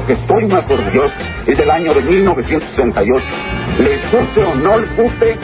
[0.00, 1.14] lo que estoy más orgulloso
[1.46, 3.26] es del año de 1968.
[3.78, 5.38] ¿Les guste o no les guste?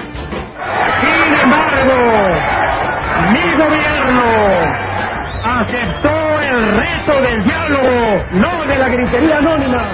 [1.01, 1.94] Sin embargo,
[3.32, 4.24] mi gobierno
[5.44, 9.90] aceptó el reto del diálogo, no de la gritería anónima.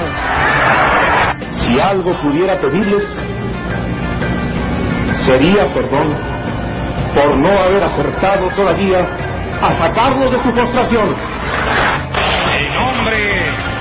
[1.51, 3.05] Si algo pudiera pedirles,
[5.27, 6.15] sería perdón
[7.15, 9.01] por no haber acertado todavía
[9.61, 11.17] a sacarlos de su frustración.
[12.49, 13.72] En nombre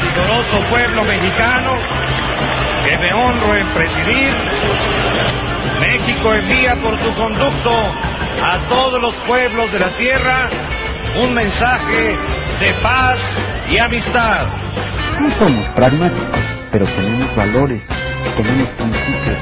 [0.00, 1.74] vigoroso pueblo mexicano
[2.84, 4.34] que me honro en presidir,
[5.80, 7.70] México envía por su conducto
[8.42, 10.48] a todos los pueblos de la tierra
[11.22, 12.16] un mensaje
[12.60, 13.18] de paz
[13.68, 14.46] y amistad.
[15.20, 17.82] No somos pragmáticos, pero tenemos valores,
[18.36, 19.38] tenemos principios,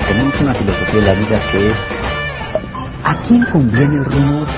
[0.00, 1.74] tenemos una filosofía de la vida que es
[3.04, 4.48] ¿a quién conviene el rumor?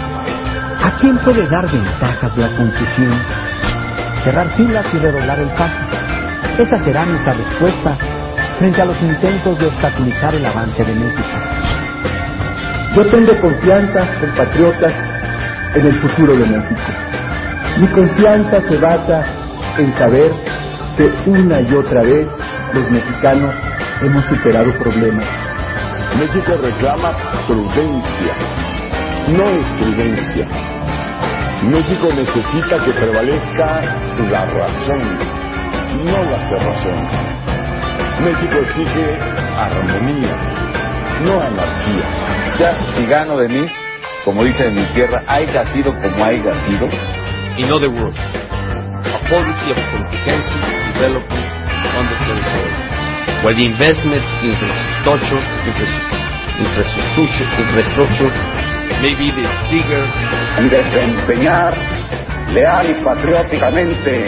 [0.82, 3.77] ¿A quién puede dar ventajas la confusión?
[4.22, 5.86] Cerrar filas y redoblar el paso.
[6.58, 7.97] Esa será nuestra respuesta
[8.58, 11.28] frente a los intentos de obstaculizar el avance de México.
[12.94, 14.92] Yo tengo confianza, compatriotas,
[15.74, 16.83] en el futuro de México.
[17.80, 19.24] Mi confianza se basa
[19.77, 20.33] en saber
[20.96, 22.27] que una y otra vez
[22.74, 23.55] los mexicanos
[24.02, 25.27] hemos superado problemas.
[26.19, 27.12] México reclama
[27.46, 28.33] prudencia,
[29.28, 30.77] no estridencia.
[31.62, 33.81] México necesita que prevalezca
[34.31, 35.19] la razón,
[36.05, 37.06] no la cerrazón.
[38.23, 39.14] México exige
[39.56, 40.36] armonía,
[41.27, 42.56] no anarquía.
[42.59, 43.67] Ya, si gano de mí,
[44.25, 46.89] como dice en mi tierra, haya sido como haya sido.
[47.59, 48.19] In other words,
[49.12, 51.47] a policy of comprehensive development
[51.98, 52.73] on the territory,
[53.42, 55.42] where the investment in infrastructure,
[56.56, 60.05] infrastructure, infrastructure may be the trigger
[60.61, 61.75] y desempeñar
[62.53, 64.27] leal y patrióticamente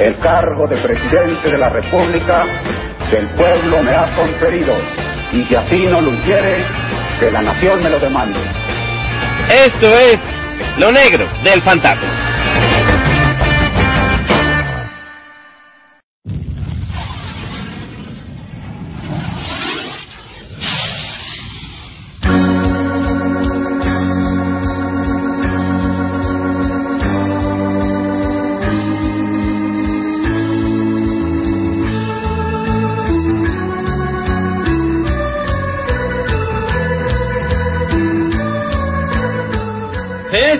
[0.00, 2.44] el cargo de presidente de la República
[3.10, 4.76] que el pueblo me ha conferido
[5.32, 6.64] y que así no lo hiciere,
[7.20, 8.40] que la nación me lo demande.
[9.48, 10.20] Esto es
[10.78, 12.43] lo negro del fantasma.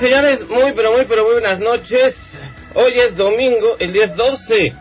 [0.05, 2.15] Señores, muy pero muy pero muy buenas noches.
[2.75, 4.73] Hoy es domingo, el día es 12.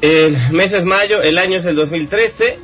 [0.00, 2.58] El mes es mayo, el año es el 2013.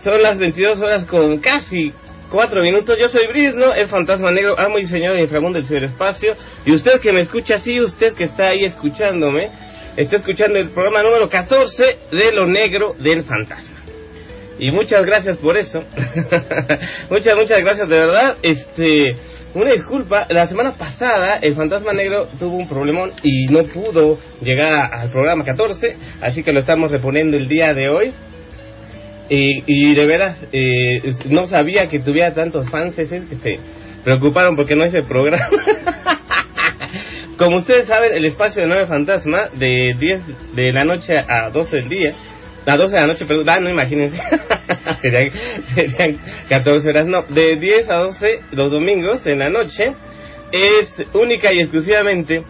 [0.00, 1.92] Son las 22 horas con casi
[2.30, 2.94] 4 minutos.
[3.00, 6.34] Yo soy Brisno, el fantasma negro, amo y señor del inframundo del ciberespacio.
[6.64, 9.50] Y usted que me escucha así, usted que está ahí escuchándome,
[9.96, 13.80] está escuchando el programa número 14 de Lo Negro del Fantasma.
[14.60, 15.80] Y muchas gracias por eso.
[17.10, 18.36] muchas, muchas gracias de verdad.
[18.42, 19.16] Este,
[19.54, 24.88] una disculpa, la semana pasada el Fantasma Negro tuvo un problemón y no pudo llegar
[24.92, 28.12] al programa 14, así que lo estamos reponiendo el día de hoy.
[29.34, 33.56] Y, de veras, eh, no sabía que tuviera tantos fans que se
[34.04, 35.48] preocuparon porque no hice programa.
[37.38, 41.76] Como ustedes saben, el espacio de 9 Fantasma, de 10 de la noche a 12
[41.76, 42.14] del día,
[42.66, 44.16] a 12 de la noche, perdón, ah, no imagínense,
[45.02, 45.30] serían,
[45.74, 46.16] serían
[46.48, 49.92] 14 horas, no, de 10 a 12 los domingos en la noche,
[50.52, 52.42] es única y exclusivamente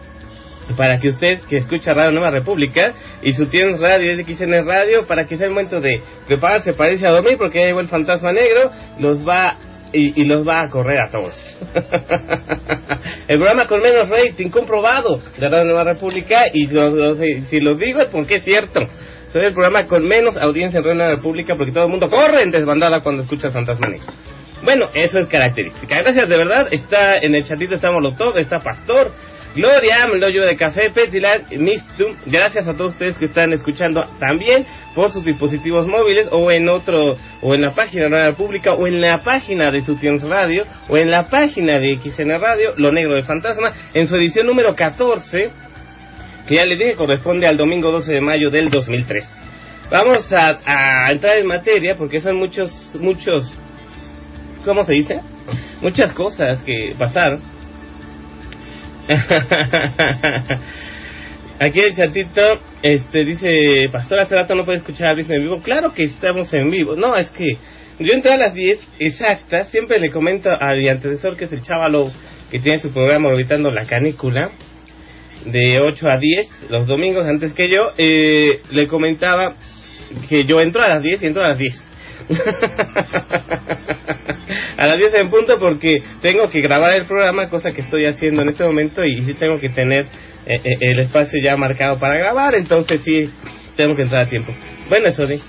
[0.77, 4.65] para que usted que escucha Radio Nueva República y su tienes radio es de XN
[4.65, 7.81] Radio, para que sea el momento de prepararse para irse a dormir porque ya llegó
[7.81, 9.57] el fantasma negro, los va
[9.95, 11.35] y, los va a correr a todos.
[13.27, 17.75] el programa con menos rating comprobado de Radio Nueva República y lo, lo, si lo
[17.75, 18.81] digo es porque es cierto.
[19.33, 22.43] Soy el programa con menos audiencia en Radio Nueva República porque todo el mundo corre
[22.43, 24.05] en desbandada cuando escucha el Fantasma Negro.
[24.63, 26.03] Bueno, eso es característica.
[26.03, 26.67] Gracias de verdad.
[26.69, 29.11] Está en el chatito, está Molotov, está Pastor,
[29.55, 32.15] Gloria, Mloyo de Café, Petilat, Mistum.
[32.27, 37.17] Gracias a todos ustedes que están escuchando también por sus dispositivos móviles o en otro,
[37.41, 40.95] o en la página de la República, o en la página de Sutiens Radio, o
[40.95, 45.49] en la página de XN Radio, Lo Negro del Fantasma, en su edición número 14,
[46.47, 49.43] que ya les dije corresponde al domingo 12 de mayo del 2003.
[49.91, 53.53] Vamos a, entrar en materia porque son muchos, muchos,
[54.65, 55.19] ¿cómo se dice?
[55.81, 57.41] Muchas cosas que pasaron.
[61.59, 62.41] Aquí el chatito
[62.81, 65.61] este, dice, Pastor, hace no puede escuchar a en vivo.
[65.61, 66.95] Claro que estamos en vivo.
[66.95, 67.57] No, es que
[67.99, 69.69] yo entré a las 10 exactas.
[69.69, 72.11] Siempre le comento a mi antecesor, que es el chavalo
[72.49, 74.51] que tiene su programa Orbitando la Canícula.
[75.45, 79.55] De 8 a 10 los domingos antes que yo, eh, le comentaba
[80.29, 81.83] que yo entro a las 10 y entro a las 10.
[84.77, 88.41] a las 10 en punto porque tengo que grabar el programa, cosa que estoy haciendo
[88.41, 90.05] en este momento y sí tengo que tener
[90.45, 93.29] eh, eh, el espacio ya marcado para grabar, entonces sí
[93.75, 94.53] tengo que entrar a tiempo.
[94.89, 95.41] Bueno, eso sí.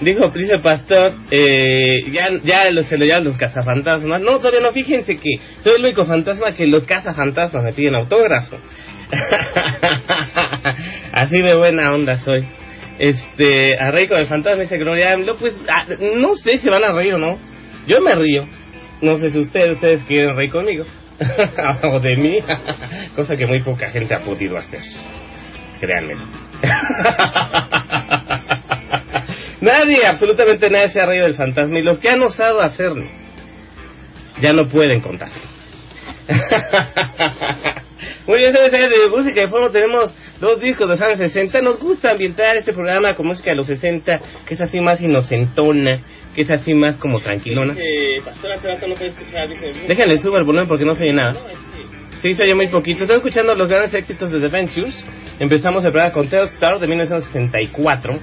[0.00, 4.20] Dijo, el pastor, eh, ya, ya lo- se lo llaman los cazafantasmas.
[4.20, 8.58] No, todavía no, fíjense que soy el único fantasma que los cazafantasmas me piden autógrafo.
[11.12, 12.46] Así de buena onda soy.
[12.98, 15.84] Este, a reír con el fantasma dice Gloria AMLO, pues ah,
[16.20, 17.34] no sé si van a reír o no.
[17.86, 18.44] Yo me río.
[19.00, 20.84] No sé si ustedes, ustedes quieren reír conmigo.
[21.84, 22.38] o de mí.
[23.16, 24.80] Cosa que muy poca gente ha podido hacer.
[25.80, 26.24] Créanmelo.
[29.60, 31.78] Nadie, absolutamente nadie se ha reído del fantasma.
[31.78, 33.06] Y los que han osado hacerlo,
[34.40, 35.30] ya no pueden contar.
[38.26, 41.62] Muy bien, señores, de música de fondo tenemos dos discos de los años 60.
[41.62, 46.00] Nos gusta ambientar este programa con música de los 60, que es así más inocentona,
[46.34, 47.74] que es así más como tranquilona.
[49.86, 51.34] Déjenle subo el volumen porque no se oye nada.
[52.20, 53.02] Sí, se oye muy poquito.
[53.02, 55.04] Estoy escuchando los grandes éxitos de The Ventures.
[55.38, 58.18] Empezamos el programa con Telstar de 1964.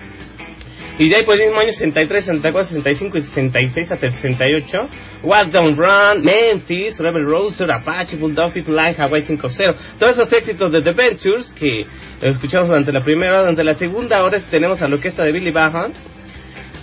[1.00, 4.80] Y de ahí por el mismo año 63, 64, 65 y 66 hasta el 68.
[5.24, 9.75] Walk Down Run, Memphis, Rebel Rooster, Apache, Bulldog, People Line, Hawaii 5-0.
[9.98, 11.86] Todos esos éxitos de The Ventures que
[12.22, 13.40] escuchamos durante la primera.
[13.40, 15.94] Durante la segunda hora tenemos a la orquesta de Billy Bahan.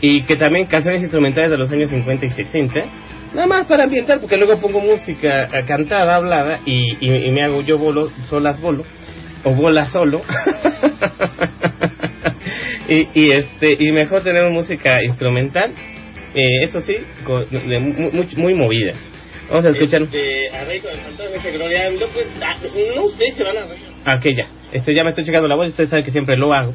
[0.01, 2.75] Y que también canciones instrumentales de los años 50 y 60.
[3.35, 7.45] Nada más para ambientar, porque luego pongo música eh, cantada, hablada, y, y, y me
[7.45, 8.85] hago yo bolo, solas bolo,
[9.45, 10.21] o bola solo.
[12.89, 15.73] y, y este y mejor tenemos música instrumental,
[16.35, 18.93] eh, eso sí, con- de mu- muy, muy movida.
[19.49, 20.03] Vamos a escuchar.
[20.03, 22.57] Este, a ver, con el fantasma dice Gloria pues, ah,
[22.97, 23.83] no sé si van a reír.
[24.05, 24.49] Ah, ok, ya.
[24.73, 26.73] Este, ya me estoy checando la voz, ustedes saben que siempre lo hago.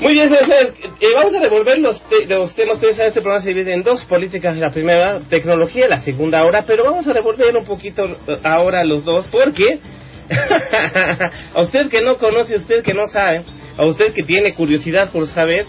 [0.00, 2.76] Muy bien, señores, eh, vamos a revolver los, te- los temas.
[2.76, 4.56] Ustedes saben, este programa se divide en dos políticas.
[4.56, 6.64] La primera, tecnología, la segunda hora.
[6.64, 9.80] Pero vamos a revolver un poquito eh, ahora los dos, porque
[11.54, 13.42] a usted que no conoce, a usted que no sabe,
[13.76, 15.64] a usted que tiene curiosidad por saber,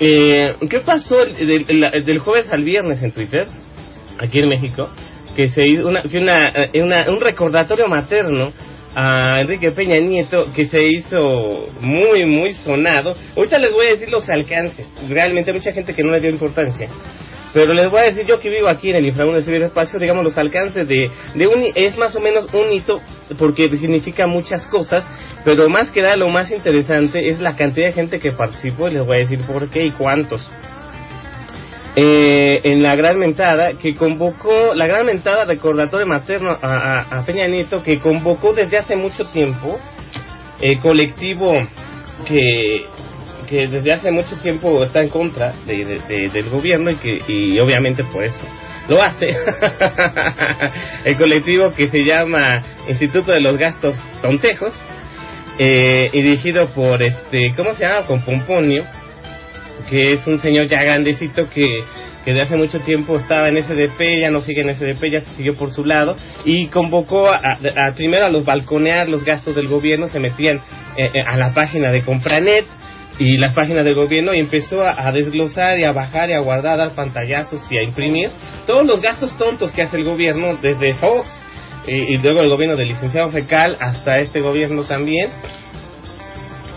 [0.00, 3.46] eh, ¿qué pasó el- del, el- del jueves al viernes en Twitter,
[4.18, 4.88] aquí en México?
[5.36, 8.52] Que se hizo eh, una- un recordatorio materno
[8.96, 13.12] a Enrique Peña Nieto que se hizo muy, muy sonado.
[13.36, 14.86] Ahorita les voy a decir los alcances.
[15.08, 16.88] Realmente mucha gente que no le dio importancia.
[17.54, 20.24] Pero les voy a decir yo que vivo aquí en el inframundo del ciberespacio, digamos,
[20.24, 22.98] los alcances de, de un, es más o menos un hito
[23.38, 25.06] porque significa muchas cosas,
[25.44, 28.94] pero más que nada lo más interesante es la cantidad de gente que participó y
[28.94, 30.50] les voy a decir por qué y cuántos.
[31.96, 37.24] Eh, en la gran mentada que convocó, la gran mentada recordatorio materno a, a- a
[37.24, 39.78] Peña Nieto que convocó desde hace mucho tiempo
[40.60, 41.52] el colectivo
[42.26, 42.84] que,
[43.54, 47.18] que desde hace mucho tiempo está en contra de- de- de- del gobierno y que
[47.28, 48.44] y obviamente por eso
[48.88, 49.28] lo hace.
[51.04, 54.74] El colectivo que se llama Instituto de los Gastos Tontejos
[55.58, 58.84] eh, y dirigido por este cómo se llama con Pomponio
[59.88, 61.66] que es un señor ya grandecito que,
[62.24, 65.30] que de hace mucho tiempo estaba en SDP, ya no sigue en SDP, ya se
[65.36, 67.58] siguió por su lado, y convocó a-
[67.94, 70.56] primero a los balconear los gastos del gobierno, se metían
[70.96, 72.64] eh, eh, a la página de Compranet
[73.18, 76.74] y las páginas del gobierno y empezó a, desglosar y a bajar y a guardar,
[76.74, 78.30] a dar pantallazos y a imprimir
[78.66, 81.28] todos los gastos tontos que hace el gobierno desde Fox
[81.86, 85.30] y, y luego el gobierno del licenciado Fecal hasta este gobierno también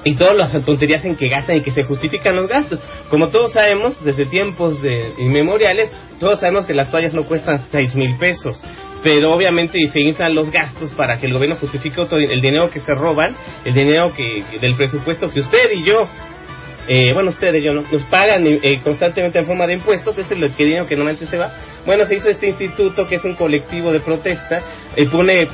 [0.07, 2.79] y todas las tonterías en que gastan y que se justifican los gastos.
[3.09, 7.93] Como todos sabemos, desde tiempos de inmemoriales, todos sabemos que las toallas no cuestan seis
[7.93, 8.63] mil pesos.
[9.03, 12.93] Pero obviamente se inflan los gastos para que el gobierno justifique el dinero que se
[12.93, 15.95] roban, el dinero que, del presupuesto que usted y yo,
[16.87, 17.83] eh, bueno, ustedes y yo, ¿no?
[17.91, 21.37] nos pagan eh, constantemente en forma de impuestos, ese es el dinero que normalmente se
[21.37, 21.51] va.
[21.87, 24.57] Bueno, se hizo este instituto que es un colectivo de protesta,
[24.95, 25.47] eh, pone, eh,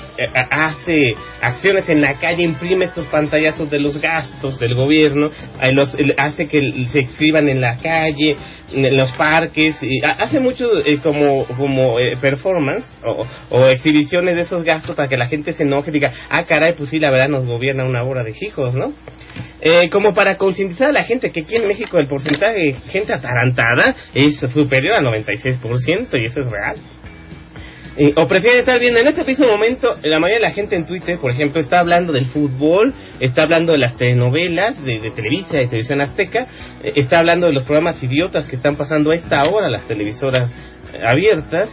[0.50, 5.28] hace acciones en la calle, imprime estos pantallazos de los gastos del gobierno,
[5.62, 8.34] eh, hace que se exhiban en la calle,
[8.74, 14.36] en los parques, y ha- hace mucho eh, como, como eh, performance o, o exhibiciones
[14.36, 17.00] de esos gastos para que la gente se enoje y diga, ah, caray, pues sí,
[17.00, 18.92] la verdad nos gobierna una hora de hijos, ¿no?
[19.62, 23.14] Eh, como para concientizar a la gente que aquí en México el porcentaje de gente
[23.14, 26.76] atarantada es superior al 96% y eso es real.
[27.96, 30.86] Eh, o prefiere estar viendo en este preciso momento, la mayoría de la gente en
[30.86, 35.58] Twitter, por ejemplo, está hablando del fútbol, está hablando de las telenovelas de, de Televisa,
[35.58, 36.48] de Televisión Azteca,
[36.84, 40.52] eh, está hablando de los programas idiotas que están pasando a esta hora, las televisoras
[40.92, 41.70] eh, abiertas.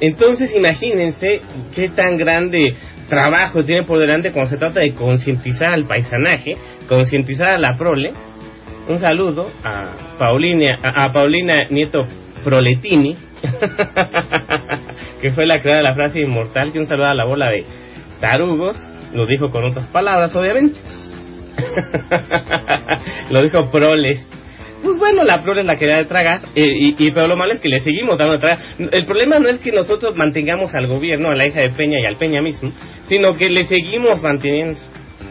[0.00, 1.40] Entonces, imagínense
[1.74, 2.74] qué tan grande
[3.08, 6.56] trabajo tiene por delante cuando se trata de concientizar al paisanaje,
[6.88, 8.12] concientizar a la prole.
[8.88, 12.06] Un saludo a Paulina, a Paulina Nieto
[12.42, 13.16] Proletini,
[15.20, 17.64] que fue la creadora de la frase inmortal, que un saludo a la bola de
[18.20, 18.76] tarugos,
[19.14, 20.78] lo dijo con otras palabras, obviamente.
[23.30, 24.26] lo dijo proles.
[24.82, 27.60] Pues bueno, la prole es la que da de tragar, y, pero lo malo es
[27.60, 28.56] que le seguimos dando de.
[28.92, 32.06] El problema no es que nosotros mantengamos al gobierno, a la hija de Peña y
[32.06, 32.70] al Peña mismo,
[33.08, 34.78] sino que le seguimos manteniendo.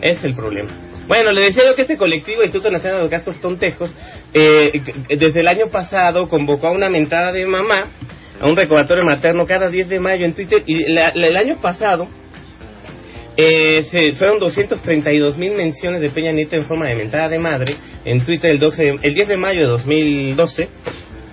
[0.01, 0.69] Es el problema.
[1.07, 3.93] Bueno, le decía yo que este colectivo, Instituto Nacional de los Gastos Tontejos,
[4.33, 4.71] eh,
[5.07, 7.87] desde el año pasado convocó a una mentada de mamá,
[8.39, 12.07] a un recordatorio materno cada 10 de mayo en Twitter, y la, el año pasado
[13.37, 17.75] eh, se, fueron 232 mil menciones de Peña Nieto en forma de mentada de madre
[18.03, 20.69] en Twitter el, 12, el 10 de mayo de 2012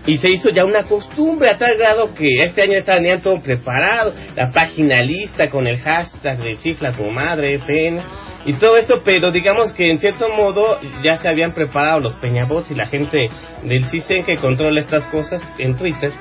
[0.06, 3.40] y se hizo ya una costumbre a tal grado que este año está ya todo
[3.40, 8.02] preparado, la página lista con el hashtag de chifla tu madre, PN
[8.44, 12.70] y todo esto, pero digamos que en cierto modo ya se habían preparado los peñabots
[12.70, 13.30] y la gente
[13.62, 16.12] del CISEN que controla estas cosas en Twitter.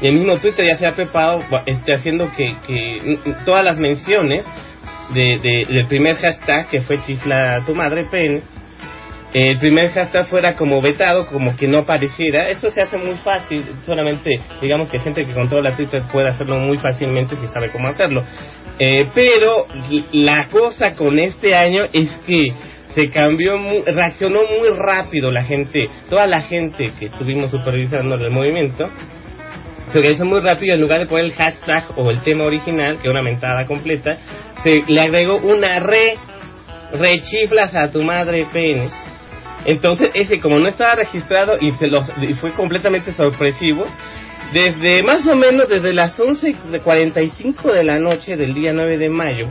[0.00, 4.46] Y el mismo Twitter ya se ha preparado este, haciendo que, que todas las menciones
[5.14, 8.42] de, de, del primer hashtag que fue chifla tu madre PN,
[9.34, 12.48] el primer hashtag fuera como vetado, como que no apareciera.
[12.48, 16.78] Eso se hace muy fácil, solamente digamos que gente que controla Twitter puede hacerlo muy
[16.78, 18.22] fácilmente si sabe cómo hacerlo.
[18.78, 19.66] Eh, pero
[20.12, 22.54] la cosa con este año es que
[22.94, 28.30] se cambió, muy, reaccionó muy rápido la gente, toda la gente que estuvimos supervisando el
[28.30, 28.88] movimiento,
[29.92, 33.08] se organizó muy rápido en lugar de poner el hashtag o el tema original, que
[33.08, 34.16] es una mentada completa,
[34.62, 36.14] se le agregó una re,
[36.92, 38.88] rechiflas a tu madre pene.
[39.68, 43.84] Entonces ese como no estaba registrado y, se lo, y fue completamente sorpresivo,
[44.54, 49.44] desde más o menos desde las 11.45 de la noche del día 9 de mayo,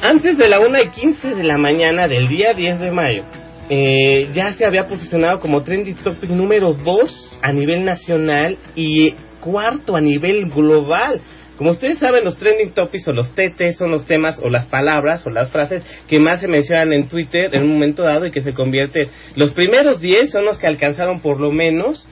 [0.00, 3.24] antes de la 1 y 15 de la mañana del día 10 de mayo,
[3.68, 9.96] eh, ya se había posicionado como trending topic número 2 a nivel nacional y cuarto
[9.96, 11.20] a nivel global.
[11.56, 15.24] Como ustedes saben, los trending topics o los TT son los temas o las palabras
[15.26, 18.40] o las frases que más se mencionan en Twitter en un momento dado y que
[18.40, 19.08] se convierten.
[19.36, 22.06] Los primeros 10 son los que alcanzaron por lo menos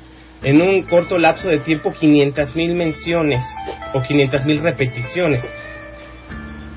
[0.45, 3.45] en un corto lapso de tiempo 500 mil menciones
[3.95, 5.45] o 500 mil repeticiones.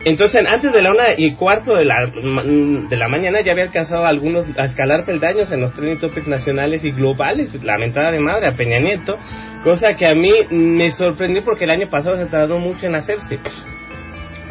[0.05, 4.05] Entonces, antes de la una y cuarto de la, de la mañana ya había alcanzado
[4.05, 8.47] algunos a escalar peldaños en los trending topics nacionales y globales, la mentada de madre
[8.47, 9.17] a Peña Nieto,
[9.63, 13.39] cosa que a mí me sorprendió porque el año pasado se tardó mucho en hacerse.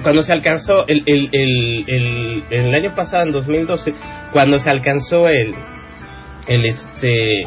[0.03, 3.95] Cuando se alcanzó, el, el, el, el, el año pasado, en 2012,
[4.33, 5.55] cuando se alcanzó el,
[6.49, 7.45] el este,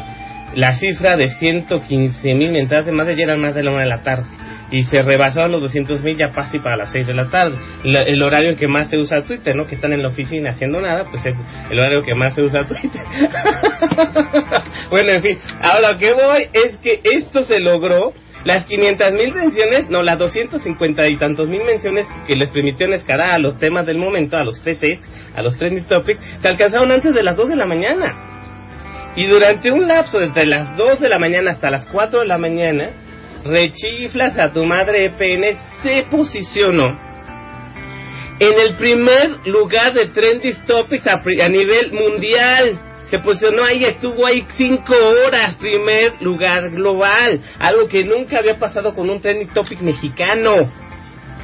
[0.54, 3.88] la cifra de 115 mil mentadas de madre ya eran más de la una de
[3.90, 4.24] la tarde
[4.70, 7.56] y se rebasaron los 200 mil ya casi para las 6 de la tarde.
[7.84, 9.66] La, el horario que más se usa Twitter, ¿no?
[9.66, 11.34] Que están en la oficina haciendo nada, pues es
[11.70, 13.02] el horario que más se usa Twitter.
[14.90, 18.12] bueno, en fin, ahora lo que voy es que esto se logró.
[18.44, 23.32] Las 500 mil menciones, no, las 250 y tantos mil menciones que les permitieron escalar
[23.32, 27.12] a los temas del momento, a los TTs, a los trending topics, se alcanzaron antes
[27.12, 28.28] de las 2 de la mañana.
[29.16, 32.38] Y durante un lapso desde las 2 de la mañana hasta las 4 de la
[32.38, 32.92] mañana,
[33.44, 37.08] rechiflas a tu madre PN se posicionó
[38.40, 42.80] en el primer lugar de trending topics a, a, nivel mundial.
[43.10, 47.40] Se posicionó ahí, estuvo ahí cinco horas, primer lugar global.
[47.58, 50.70] Algo que nunca había pasado con un trending topic mexicano.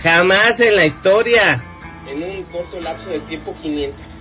[0.02, 1.64] Jamás en la historia.
[2.06, 4.13] En un corto lapso de tiempo 500.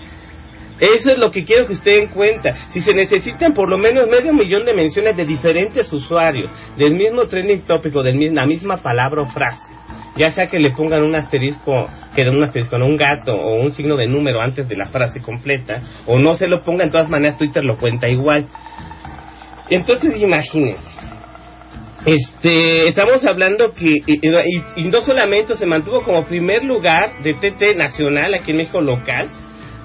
[0.80, 2.70] Eso es lo que quiero que usted den cuenta.
[2.70, 7.24] Si se necesitan por lo menos medio millón de menciones de diferentes usuarios del mismo
[7.24, 9.74] trending tópico, de la misma palabra o frase,
[10.16, 13.62] ya sea que le pongan un asterisco, que de un asterisco, no un gato o
[13.62, 16.92] un signo de número antes de la frase completa, o no se lo ponga, en
[16.92, 18.48] todas maneras Twitter lo cuenta igual.
[19.70, 20.94] Entonces imagínense.
[22.06, 24.20] Este, estamos hablando que, y,
[24.76, 29.32] y no solamente se mantuvo como primer lugar de TT nacional aquí en México local,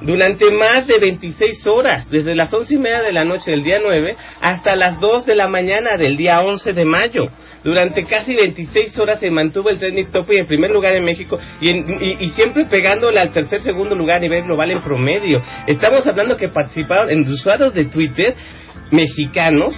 [0.02, 3.78] durante más de 26 horas, desde las once y media de la noche del día
[3.83, 7.23] 9 hasta las 2 de la mañana del día 11 de mayo.
[7.64, 11.71] Durante casi 26 horas se mantuvo el trending topic en primer lugar en México y,
[11.71, 15.40] en, y, siempre pegándole al tercer, segundo lugar a nivel global en promedio.
[15.67, 18.35] Estamos hablando que participaron en usuarios de Twitter
[18.90, 19.76] mexicanos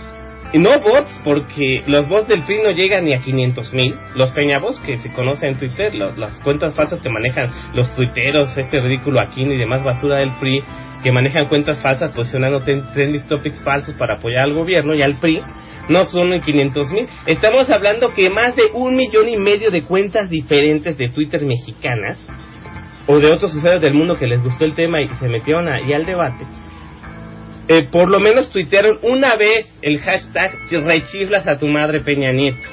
[0.59, 3.95] no bots, porque los bots del PRI no llegan ni a 500 mil.
[4.17, 8.57] Los peñabots que se conocen en Twitter, lo- las cuentas falsas que manejan los tuiteros,
[8.59, 10.63] este ridículo Aquino y demás basura del PRI,
[11.05, 15.41] que manejan cuentas falsas posicionando trending topics falsos para apoyar al gobierno y al PRI,
[15.89, 17.09] no son ni 500 mil.
[17.27, 22.27] Estamos hablando que más de un millón y medio de cuentas diferentes de Twitter mexicanas,
[23.07, 25.93] o de otros usuarios del mundo que les gustó el tema y se metieron ahí
[25.93, 26.45] al debate,
[27.73, 32.67] eh, por lo menos tuitearon una vez el hashtag rechiflas a tu madre Peña Nieto.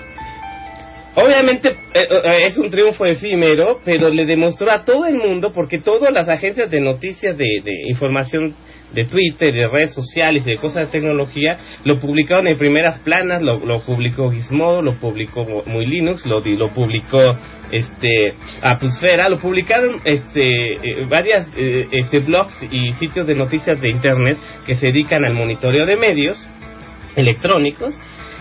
[1.13, 5.79] Obviamente eh, eh, es un triunfo efímero, pero le demostró a todo el mundo, porque
[5.79, 8.55] todas las agencias de noticias de, de información
[8.93, 13.55] de Twitter, de redes sociales de cosas de tecnología, lo publicaron en primeras planas, lo,
[13.65, 17.19] lo publicó Gizmodo, lo publicó Mu- Muy Linux, lo, lo publicó
[17.71, 23.89] este Appsfera, lo publicaron este eh, varias eh, este blogs y sitios de noticias de
[23.89, 26.37] internet que se dedican al monitoreo de medios
[27.15, 27.99] electrónicos.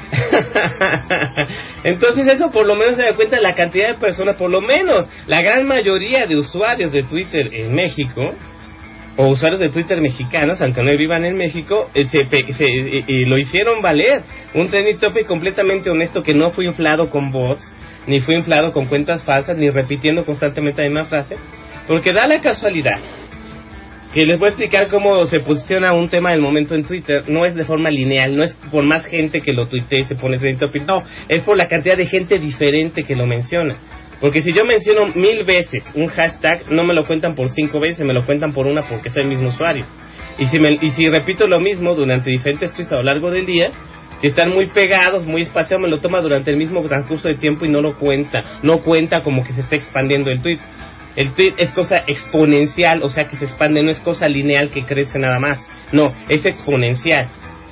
[1.84, 5.06] Entonces eso por lo menos se da cuenta la cantidad de personas, por lo menos
[5.26, 8.32] la gran mayoría de usuarios de Twitter en México,
[9.18, 13.24] o usuarios de Twitter mexicanos, aunque no vivan en México, eh, se, se- eh, eh,
[13.26, 14.22] lo hicieron valer.
[14.54, 17.74] Un trending topic completamente honesto que no fue inflado con bots,
[18.06, 21.36] ni fue inflado con cuentas falsas, ni repitiendo constantemente la misma frase,
[21.88, 22.98] porque da la casualidad
[24.14, 27.28] que les voy a explicar cómo se posiciona un tema del momento en Twitter.
[27.28, 30.14] No es de forma lineal, no es por más gente que lo tuitee y se
[30.14, 33.76] pone trending topic, no, es por la cantidad de gente diferente que lo menciona.
[34.20, 38.04] Porque si yo menciono mil veces un hashtag, no me lo cuentan por cinco veces,
[38.06, 39.84] me lo cuentan por una porque soy el mismo usuario.
[40.38, 43.44] Y si, me- y si repito lo mismo durante diferentes tweets a lo largo del
[43.46, 43.70] día,
[44.22, 47.66] que están muy pegados, muy espaciados, me lo toma durante el mismo transcurso de tiempo
[47.66, 48.42] y no lo cuenta.
[48.62, 50.58] No cuenta como que se está expandiendo el tweet.
[51.16, 54.84] El tweet es cosa exponencial, o sea que se expande, no es cosa lineal que
[54.84, 55.66] crece nada más.
[55.92, 57.26] No, es exponencial.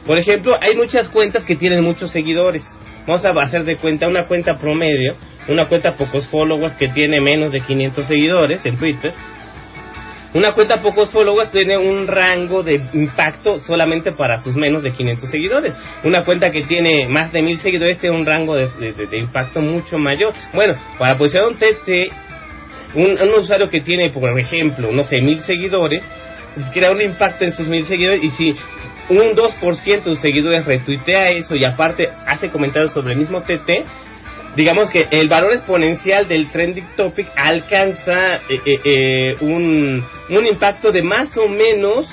[0.06, 2.64] Por ejemplo, hay muchas cuentas que tienen muchos seguidores.
[3.06, 5.14] Vamos a hacer de cuenta una cuenta promedio,
[5.48, 9.12] una cuenta pocos followers que tiene menos de 500 seguidores en Twitter.
[10.32, 15.30] Una cuenta pocos followers tiene un rango de impacto solamente para sus menos de 500
[15.30, 15.74] seguidores.
[16.02, 18.68] Una cuenta que tiene más de 1000 seguidores tiene un rango de,
[19.12, 20.32] impacto mucho mayor.
[20.52, 22.10] Bueno, para posicionar un TT,
[22.94, 26.04] un, un usuario que tiene, por ejemplo, no sé, 1000 seguidores,
[26.72, 28.56] crea un impacto en sus 1000 seguidores y si
[29.10, 33.70] un 2% de sus seguidores retuitea eso y aparte hace comentarios sobre el mismo TT,
[34.56, 40.92] digamos que el valor exponencial del trending topic alcanza eh, eh, eh, un, un impacto
[40.92, 42.10] de más o menos,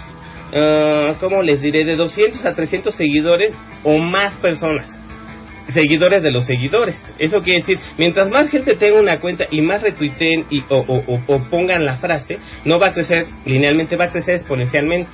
[0.53, 1.83] ah, ¿cómo les diré?
[1.85, 3.51] De 200 a 300 seguidores
[3.83, 4.97] o más personas.
[5.69, 7.01] Seguidores de los seguidores.
[7.19, 11.19] Eso quiere decir, mientras más gente tenga una cuenta y más retuiteen y, o- o-
[11.27, 15.07] o pongan la frase, no va a crecer linealmente, va a crecer exponencialmente.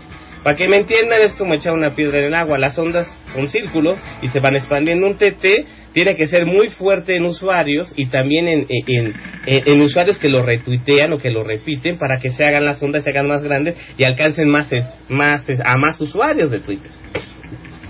[0.44, 2.58] Para que me entiendan, es como echar una piedra en el agua.
[2.58, 5.08] Las ondas son círculos y se van expandiendo.
[5.08, 9.14] Un TT tiene que ser muy fuerte en usuarios y también en, en,
[9.46, 12.82] en- en usuarios que lo retuitean o que lo repiten para que se hagan las
[12.82, 16.60] ondas, se hagan más grandes y alcancen más, es- más es- a más usuarios de
[16.60, 16.92] Twitter.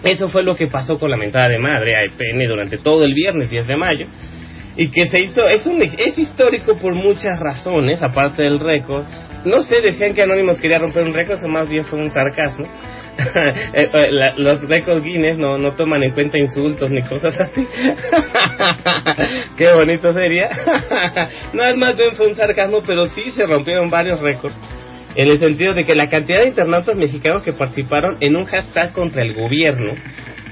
[0.04, 3.50] Eso fue lo que pasó con la mentada de madre AEPN durante todo el viernes
[3.50, 4.06] 10 de mayo
[4.78, 9.06] y que se hizo es un es histórico por muchas razones aparte del récord
[9.48, 12.68] no sé decían que Anonymous quería romper un récord eso más bien fue un sarcasmo
[13.74, 17.66] Eh, eh, los récords Guinness no no toman en cuenta insultos ni cosas así
[19.58, 20.50] qué bonito sería
[21.54, 24.56] no más bien fue un sarcasmo pero sí se rompieron varios récords
[25.16, 28.94] en el sentido de que la cantidad de internautas mexicanos que participaron en un hashtag
[28.94, 29.96] contra el gobierno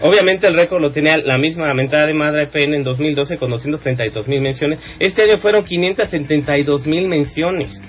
[0.02, 4.28] Obviamente el récord lo tenía la misma mentada de madre PN en 2012 con 232
[4.28, 4.80] mil menciones.
[5.00, 7.80] Este año fueron 572 mil menciones.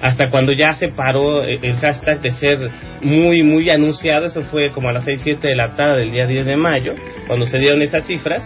[0.00, 2.58] Hasta cuando ya se paró eh, el hashtag de ser
[3.02, 4.26] muy, muy anunciado.
[4.26, 6.94] Eso fue como a las 6, 7 de la tarde del día 10 de mayo,
[7.26, 8.42] cuando se dieron esas cifras.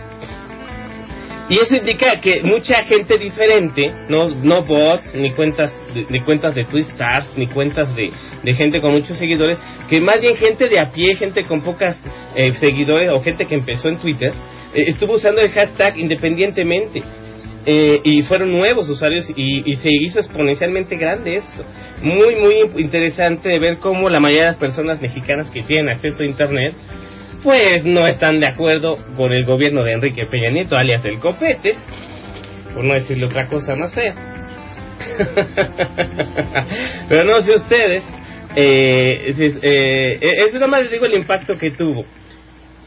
[1.50, 6.54] Y eso indica que mucha gente diferente, no, no bots, ni cuentas de, ni cuentas
[6.54, 8.08] de Twistars, ni cuentas de,
[8.44, 9.58] de gente con muchos seguidores,
[9.88, 12.00] que más bien gente de a pie, gente con pocas
[12.36, 14.32] eh, seguidores o gente que empezó en Twitter,
[14.72, 17.02] eh, estuvo usando el hashtag independientemente.
[17.66, 21.64] Eh, y fueron nuevos usuarios y, y se hizo exponencialmente grande esto.
[22.02, 26.22] Muy, muy interesante de ver cómo la mayoría de las personas mexicanas que tienen acceso
[26.22, 26.74] a Internet
[27.42, 31.78] pues no están de acuerdo con el gobierno de Enrique Peña Nieto, alias el Copetes,
[32.74, 34.14] por no decirle otra cosa más fea.
[37.08, 38.04] Pero no sé ustedes,
[38.54, 42.04] eh, es, eh, es nada más les digo el impacto que tuvo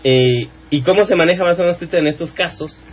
[0.04, 2.84] eh, y cómo se maneja más o menos Twitter en estos casos,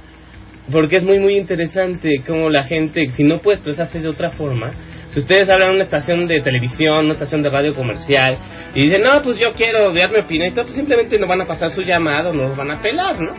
[0.71, 4.73] porque es muy muy interesante cómo la gente, si no puede expresarse de otra forma,
[5.11, 8.39] Si ustedes hablan en una estación de televisión, una estación de radio comercial,
[8.77, 11.41] y dicen, no, pues yo quiero dar mi opinión, y todo, pues simplemente no van
[11.41, 13.33] a pasar su llamado, no los van a pelar, ¿no?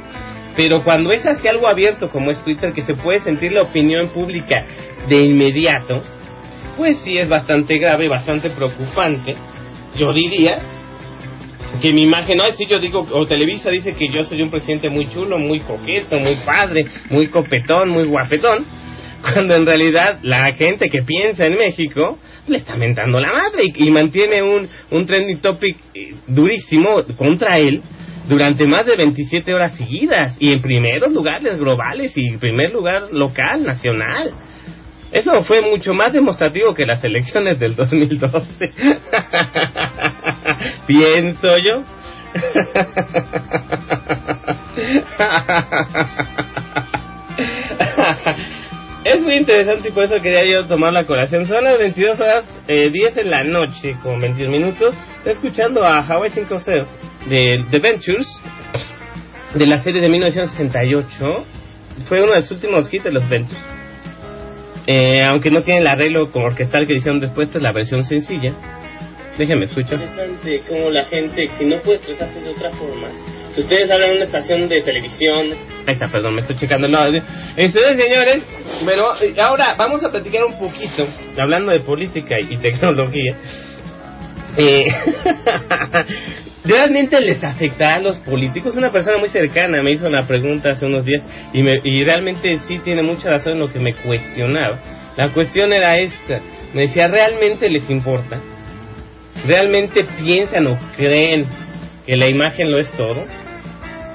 [0.58, 4.10] Pero cuando es hacia algo abierto como es Twitter, que se puede sentir la opinión
[4.10, 4.66] pública
[5.08, 6.04] de inmediato,
[6.76, 9.34] pues sí es bastante grave, bastante preocupante.
[9.96, 10.62] Yo diría
[11.82, 14.90] que mi imagen, no, si yo digo, o Televisa dice que yo soy un presidente
[14.90, 18.66] muy chulo, muy coqueto, muy padre, muy copetón, muy guapetón,
[19.22, 23.88] cuando en realidad la gente que piensa en México le está mentando la madre y,
[23.88, 27.82] y mantiene un, un trending topic eh, durísimo contra él
[28.28, 33.12] durante más de 27 horas seguidas y en primeros lugares globales y en primer lugar
[33.12, 34.32] local, nacional.
[35.12, 38.72] Eso fue mucho más demostrativo que las elecciones del 2012.
[40.88, 41.84] Pienso yo.
[49.04, 51.46] Es muy interesante y por eso quería yo tomar la colación.
[51.46, 54.96] Son las 22 horas eh, 10 en la noche con 21 minutos.
[55.18, 56.88] Estoy escuchando a Hawaii 5.0
[57.28, 58.42] de The Ventures
[59.56, 61.46] de la serie de 1968.
[62.08, 63.81] Fue uno de los últimos hits de los Ventures.
[64.88, 68.04] Eh, aunque no tiene el arreglo con orquestal que hicieron después, esta es la versión
[68.04, 68.56] sencilla.
[69.38, 70.00] Déjenme escuchar.
[70.02, 73.08] interesante cómo la gente, si no puede expresarse de otra forma,
[73.54, 75.48] si ustedes hablan en una estación de televisión,
[75.88, 77.24] Ahí está, perdón, me estoy checando el audio.
[77.56, 78.44] Entonces, señores,
[78.86, 83.38] pero eh, ahora vamos a platicar un poquito, hablando de política y tecnología.
[84.58, 84.86] Eh,
[86.64, 88.76] ¿Realmente les afectará a los políticos?
[88.76, 92.60] Una persona muy cercana me hizo una pregunta hace unos días y, me, y realmente
[92.60, 94.80] sí tiene mucha razón en lo que me cuestionaba.
[95.18, 96.40] La cuestión era esta.
[96.74, 98.40] Me decía, ¿realmente les importa?
[99.46, 101.46] ¿Realmente piensan o creen
[102.06, 103.24] que la imagen lo es todo?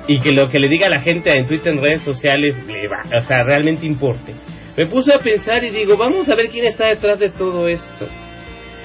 [0.07, 3.03] Y que lo que le diga la gente en Twitter, en redes sociales, le va,
[3.19, 4.33] o sea, realmente importe.
[4.77, 8.07] Me puse a pensar y digo, vamos a ver quién está detrás de todo esto.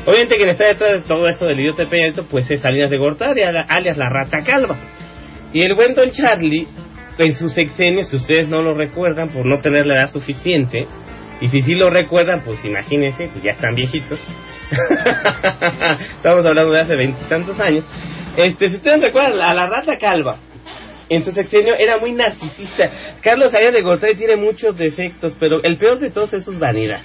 [0.06, 3.42] Obviamente quien está detrás de todo esto del idiota esto, pues es Salinas de Gortari,
[3.44, 4.76] alias la rata calva.
[5.54, 6.68] Y el buen Don Charlie,
[7.18, 10.88] en sus sexenios, si ustedes no lo recuerdan por no tener la edad suficiente,
[11.40, 14.20] y si sí lo recuerdan, pues imagínense, pues ya están viejitos.
[16.16, 17.86] Estamos hablando de hace veintitantos años.
[18.38, 20.38] Este, si ustedes recuerdan, a la rata calva,
[21.10, 22.90] en su sexenio era muy narcisista.
[23.22, 27.02] Carlos Salinas de Gortari tiene muchos defectos, pero el peor de todos es su vanidad.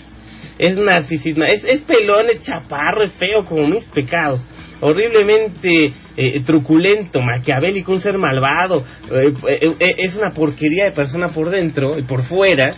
[0.59, 4.45] Es narcisismo, es, es pelón, es chaparro, es feo como mis pecados.
[4.81, 8.85] Horriblemente eh, truculento, maquiavélico, un ser malvado.
[9.11, 12.73] eh, eh, eh, es una porquería de persona por dentro y por fuera.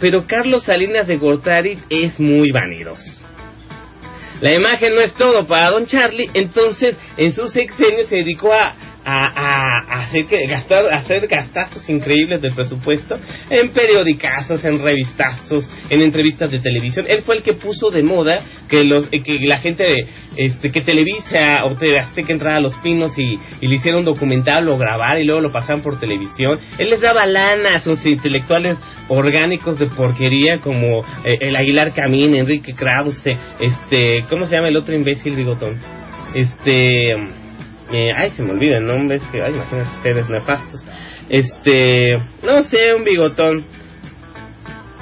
[0.00, 3.24] Pero Carlos Salinas de Gortari es muy vanidoso.
[4.40, 8.72] La imagen no es todo para Don Charlie, entonces en su sexenio se dedicó a,
[9.10, 13.18] a, a- hacer, que, gastar, hacer gastazos increíbles del presupuesto
[13.50, 17.06] en periodicazos, en revistazos, en entrevistas de televisión.
[17.08, 19.94] Él fue el que puso de moda que los eh, que la gente
[20.36, 24.04] este, que Televisa o TV Azteca entrara a Los Pinos y, y le hiciera un
[24.04, 26.58] documental, lo grabara y luego lo pasaban por televisión.
[26.78, 28.76] Él les daba lana a sus intelectuales
[29.08, 34.76] orgánicos de porquería como eh, el Aguilar Camín, Enrique Krause, este, ¿cómo se llama el
[34.76, 35.76] otro imbécil bigotón?
[36.34, 37.14] Este,
[37.92, 40.84] eh, ay, se me olvida el nombre, que, ay, imagínate ustedes nefastos.
[41.28, 43.64] Este, no sé, un bigotón.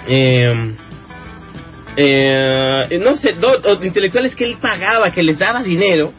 [0.09, 0.75] Eh,
[1.97, 6.13] eh, no sé, do- intelectuales que él pagaba, que les daba dinero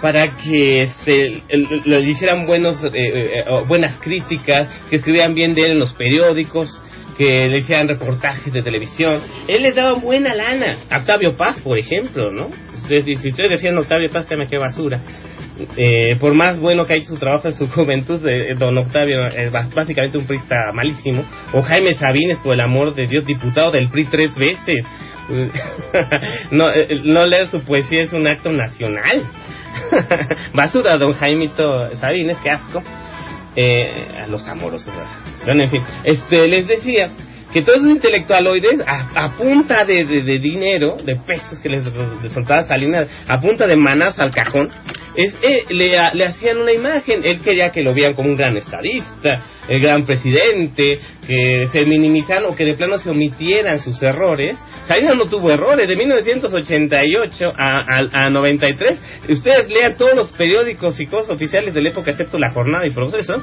[0.00, 1.42] para que este,
[1.84, 3.30] le hicieran buenos, eh, eh,
[3.66, 6.68] buenas críticas, que escribieran bien de él en los periódicos,
[7.16, 9.14] que le hicieran reportajes de televisión.
[9.48, 10.76] Él les daba buena lana.
[10.94, 12.50] Octavio Paz, por ejemplo, ¿no?
[12.88, 15.00] Si ustedes decían Octavio Paz, se me qué basura.
[15.76, 19.26] Eh, por más bueno que ha hecho su trabajo en su juventud, eh, don Octavio
[19.26, 21.24] es bas- básicamente un prista malísimo.
[21.52, 24.84] O Jaime Sabines, por el amor de Dios, diputado del PRI tres veces.
[26.50, 29.24] no, eh, no leer su poesía es un acto nacional.
[30.54, 32.82] Basura, don Jaimito Sabines, qué asco.
[33.56, 34.92] Eh, a los amorosos.
[35.44, 37.06] Bueno, en fin, este, les decía
[37.54, 41.84] que todos esos intelectualoides, a, punta de, de- dinero, de pesos que les,
[42.22, 44.68] les soltaba Salinas, a punta de manas al cajón,
[45.14, 47.20] es, eh, le, le hacían una imagen.
[47.24, 52.46] Él quería que lo vieran como un gran estadista, el gran presidente, que se minimizaran
[52.46, 54.58] o que de plano se omitieran sus errores.
[54.88, 59.00] Salinas no tuvo errores, de 1988 a, a, a 93.
[59.28, 62.90] Ustedes lean todos los periódicos y cosas oficiales de la época, excepto La Jornada y
[62.90, 63.34] Proceso.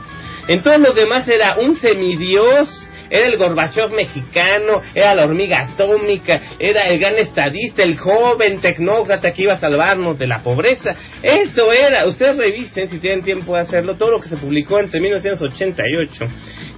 [0.49, 6.39] En todos los demás era un semidios, era el Gorbachev mexicano, era la hormiga atómica,
[6.57, 10.95] era el gran estadista, el joven tecnócrata que iba a salvarnos de la pobreza.
[11.21, 14.99] Eso era, ustedes revisen si tienen tiempo de hacerlo, todo lo que se publicó entre
[14.99, 16.25] 1988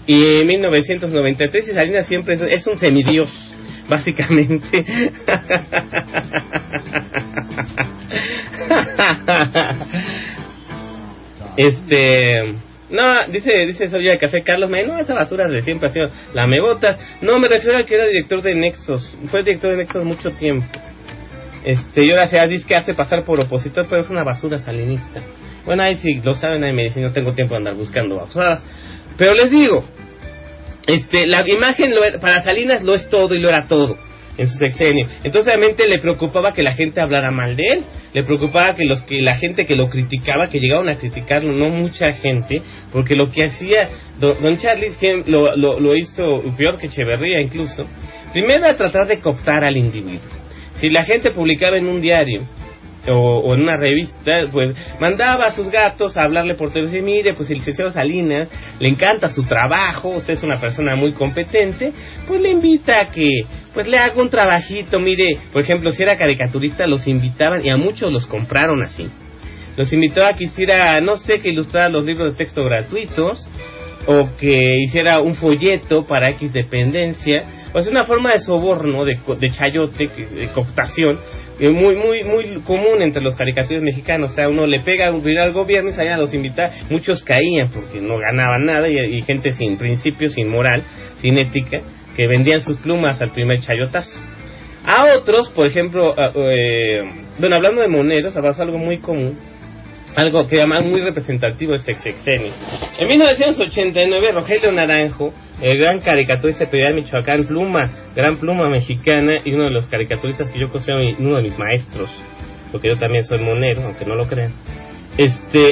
[0.08, 3.32] y 1993 y Salinas siempre es, es un semidios.
[3.90, 4.86] básicamente.
[11.58, 12.56] este.
[12.94, 16.06] No, dice, dice Soya de Café Carlos, me, no, esa basura de siempre ha sido
[16.36, 16.96] la megota.
[17.22, 19.18] No, me refiero a que era director de Nexos.
[19.32, 20.68] Fue director de Nexos mucho tiempo.
[21.66, 25.22] Este, y ahora se dice que hace pasar por opositor, pero es una basura salinista.
[25.66, 28.64] Bueno, ahí sí lo saben, ahí me dicen, no tengo tiempo de andar buscando babosadas.
[29.18, 29.84] Pero les digo,
[30.86, 33.98] este, la imagen lo para Salinas lo es todo y lo era todo
[34.38, 35.08] en su sexenio.
[35.24, 39.02] Entonces obviamente le preocupaba que la gente hablara mal de él, le preocupaba que los
[39.04, 43.30] que la gente que lo criticaba, que llegaban a criticarlo, no mucha gente, porque lo
[43.30, 43.88] que hacía
[44.20, 44.92] don, don Charlie
[45.26, 47.86] lo, lo hizo peor que Echeverría incluso.
[48.32, 50.30] Primero a tratar de cooptar al individuo.
[50.80, 52.42] Si la gente publicaba en un diario
[53.08, 57.02] o, o en una revista, pues mandaba a sus gatos a hablarle por teléfono y
[57.02, 61.14] decir, mire, pues el licenciado Salinas le encanta su trabajo, usted es una persona muy
[61.14, 61.92] competente,
[62.28, 63.28] pues le invita a que
[63.74, 67.78] pues le haga un trabajito, mire, por ejemplo, si era caricaturista los invitaban y a
[67.78, 69.08] muchos los compraron así.
[69.76, 73.50] Los invitó a que hiciera, no sé, que ilustrara los libros de texto gratuitos
[74.06, 79.50] o que hiciera un folleto para X dependencia, sea, una forma de soborno, de, de
[79.52, 81.20] chayote, de cooptación,
[81.60, 84.32] eh, muy muy muy común entre los caricaturas mexicanos.
[84.32, 87.70] O sea, uno le pega un al gobierno y salían a los invitar, muchos caían
[87.70, 90.84] porque no ganaban nada y, y gente sin principios, sin moral,
[91.18, 91.80] sin ética,
[92.16, 94.20] que vendían sus plumas al primer chayotazo.
[94.86, 97.02] A otros, por ejemplo, eh,
[97.40, 99.40] bueno, hablando de moneros, hablamos algo muy común,
[100.16, 102.52] algo que además muy representativo es sexenio.
[103.00, 109.66] En 1989, Rogelio Naranjo, el gran caricaturista de Michoacán, pluma, gran pluma mexicana y uno
[109.66, 112.12] de los caricaturistas que yo considero uno de mis maestros,
[112.72, 114.54] porque yo también soy monero, aunque no lo crean.
[115.18, 115.72] Este.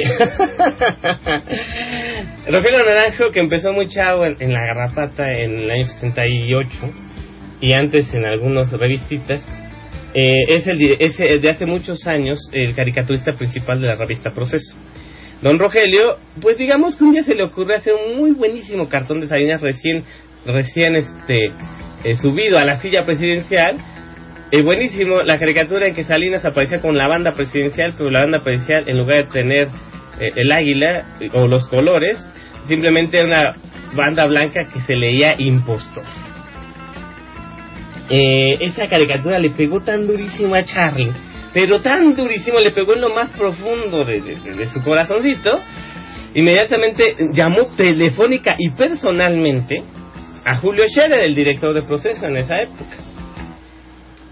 [2.48, 6.70] Rogelio Naranjo, que empezó muy chavo en, en La Garrapata en el año 68
[7.60, 9.46] y antes en algunas revistitas,
[10.14, 14.30] eh, es, el, es el de hace muchos años el caricaturista principal de la revista
[14.30, 14.76] Proceso.
[15.40, 19.20] Don Rogelio, pues digamos que un día se le ocurrió hacer un muy buenísimo cartón
[19.20, 20.04] de Salinas recién,
[20.46, 21.46] recién este,
[22.04, 23.76] eh, subido a la silla presidencial.
[24.52, 28.44] Eh, buenísimo la caricatura en que Salinas aparecía con la banda presidencial, pero la banda
[28.44, 29.68] presidencial en lugar de tener
[30.20, 32.22] eh, el águila eh, o los colores,
[32.64, 33.54] simplemente era una
[33.94, 36.04] banda blanca que se leía impostor.
[38.08, 41.12] Eh, esa caricatura le pegó tan durísimo a Charlie,
[41.52, 45.50] pero tan durísimo, le pegó en lo más profundo de, su corazoncito.
[46.34, 49.76] Inmediatamente llamó telefónica y personalmente
[50.44, 53.11] a Julio Scherer, el director de proceso en esa época.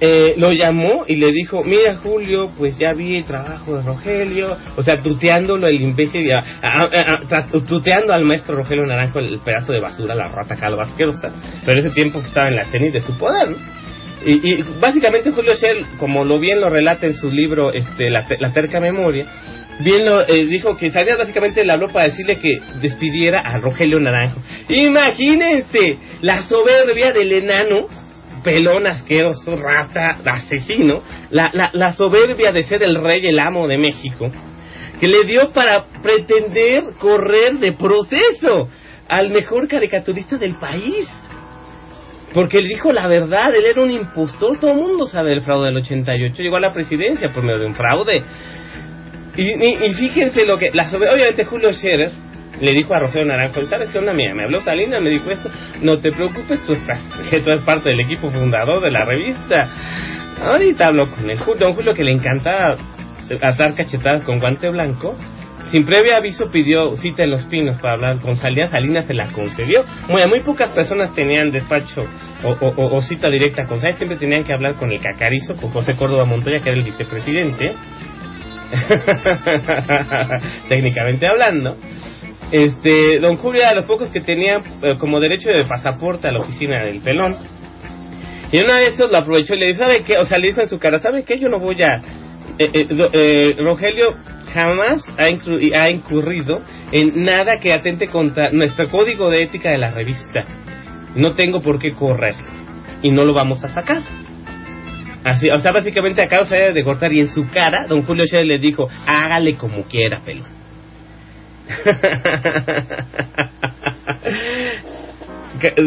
[0.02, 4.56] Eh, lo llamó y le dijo, mira Julio, pues ya vi el trabajo de Rogelio,
[4.76, 6.88] o sea, tuteándolo el imbécil, a-
[7.68, 11.30] tuteando al maestro Rogelio Naranjo el, pedazo de basura, la rata calva asquerosa,
[11.66, 13.54] pero ese tiempo que estaba en la tenis de su poder.
[14.24, 18.26] Y, y básicamente Julio Shell, como lo bien lo relata en su libro este, la,
[18.26, 19.26] te- La terca memoria,
[19.80, 23.98] bien lo eh, dijo que Salinas básicamente le habló para decirle que despidiera a Rogelio
[24.00, 24.40] Naranjo.
[24.68, 27.86] Imagínense la soberbia del enano,
[28.42, 30.98] pelón asqueroso, rata, asesino,
[31.30, 34.28] la, la, la soberbia de ser el rey, el amo de México,
[34.98, 38.68] que le dio para pretender correr de proceso
[39.08, 41.08] al mejor caricaturista del país.
[42.32, 45.66] Porque él dijo la verdad, él era un impostor, todo el mundo sabe el fraude
[45.66, 48.22] del 88, llegó a la presidencia por medio de un fraude.
[49.36, 52.10] Y, y- y fíjense lo que, la obviamente Julio Scherer
[52.60, 54.34] le dijo a Rogelio Naranjo, ¿sabes qué onda mía?
[54.34, 55.48] Me habló Salinas, me dijo esto,
[55.82, 59.68] no te preocupes, tú estás, tú eres parte del equipo fundador de la revista.
[60.42, 62.76] Ahorita hablo con Ju- don Julio que le encantaba
[63.42, 65.16] atar cachetadas con guante blanco,
[65.66, 68.70] sin previo aviso pidió cita en Los Pinos para hablar con Salinas.
[68.72, 69.82] Salinas se la concedió.
[70.08, 72.02] Muy, muy pocas personas tenían despacho
[72.42, 73.98] o- o- o cita directa con Salinas.
[73.98, 77.72] Siempre tenían que hablar con el cacarizo, con José Córdoba Montoya, que era el vicepresidente.
[80.68, 81.76] Técnicamente hablando.
[82.52, 86.32] Este, don Julio era de los pocos que tenía eh, como derecho de pasaporte a
[86.32, 87.36] la oficina del pelón.
[88.52, 90.18] Y una de esos lo aprovechó y le dijo, ¿sabe qué?
[90.18, 91.38] O sea, le dijo en su cara, ¿sabe qué?
[91.38, 92.02] Yo no voy a...
[92.58, 94.14] eh, eh, eh, Rogelio
[94.52, 96.58] jamás ha, ha incurrido
[96.90, 100.42] en nada que atente contra nuestro código de ética de la revista.
[101.14, 102.34] No tengo por qué correr.
[103.02, 104.00] Y no lo vamos a sacar.
[105.22, 108.46] Así, o sea, básicamente a causa de cortar y en su cara, don Julio Scherer
[108.46, 110.59] le dijo, hágale como quiera, pelón.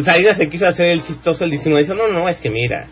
[0.04, 2.88] Salinas se quiso hacer el chistoso el diciendo dice no no es que mira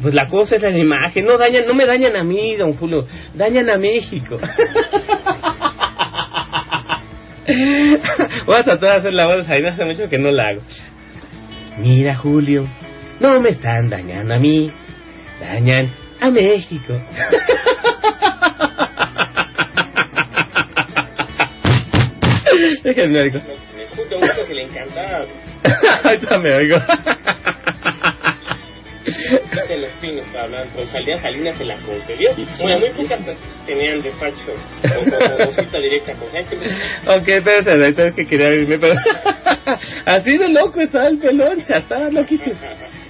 [0.00, 3.06] pues la cosa es la imagen no dañan no me dañan a mí don Julio
[3.34, 4.36] dañan a México
[8.46, 10.60] voy a tratar de hacer la voz de Salinas hace mucho que no la hago
[11.78, 12.64] mira Julio
[13.20, 14.72] no me están dañando a mí,
[15.40, 16.94] dañan a México.
[22.82, 23.38] Déjenme algo.
[23.76, 25.26] Me escucho mucho que le encantaba.
[26.04, 26.76] Ahorita me oigo.
[29.68, 32.30] de los pinos para hablar con Saldías Salinas se la concedió.
[32.60, 36.60] Bueno, muy pocas personas tenían despacho o, o, o cita directa con Sánchez.
[37.06, 38.94] Ok, espérate, sabes que quería irme, pero
[40.06, 42.56] así de loco estaba el pelón, estaba loquísimo.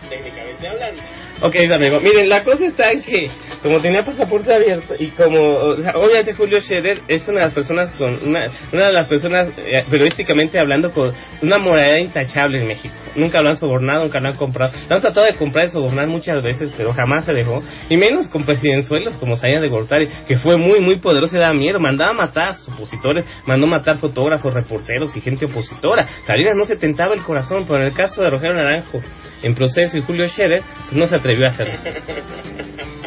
[0.08, 1.02] Técnicamente hablando.
[1.42, 3.30] Ok, amigo, miren, la cosa está en que,
[3.62, 8.14] como tenía pasaporte abierto, y como, obviamente Julio Scherer es una de las personas con,
[8.26, 11.10] una, una de las personas, eh, periodísticamente hablando, con
[11.42, 12.94] una moralidad intachable en México.
[13.16, 14.72] Nunca lo han sobornado, nunca lo han comprado.
[14.88, 17.58] Lo han tratado de comprar y sobornar muchas veces, pero jamás se dejó.
[17.88, 21.54] Y menos con presidenciuelos como Salinas de Gortari, que fue muy, muy poderoso y daba
[21.54, 21.80] miedo.
[21.80, 26.06] Mandaba a matar a sus opositores, mandó matar fotógrafos, reporteros y gente opositora.
[26.24, 29.00] Salinas no se tentaba el corazón, pero en el caso de Rogelio Naranjo,
[29.42, 31.74] en proceso, y Julio Scherer, pues no se atrevió a hacerlo.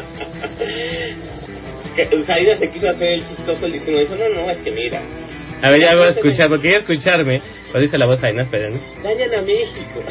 [1.94, 4.16] Que Salinas se quiso hacer el chistoso diciendo eso.
[4.16, 5.02] No, no, es que mira.
[5.62, 7.40] A ver, ya voy a escuchar, porque quería escucharme.
[7.72, 8.80] Lo dice la voz ahí, no esperen.
[9.02, 10.00] Dañan a México.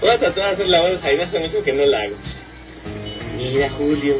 [0.00, 2.16] Voy a tratar de hacer la voz de Salinas, hace mucho que no la hago.
[3.36, 4.16] Mira, Julio,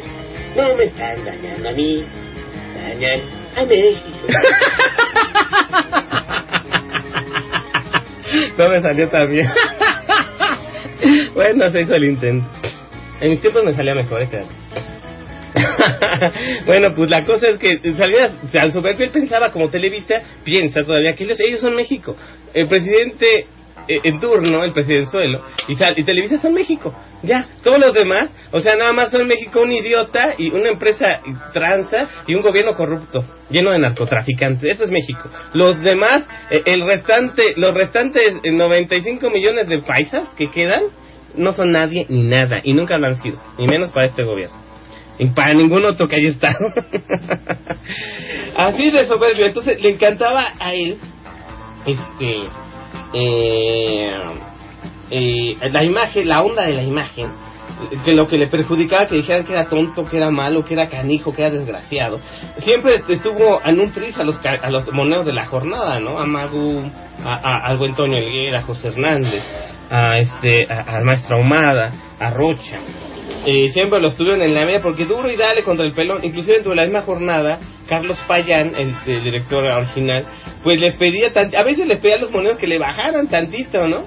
[0.56, 2.04] no me están dañando a mí,
[2.74, 3.20] dañan
[3.56, 4.28] a México.
[8.58, 9.48] no me salió tan bien.
[11.34, 12.46] bueno, se hizo el intento.
[13.20, 14.52] En mis tiempos me salía mejor, créanme.
[16.66, 21.12] bueno, pues la cosa es que Salinas, al soberbio él pensaba como Televisa, piensa todavía
[21.12, 22.16] que ellos, ellos son México.
[22.52, 23.46] El presidente
[23.86, 26.94] eh, en turno, el presidenzuelo, y, sal, y Televisa son México.
[27.22, 31.06] Ya, todos los demás, o sea, nada más son México un idiota y una empresa
[31.52, 34.62] tranza y un gobierno corrupto, lleno de narcotraficantes.
[34.76, 35.28] Eso es México.
[35.52, 40.84] Los demás, eh, el restante, los restantes eh, 95 millones de paisas que quedan,
[41.36, 44.56] no son nadie ni nada, y nunca lo han sido, ni menos para este gobierno.
[45.18, 46.58] Y para ningún otro que haya estado.
[48.56, 49.46] Así de soberbio.
[49.46, 50.98] Entonces le encantaba a él
[51.86, 52.42] este
[53.12, 54.10] eh,
[55.10, 57.28] eh, la imagen, la onda de la imagen,
[58.04, 60.88] que lo que le perjudicaba que dijeran que era tonto, que era malo, que era
[60.88, 62.18] canijo, que era desgraciado.
[62.58, 63.60] Siempre estuvo
[63.94, 66.18] tris a los, a los moneros de la jornada, ¿no?
[66.20, 66.90] A Magu,
[67.24, 67.34] a,
[67.70, 69.42] a- buen Toño Elguera, a José Hernández,
[69.90, 72.78] a este, a, a Maestra Ahumada, a Rocha.
[73.46, 76.24] Eh, siempre los tuvieron en la media porque duro y dale contra el pelón.
[76.24, 80.24] Inclusive dentro de la misma jornada, Carlos Payán, el, director original,
[80.62, 84.00] pues les pedía, a veces les pedía a los moneros que le bajaran tantito, ¿no?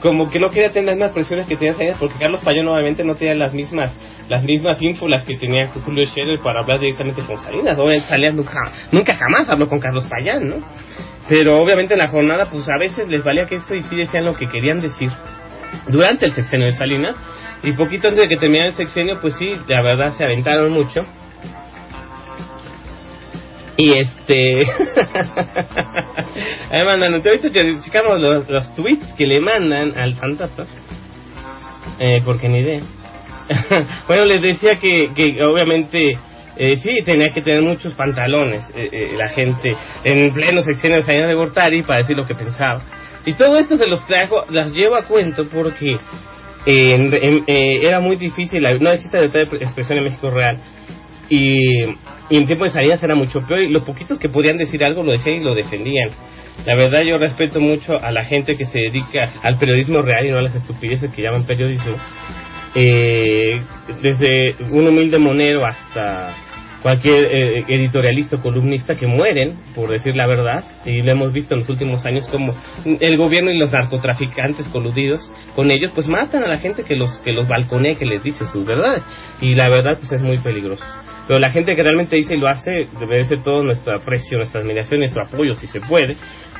[0.00, 3.02] Como que no quería tener las mismas presiones que tenía Salinas, porque Carlos Payán obviamente
[3.04, 3.94] no tenía las mismas
[4.28, 7.78] las mismas ínfulas que tenía Julio Scherer para hablar directamente con Salinas.
[7.78, 10.56] Obviamente Salinas nunca, nunca jamás habló con Carlos Payán, ¿no?
[11.28, 14.24] Pero obviamente en la jornada, pues a veces les valía que esto y sí decían
[14.24, 15.10] lo que querían decir
[15.88, 17.16] durante el sexenio de Salinas.
[17.62, 21.02] Y poquito antes de que terminara el sexenio, pues sí, la verdad se aventaron mucho.
[23.76, 24.62] Y este.
[26.70, 30.64] Ahí mandan, ahorita che- checamos los, los tweets que le mandan al fantasma.
[31.98, 32.80] Eh, porque ni idea.
[34.08, 36.14] bueno, les decía que, que obviamente.
[36.58, 41.02] Eh, sí, tenía que tener muchos pantalones eh, eh, la gente en pleno sexenio de
[41.02, 42.80] Salinas de Gortari para decir lo que pensaba.
[43.26, 45.98] Y todo esto se los trajo, las llevo a cuento porque
[46.64, 50.58] eh, era muy difícil, no existe libertad de expresión en México real.
[51.28, 51.82] Y,
[52.28, 55.02] y en tiempo de Salinas era mucho peor y los poquitos que podían decir algo
[55.02, 56.10] lo decían y lo defendían.
[56.64, 60.30] La verdad yo respeto mucho a la gente que se dedica al periodismo real y
[60.30, 61.96] no a las estupideces que llaman periodismo.
[62.74, 63.60] Eh,
[64.02, 66.34] desde un humilde monero hasta
[66.86, 71.54] cualquier eh, editorialista o columnista que mueren por decir la verdad y lo hemos visto
[71.54, 76.44] en los últimos años como el gobierno y los narcotraficantes coludidos con ellos pues matan
[76.44, 79.02] a la gente que los que los balconea que les dice sus verdades.
[79.40, 80.84] Y la verdad pues es muy peligroso.
[81.26, 85.00] Pero la gente que realmente dice y lo hace ser todo nuestro aprecio nuestra admiración
[85.00, 86.16] nuestro apoyo si se puede.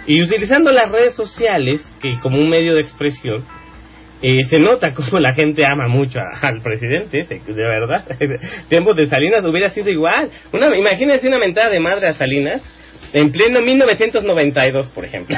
[0.09, 3.45] Y utilizando las redes sociales que como un medio de expresión
[4.23, 8.05] eh, se nota como la gente ama mucho al presidente, de verdad.
[8.69, 10.31] Tiempos de Salinas hubiera sido igual.
[10.53, 12.63] Una, imagínense una mentada de madre a Salinas
[13.13, 15.37] en pleno 1992, por ejemplo.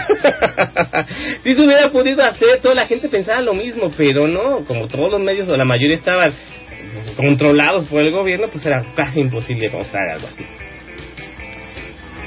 [1.43, 5.11] si se hubiera podido hacer, toda la gente pensaba lo mismo, pero no, como todos
[5.11, 6.33] los medios o la mayoría estaban
[7.17, 10.45] controlados por el gobierno, pues era casi imposible mostrar algo así.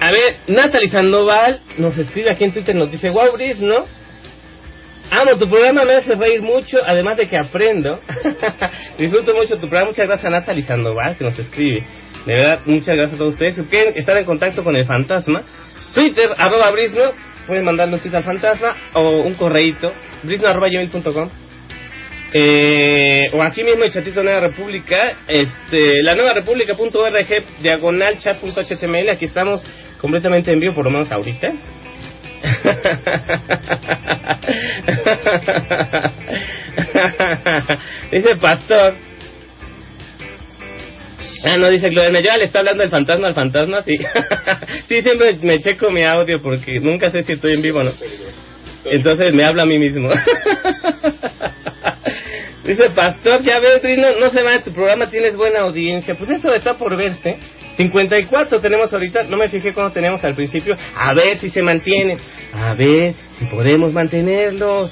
[0.02, 4.01] A ver, Natalie Sandoval nos escribe aquí en Twitter, nos dice, wow, Brice, ¿no?
[5.12, 8.00] Amo tu programa, me hace reír mucho, además de que aprendo.
[8.98, 9.90] Disfruto mucho tu programa.
[9.90, 11.84] Muchas gracias a Natalie Sandoval que nos escribe.
[12.26, 13.56] De verdad, muchas gracias a todos ustedes.
[13.56, 15.44] Si quieren estar en contacto con el fantasma,
[15.94, 17.12] Twitter, arroba Brisno,
[17.46, 19.90] pueden mandarle un tweet al fantasma o un correíto,
[20.24, 21.30] brisno.com.
[22.34, 24.96] Eh, o aquí mismo en Chatito Nueva República,
[25.28, 29.62] este, la nueva república.org, diagonal chat.html, aquí estamos
[30.00, 31.50] completamente en vivo, por lo menos ahorita.
[38.12, 38.96] dice Pastor.
[41.44, 43.98] Ah, no, dice Gloria ya le está hablando el fantasma al fantasma, sí.
[44.88, 47.92] sí, siempre me checo mi audio porque nunca sé si estoy en vivo o no.
[48.86, 50.10] Entonces me habla a mí mismo.
[52.64, 56.16] dice Pastor, ya veo, no, no se va, tu programa tienes buena audiencia.
[56.16, 57.38] Pues eso está por verse.
[57.78, 60.76] 54 tenemos ahorita, no me fijé cuando teníamos al principio.
[60.96, 62.18] A ver si se mantiene.
[62.54, 64.92] A ver si podemos mantenerlos.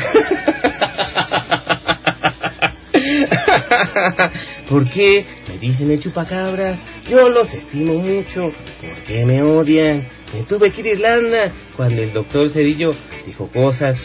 [4.68, 6.78] ¿Por qué me dicen el chupacabras?
[7.08, 8.44] Yo los estimo mucho.
[8.44, 10.06] ¿Por qué me odian?
[10.32, 12.90] Me tuve que ir a Irlanda cuando el doctor Cerillo
[13.26, 13.98] dijo cosas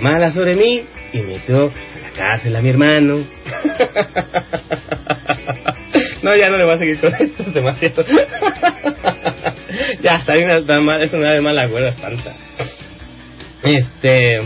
[0.00, 3.18] malas sobre mí y metió a la cárcel a mi hermano.
[6.22, 8.04] no, ya no le voy a seguir con esto, es demasiado.
[10.02, 12.32] ya, está bien, es una de mala güera, espanta.
[13.62, 14.38] Este.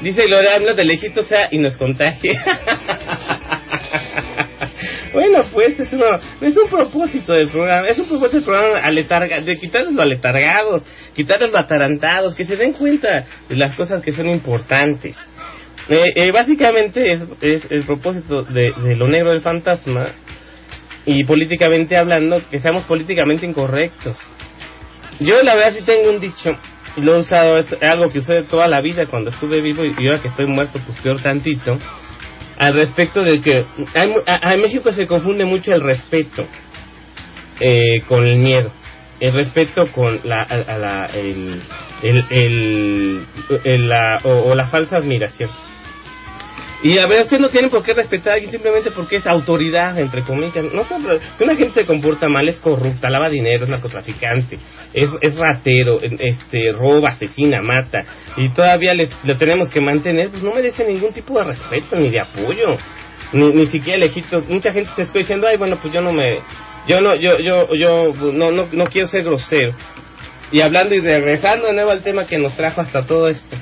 [0.00, 2.34] Dice Gloria, habla de lejito, sea, y nos contagie.
[5.14, 6.04] bueno, pues es, uno,
[6.42, 10.84] es un propósito del programa, es un propósito del programa aletarga, de quitarles los aletargados,
[11.14, 15.16] quitarles los atarantados, que se den cuenta de las cosas que son importantes.
[15.88, 20.14] Eh, eh, básicamente es, es, el propósito de, de lo negro del fantasma
[21.06, 24.18] y políticamente hablando, que seamos políticamente incorrectos.
[25.20, 26.50] Yo la verdad sí tengo un dicho,
[26.96, 30.06] y lo he usado, es algo que usé toda la vida cuando estuve vivo y
[30.06, 31.76] ahora que estoy muerto, pues peor tantito,
[32.58, 36.44] al respecto de que en México se confunde mucho el respeto
[37.60, 38.70] eh, con el miedo,
[39.20, 41.60] el respeto con la, a, la el,
[42.30, 45.50] el, la, o la falsa admiración.
[46.86, 49.98] Y a ver, ustedes no tienen por qué respetar a alguien simplemente porque es autoridad,
[49.98, 50.72] entre comillas.
[50.72, 54.56] No, si una gente se comporta mal, es corrupta, lava dinero, es narcotraficante,
[54.94, 58.04] es, es ratero, este, roba, asesina, mata,
[58.36, 62.20] y todavía le tenemos que mantener, pues no merece ningún tipo de respeto ni de
[62.20, 62.76] apoyo,
[63.32, 64.48] ni, ni siquiera lejitos.
[64.48, 66.38] Mucha gente se está diciendo, ay, bueno, pues yo no me,
[66.86, 69.74] yo no, yo, yo, yo no, no, no quiero ser grosero.
[70.52, 73.56] Y hablando y regresando de nuevo al tema que nos trajo hasta todo esto.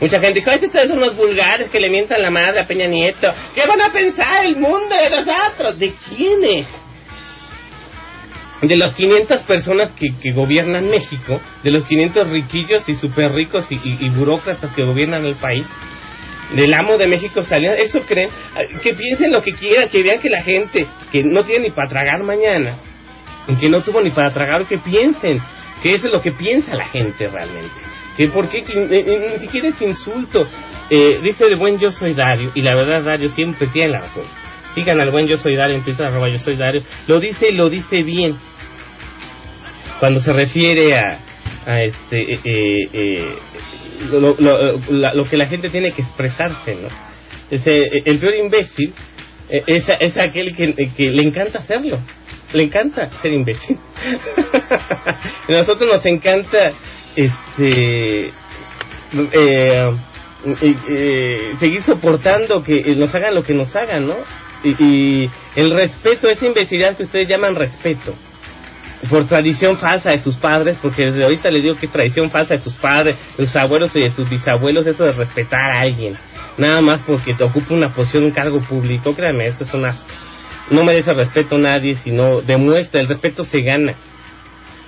[0.00, 3.32] Mucha gente dijo, ustedes son unos vulgares que le mientan la madre a Peña Nieto.
[3.54, 5.78] ¿Qué van a pensar el mundo de nosotros?
[5.78, 6.68] ¿De quiénes?
[8.62, 13.66] De los 500 personas que, que gobiernan México, de los 500 riquillos y super ricos
[13.70, 15.66] y, y, y burócratas que gobiernan el país,
[16.54, 18.30] del amo de México salió, eso creen,
[18.82, 21.88] que piensen lo que quieran, que vean que la gente que no tiene ni para
[21.88, 22.76] tragar mañana,
[23.60, 25.40] que no tuvo ni para tragar, que piensen,
[25.82, 27.87] que eso es lo que piensa la gente realmente
[28.18, 30.40] que por qué ni siquiera es insulto.
[30.90, 34.24] Eh, dice el buen yo soy Dario, y la verdad Dario siempre tiene la razón.
[34.74, 36.82] Sigan al buen yo soy Dario en Twitter, arroba yo soy Dario.
[37.06, 38.36] Lo dice lo dice bien.
[40.00, 41.20] Cuando se refiere a,
[41.64, 43.36] a este, eh, eh,
[44.10, 44.34] lo,
[45.14, 46.88] lo, que la gente tiene que expresarse, ¿no?
[47.50, 48.92] Ese, el peor imbécil
[49.48, 51.98] es, es aquel que, que le encanta hacerlo.
[52.52, 53.78] Le encanta ser imbécil.
[55.48, 56.72] a nosotros nos encanta
[57.16, 59.92] este eh,
[60.62, 64.16] eh, seguir soportando que nos hagan lo que nos hagan, ¿no?
[64.62, 68.14] Y, y, el respeto, esa imbecilidad que ustedes llaman respeto,
[69.08, 72.54] por tradición falsa de sus padres, porque desde ahorita les digo que es tradición falsa
[72.54, 76.14] de sus padres, de sus abuelos y de sus bisabuelos, eso de respetar a alguien,
[76.56, 79.94] nada más porque te ocupa una posición, un cargo público, créanme, eso es una...
[80.70, 83.94] No merece respeto a nadie, sino demuestra, el respeto se gana.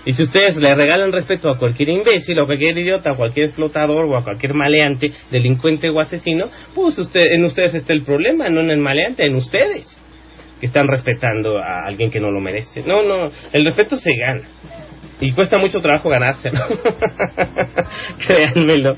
[0.04, 3.46] Y si ustedes le regalan respeto a cualquier imbécil, o a cualquier idiota, a cualquier
[3.46, 8.48] explotador, o a cualquier maleante, delincuente o asesino, pues usted, en ustedes está el problema,
[8.48, 10.00] no en el maleante, en ustedes,
[10.58, 12.82] que están respetando a alguien que no lo merece.
[12.82, 14.42] No, no, el respeto se gana.
[15.20, 16.60] Y cuesta mucho trabajo ganárselo.
[18.26, 18.96] Créanmelo.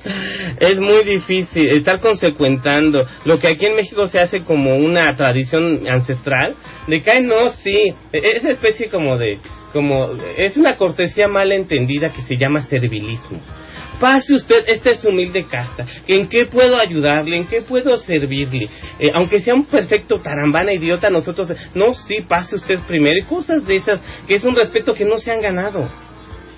[0.61, 5.89] Es muy difícil estar consecuentando lo que aquí en México se hace como una tradición
[5.89, 6.55] ancestral.
[6.87, 9.39] De que, no, sí, esa especie como de
[9.73, 13.41] como es una cortesía mal entendida que se llama servilismo.
[13.99, 15.87] Pase usted, esta es humilde casa.
[16.09, 17.37] ¿En qué puedo ayudarle?
[17.37, 18.69] ¿En qué puedo servirle?
[18.99, 23.17] Eh, aunque sea un perfecto tarambana idiota, nosotros, no, sí, pase usted primero.
[23.19, 25.89] Y cosas de esas, que es un respeto que no se han ganado.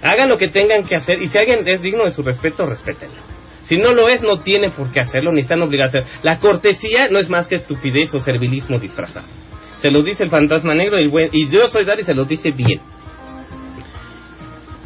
[0.05, 3.23] Hagan lo que tengan que hacer y si alguien es digno de su respeto, respétenlo.
[3.63, 6.19] Si no lo es, no tiene por qué hacerlo, ni están obligados a hacerlo.
[6.23, 9.27] La cortesía no es más que estupidez o servilismo disfrazado.
[9.79, 12.51] Se lo dice el fantasma negro y, buen, y yo soy Dari se lo dice
[12.51, 12.83] bien.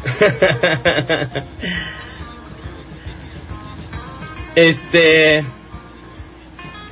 [4.55, 5.45] este.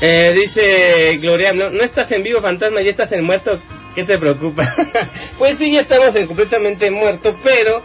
[0.00, 3.52] Eh, dice Gloria, no, no estás en vivo, fantasma, ya estás en muerto.
[3.94, 4.74] ¿Qué te preocupa?
[5.38, 7.82] pues sí, ya estamos en completamente muerto, pero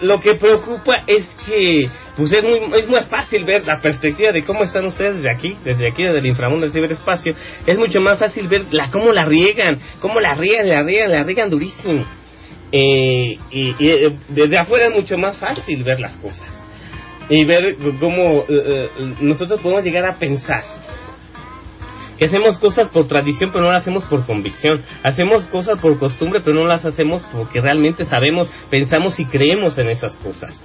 [0.00, 1.86] lo que preocupa es que
[2.16, 5.56] pues es muy es muy fácil ver la perspectiva de cómo están ustedes desde aquí,
[5.64, 7.34] desde aquí desde el inframundo del ciberespacio,
[7.66, 11.22] es mucho más fácil ver la cómo la riegan, cómo la riegan, la riegan, la
[11.22, 12.04] riegan durísimo.
[12.70, 16.58] Eh, y, y, eh, desde afuera es mucho más fácil ver las cosas
[17.28, 18.90] y ver cómo eh, eh,
[19.20, 20.62] nosotros podemos llegar a pensar
[22.18, 26.40] que hacemos cosas por tradición pero no las hacemos por convicción, hacemos cosas por costumbre
[26.44, 30.62] pero no las hacemos porque realmente sabemos, pensamos y creemos en esas cosas.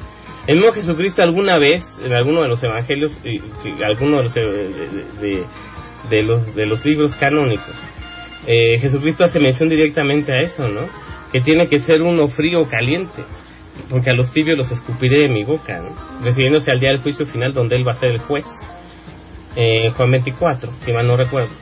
[0.48, 4.34] El mismo Jesucristo alguna vez, en alguno de los evangelios, y, y alguno de los,
[4.34, 5.46] de,
[6.10, 7.82] de, los, de los libros canónicos,
[8.46, 10.88] eh, Jesucristo hace mención directamente a eso, ¿no?
[11.32, 13.24] Que tiene que ser uno frío o caliente,
[13.90, 15.80] porque a los tibios los escupiré de mi boca.
[16.22, 18.46] Refiriéndose al día del juicio final donde Él va a ser el juez
[19.56, 21.54] eh, Juan 24, si mal no recuerdo.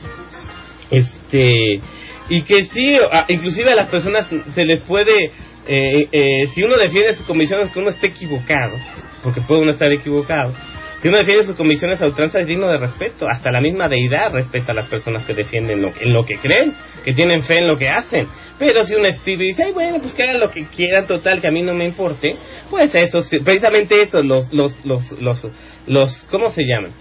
[0.90, 1.80] Este,
[2.28, 5.32] y que sí, inclusive a las personas se les puede,
[5.66, 8.76] eh, eh, si uno defiende sus convicciones que uno esté equivocado,
[9.22, 10.52] porque puede uno estar equivocado,
[11.00, 14.32] si uno defiende sus convicciones a ultranza es digno de respeto, hasta la misma deidad
[14.32, 16.74] respeta a las personas que defienden lo, en lo que creen,
[17.04, 18.26] que tienen fe en lo que hacen.
[18.56, 21.48] Pero si un Steve dice, ay bueno, pues que hagan lo que quieran, total, que
[21.48, 22.36] a mí no me importe,
[22.70, 25.46] pues eso, precisamente eso, los, los, los, los,
[25.86, 26.92] los ¿cómo se llaman?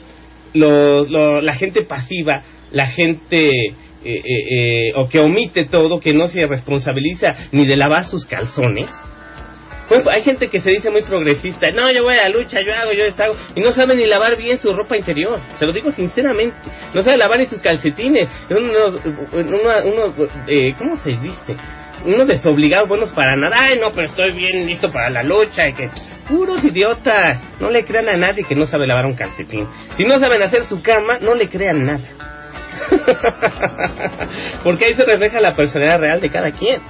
[0.53, 3.73] Lo, lo, la gente pasiva, la gente eh,
[4.03, 8.89] eh, eh, o que omite todo, que no se responsabiliza ni de lavar sus calzones.
[10.09, 12.93] Hay gente que se dice muy progresista, no, yo voy a la lucha, yo hago,
[12.93, 16.55] yo deshago, y no sabe ni lavar bien su ropa interior, se lo digo sinceramente,
[16.93, 18.85] no sabe lavar ni sus calcetines, uno,
[19.33, 21.57] uno, uno eh, ¿cómo se dice?
[22.05, 25.73] Unos desobligados buenos para nada, ay no, pero estoy bien listo para la lucha, y
[25.73, 25.89] que
[26.31, 29.67] puros idiotas, no le crean a nadie que no sabe lavar un calcetín,
[29.97, 32.07] si no saben hacer su cama, no le crean nada.
[34.63, 36.81] Porque ahí se refleja la personalidad real de cada quien.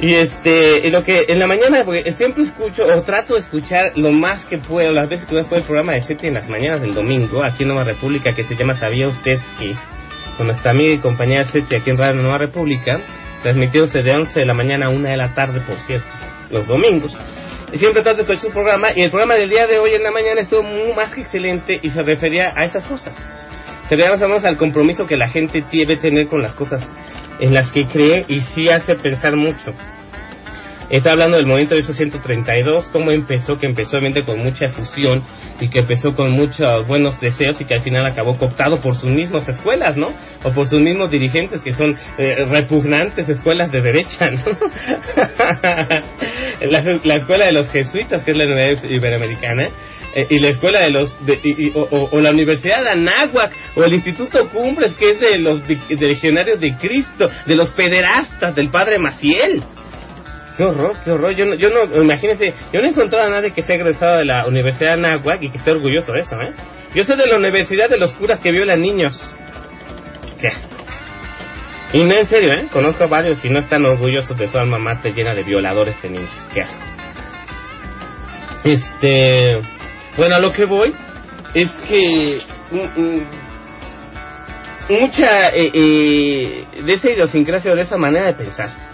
[0.00, 3.92] Y este, y lo que en la mañana, porque siempre escucho o trato de escuchar
[3.96, 6.80] lo más que puedo, las veces que puedo, el programa de 7 en las mañanas
[6.80, 9.74] del domingo, aquí en Nueva República, que se llama ¿Sabía usted que?
[10.38, 12.98] Con nuestra amiga y compañera 7 aquí en Radio Nueva República,
[13.42, 16.08] transmitiéndose de 11 de la mañana a 1 de la tarde, por cierto,
[16.50, 17.14] los domingos.
[17.72, 20.10] Y siempre trato escuchar su programa, y el programa del día de hoy en la
[20.10, 23.16] mañana estuvo muy más que excelente y se refería a esas cosas.
[23.88, 26.86] Se refería al compromiso que la gente debe tener con las cosas
[27.38, 29.72] en las que cree y sí hace pensar mucho.
[30.90, 35.22] Está hablando del movimiento de esos 132, cómo empezó, que empezó obviamente con mucha efusión
[35.60, 39.08] y que empezó con muchos buenos deseos y que al final acabó cooptado por sus
[39.08, 40.08] mismas escuelas, ¿no?
[40.42, 44.44] O por sus mismos dirigentes que son eh, repugnantes escuelas de derecha, ¿no?
[46.68, 49.68] la, la, escuela de los jesuitas, que es la Universidad Iberoamericana,
[50.16, 53.84] eh, y la escuela de los, de, y, y, o, la Universidad de Anáhuac, o
[53.84, 58.70] el Instituto Cumbres, que es de los de legionarios de Cristo, de los pederastas del
[58.70, 59.62] padre Maciel
[60.56, 61.34] qué horror, qué horror.
[61.36, 64.24] Yo no, yo no, imagínense, yo no he encontrado a nadie que sea egresado de
[64.24, 66.52] la Universidad de Anáhuac y que esté orgulloso de eso, ¿eh?
[66.94, 69.34] Yo soy de la Universidad de los curas que violan niños.
[70.40, 70.48] ¿Qué?
[71.92, 72.66] Y no, en serio, ¿eh?
[72.72, 76.10] Conozco a varios y no están orgullosos de su alma mater llena de violadores de
[76.10, 76.48] niños.
[76.52, 76.84] ¿Qué asco?
[78.64, 79.60] Este.
[80.16, 80.92] Bueno, a lo que voy
[81.54, 82.38] es que.
[82.70, 83.50] Mm, mm,
[84.90, 88.89] mucha eh, eh, de esa idiosincrasia o de esa manera de pensar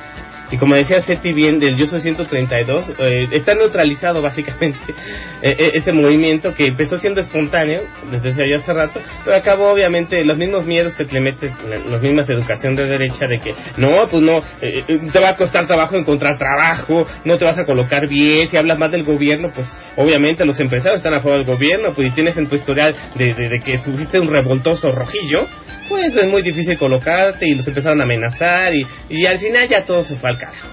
[0.51, 4.79] y como decía Seti bien del Yo Soy 132, eh, está neutralizado básicamente
[5.43, 10.37] eh, ese movimiento que empezó siendo espontáneo desde allá hace rato, pero acabó obviamente los
[10.37, 14.43] mismos miedos que te metes, las mismas educación de derecha de que no, pues no,
[14.61, 18.57] eh, te va a costar trabajo encontrar trabajo, no te vas a colocar bien, si
[18.57, 22.37] hablas más del gobierno, pues obviamente los empresarios están a favor del gobierno, pues tienes
[22.37, 25.47] en tu historial de, de que tuviste un revoltoso rojillo,
[25.89, 29.83] pues es muy difícil colocarte y los empezaron a amenazar y, y al final ya
[29.83, 30.69] todo se fue al carajo.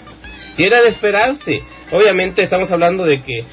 [0.57, 1.59] Y era de esperarse.
[1.91, 3.43] Obviamente estamos hablando de que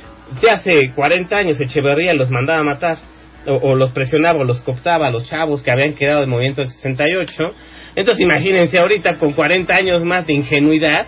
[0.43, 2.99] ya hace 40 años Echeverría los mandaba a matar
[3.47, 6.71] o, los presionaba o los cooptaba a los chavos que habían quedado del movimiento del
[6.71, 7.55] 68.
[7.97, 11.07] Entonces imagínense ahorita con 40 años más de ingenuidad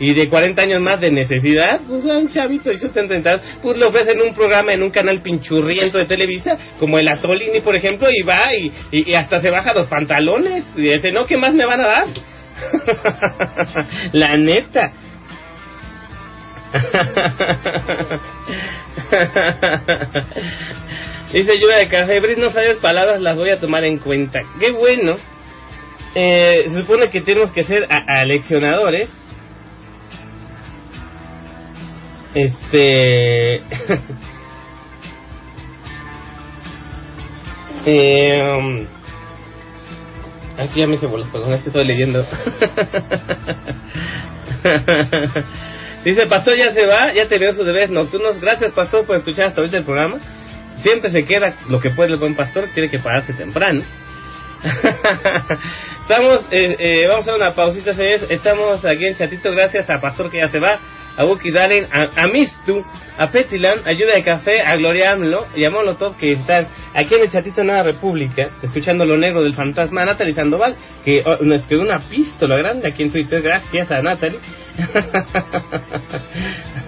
[0.00, 3.88] y de 40 años más de necesidad, pues a un chavito de 70 pues lo
[3.88, 8.22] ofrecen un programa en un canal pinchurriento de Televisa, como el Atolini, por ejemplo, y
[8.22, 11.82] va y, y, hasta se baja los pantalones y dice, no, ¿qué más me van
[11.82, 12.06] a dar?
[14.12, 14.92] La neta.
[21.32, 24.40] Dice lluvia de café, Bris, no sabes palabras, las voy a tomar en cuenta.
[24.58, 25.16] Qué bueno.
[26.14, 29.10] Eh, se supone que tenemos que ser aleccionadores
[32.34, 33.62] Este.
[37.86, 38.86] um,
[40.58, 42.20] aquí ya me hice bolas, perdón, es que estoy leyendo.
[46.04, 48.40] Dice, Pastor ya se va, ya te veo sus deberes nocturnos.
[48.40, 50.18] Gracias, Pastor, por escuchar hasta ahorita el programa.
[50.82, 53.82] Siempre se queda lo que puede el buen pastor, tiene que pararse temprano.
[56.02, 58.30] Estamos, eh, eh, vamos a una pausita, señores.
[58.30, 60.80] Estamos aquí en chatito, gracias a Pastor que ya se va,
[61.16, 62.84] a Wookie Darling, a, a Mistu,
[63.18, 67.22] a Petilan, Ayuda de Café, a Gloria Amlo y a Molotov que están aquí en
[67.22, 71.66] el chatito Nueva República, escuchando lo negro del fantasma, a Natalie Sandoval, que oh, nos
[71.66, 74.38] quedó una pistola grande aquí en Twitter, gracias a Natalie.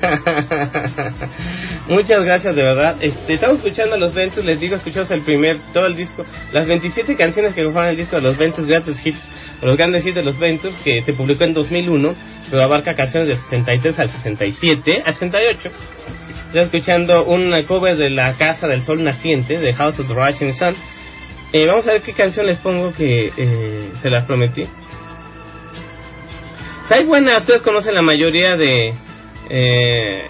[1.88, 2.96] Muchas gracias, de verdad.
[3.00, 6.66] Este, estamos escuchando a los Ventus, les digo, escuchamos el primer, todo el disco, las
[6.66, 9.20] 27 canciones que conforman el disco de los Ventus Greatest Hits,
[9.62, 12.14] los grandes hits de los Ventus, que se publicó en 2001,
[12.50, 15.70] pero abarca canciones de 63 al 67, al 68.
[16.52, 20.52] Ya escuchando un cover de La Casa del Sol Naciente, de House of the Rising
[20.52, 20.74] Sun.
[21.52, 24.64] Eh, vamos a ver qué canción les pongo que eh, se las prometí.
[26.82, 28.92] Está buena, ustedes conocen la mayoría de
[29.48, 30.22] eh,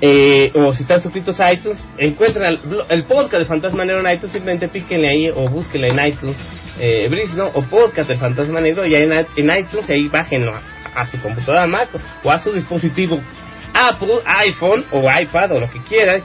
[0.00, 2.56] eh, o si están suscritos a iTunes, encuentran
[2.88, 6.36] el, podcast de Fantasma Negro en iTunes, simplemente píquenle ahí o búsquenle en iTunes
[6.78, 10.54] eh, Brisno o podcast de Fantasma Negro y ahí en, en iTunes y ahí bájenlo
[10.54, 10.62] a,
[10.94, 11.88] a su computadora Mac
[12.22, 13.18] o a su dispositivo
[13.74, 16.22] Apple, iPhone o iPad o lo que quieran.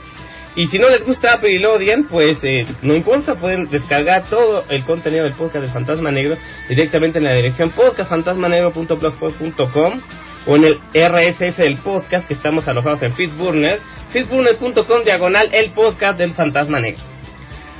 [0.56, 1.74] Y si no les gusta Apple y lo
[2.08, 6.36] pues eh, no importa, pueden descargar todo el contenido del podcast de Fantasma Negro
[6.68, 10.00] directamente en la dirección podcastfantasmanegro.blogspot.com
[10.46, 13.80] o en el RSS del podcast que estamos alojados en Feedburner,
[14.10, 17.02] feedburner.com diagonal el podcast del Fantasma Negro.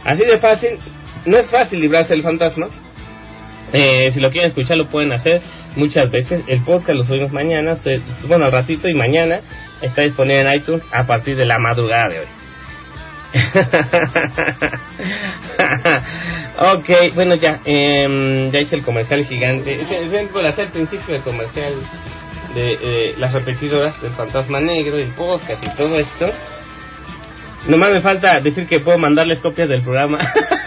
[0.04, 0.80] Así de fácil,
[1.26, 2.68] no es fácil librarse del fantasma.
[3.74, 5.42] Eh, si lo quieren escuchar lo pueden hacer
[5.74, 6.44] muchas veces.
[6.46, 7.72] El podcast lo subimos mañana,
[8.28, 9.40] bueno al ratito y mañana
[9.82, 12.26] está disponible en iTunes a partir de la madrugada de hoy.
[16.56, 19.74] ok, bueno ya, em, ya hice el comercial gigante.
[19.74, 21.72] Es, es por hacer el principio del comercial
[22.54, 26.28] de eh, las repetidoras del Fantasma Negro, el podcast y todo esto.
[27.68, 30.18] Nomás me falta decir que puedo mandarles copias del programa.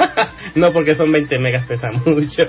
[0.56, 2.44] no, porque son 20 megas, pesa mucho.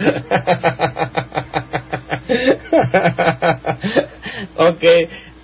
[4.57, 4.83] ok.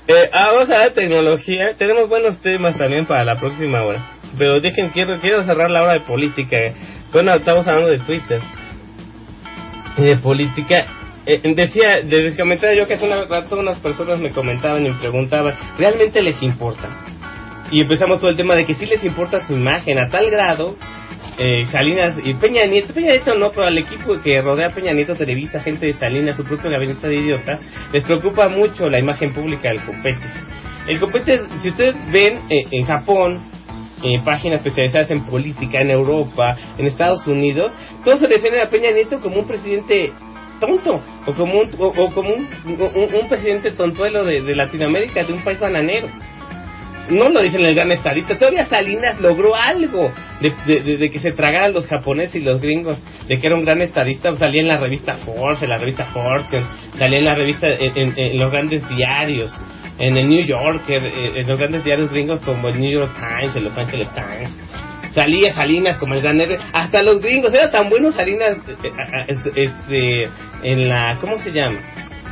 [0.07, 1.75] Eh, ah, vamos a la tecnología.
[1.77, 4.17] Tenemos buenos temas también para la próxima hora.
[4.39, 6.59] Pero dejen, quiero, quiero cerrar la hora de política.
[7.13, 8.41] Bueno, estamos hablando de Twitter.
[9.97, 10.87] Y de política.
[11.27, 14.99] Eh, decía, les comentaba yo que hace una rato unas personas me comentaban y me
[14.99, 16.89] preguntaban, ¿realmente les importa?
[17.71, 20.77] Y empezamos todo el tema de que sí les importa su imagen a tal grado.
[21.37, 25.17] Eh, Salinas y Peña Nieto, Peña Nieto no, pero al equipo que rodea Peña Nieto,
[25.17, 27.61] Televisa, gente de Salinas, su propio gabinete de idiotas,
[27.93, 30.31] les preocupa mucho la imagen pública del Copetes.
[30.87, 33.41] El Copetes, si ustedes ven eh, en Japón,
[34.05, 37.73] eh, páginas especializadas en política, en Europa, en Estados Unidos,
[38.05, 40.13] todos se refieren a Peña Nieto como un presidente
[40.61, 45.25] tonto o como un, o, o como un, un- un presidente tontuelo de, de Latinoamérica,
[45.25, 46.07] de un país bananero.
[47.11, 48.37] No lo dicen el gran estadista.
[48.37, 52.99] Todavía Salinas logró algo de, que se tragaran los japoneses y los gringos,
[53.29, 54.35] de que era un gran estadista.
[54.35, 58.51] Salía en la revista Forbes, en la revista Fortune, salía en la revista, en, los
[58.51, 59.53] grandes diarios,
[59.99, 63.55] en el New Yorker, eh, en los grandes diarios gringos como el New York Times,
[63.55, 64.57] el Los Angeles Times.
[65.13, 66.57] Salía Salinas como el gran héroe.
[66.73, 68.57] Hasta los gringos, era tan bueno Salinas
[69.29, 70.25] es- este,
[70.63, 71.81] en la, ¿cómo se llama?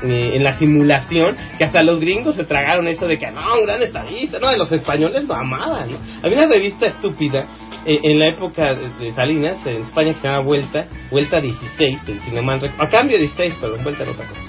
[0.04, 3.64] Eh, en la simulación, que hasta los gringos se tragaron eso de que no, un
[3.66, 5.98] gran estadista, no, de los españoles lo amaban, ¿no?
[6.22, 7.46] Había una revista estúpida
[7.86, 12.60] eh, en la época de, Salinas, en España, que se llama Vuelta, Vuelta 16, el
[12.60, 14.42] rec- a cambio 16, pero Vuelta era otra cosa.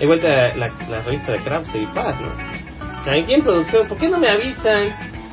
[0.00, 2.32] He vuelta la, la revista de Krause y Paz, ¿no?
[3.10, 4.86] Aquí producción, ¿por qué no me avisan?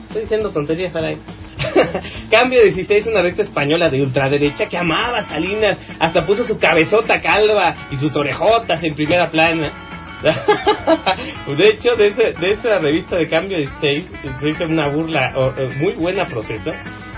[0.07, 1.22] Estoy diciendo tonterías al aire.
[2.32, 7.20] Cambio 16, una recta española de ultraderecha que amaba a Salinas, hasta puso su cabezota
[7.20, 9.86] calva y sus orejotas en primera plana.
[11.57, 15.53] de hecho, de, ese- de esa revista de Cambio 16, se hizo una burla o-
[15.80, 16.72] muy buena proceso.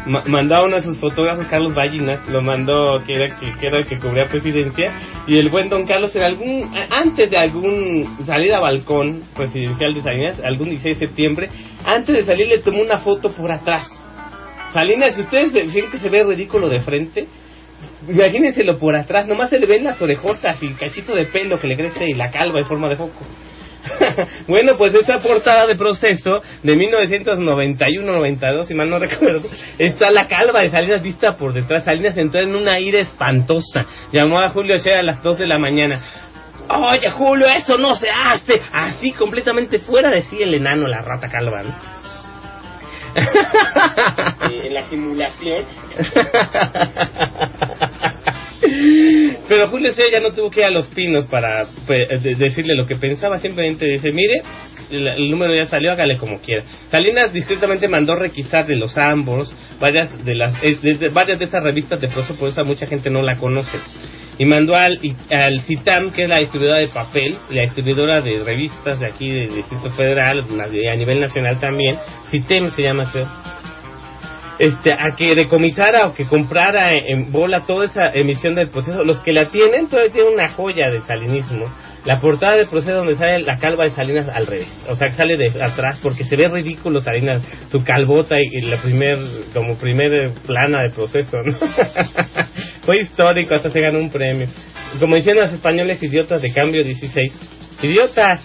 [0.06, 3.68] Ma- mandó a uno de sus fotógrafos, Carlos Ballinas, lo mandó, que era, que, que
[3.68, 4.92] era el que cubría presidencia,
[5.28, 10.02] y el buen don Carlos, en algún, antes de algún salida a balcón presidencial de
[10.02, 11.50] Salinas, algún 16 de septiembre,
[11.86, 13.90] antes de salir le tomó una foto por atrás.
[14.74, 17.28] Salinas, si ustedes ven que se ve ridículo de frente,
[18.08, 21.68] imagínenselo por atrás, nomás se le ven las orejotas y el cachito de pelo que
[21.68, 23.26] le crece y la calva en forma de foco.
[24.48, 30.62] bueno, pues esa portada de proceso de 1991-92, si mal no recuerdo, está la calva
[30.62, 31.84] de Salinas vista por detrás.
[31.84, 33.82] Salinas entró en una ira espantosa.
[34.12, 36.00] Llamó a Julio Shea a las 2 de la mañana.
[36.70, 38.62] Oye, Julio, eso no se hace.
[38.72, 41.64] Así, completamente fuera de sí el enano, la rata calva.
[41.64, 42.01] ¿no?
[43.16, 45.64] Eh, en la simulación.
[49.48, 52.76] Pero Julio César ya no tuvo que ir a los pinos para pues, de- decirle
[52.76, 54.42] lo que pensaba, simplemente dice, mire,
[54.92, 56.64] el, número ya salió, hágale como quiera.
[56.90, 62.00] Salinas discretamente mandó requisar de los ambos varias de las es- varias de esas revistas
[62.00, 63.78] de prosa, por eso mucha gente no la conoce.
[64.42, 64.98] Y mandó al,
[65.30, 69.54] al CITAM, que es la distribuidora de papel, la distribuidora de revistas de aquí del
[69.54, 71.96] Distrito Federal, a nivel nacional también,
[72.32, 73.04] CITEM se llama,
[74.58, 79.04] este, a que decomisara o que comprara en bola toda esa emisión del proceso.
[79.04, 81.68] Los que la tienen todavía tienen una joya de salinismo.
[82.06, 84.68] La portada del proceso donde sale la calva de Salinas al revés.
[84.90, 88.78] O sea, que sale de atrás porque se ve ridículo Salinas, su calvota y, la
[88.78, 89.18] primer,
[89.54, 91.38] como primer plana de proceso.
[91.46, 91.54] ¿no?
[92.82, 94.48] Fue histórico, hasta se ganó un premio.
[95.00, 97.34] Como decían los españoles idiotas de cambio 16.
[97.84, 98.44] ¡Idiotas!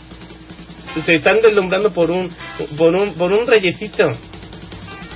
[1.05, 2.31] Se están deslumbrando por un,
[2.77, 4.13] por un, por un reyesito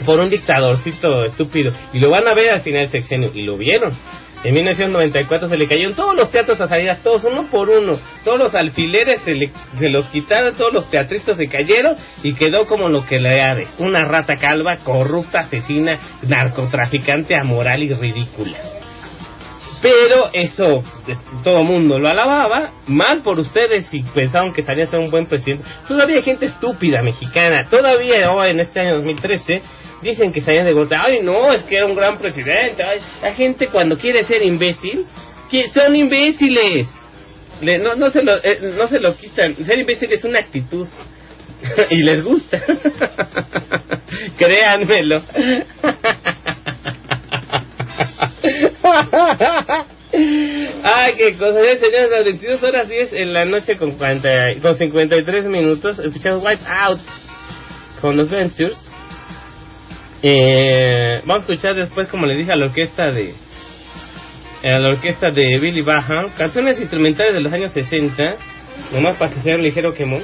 [0.04, 1.72] por un dictadorcito estúpido.
[1.92, 3.30] Y lo van a ver al final del sexenio.
[3.34, 3.92] Y lo vieron.
[4.42, 7.92] En 1994 se le cayeron todos los teatros a salidas, todos uno por uno.
[8.24, 9.50] Todos los alfileres se, le-
[9.90, 13.76] los quitaron, todos los teatritos se cayeron y quedó como lo que le haces.
[13.78, 15.92] Una rata calva, corrupta, asesina,
[16.26, 18.56] narcotraficante, amoral y ridícula.
[19.82, 24.86] Pero eso eh, todo mundo lo alababa, mal por ustedes y pensaban que salía a
[24.88, 25.64] ser un buen presidente.
[25.88, 29.62] Todavía hay gente estúpida mexicana, todavía hoy en este año 2013
[30.02, 32.82] dicen que salían de golpe, ay no, es que era un gran presidente.
[32.82, 32.98] ay".
[33.22, 35.06] La gente cuando quiere ser imbécil,
[35.50, 36.86] que son imbéciles.
[37.60, 39.54] Le- no, no, se lo, eh, no se lo quitan.
[39.56, 40.86] Ser imbécil es una actitud.
[41.90, 42.62] y les gusta.
[44.38, 45.20] Créanmelo.
[50.82, 51.60] Ay, qué cosa.
[51.78, 55.98] Señores, las 22 horas 10 en la noche con, 40 con 53 minutos.
[55.98, 57.00] Escuchamos Wipe Out
[58.00, 58.88] con los Ventures.
[60.22, 63.34] Eh, vamos a escuchar después, como le dije, a la orquesta de
[64.62, 68.34] a la orquesta de Billy Baja, canciones instrumentales de los años 60,
[68.92, 70.22] nomás para que sea un ligero quemón.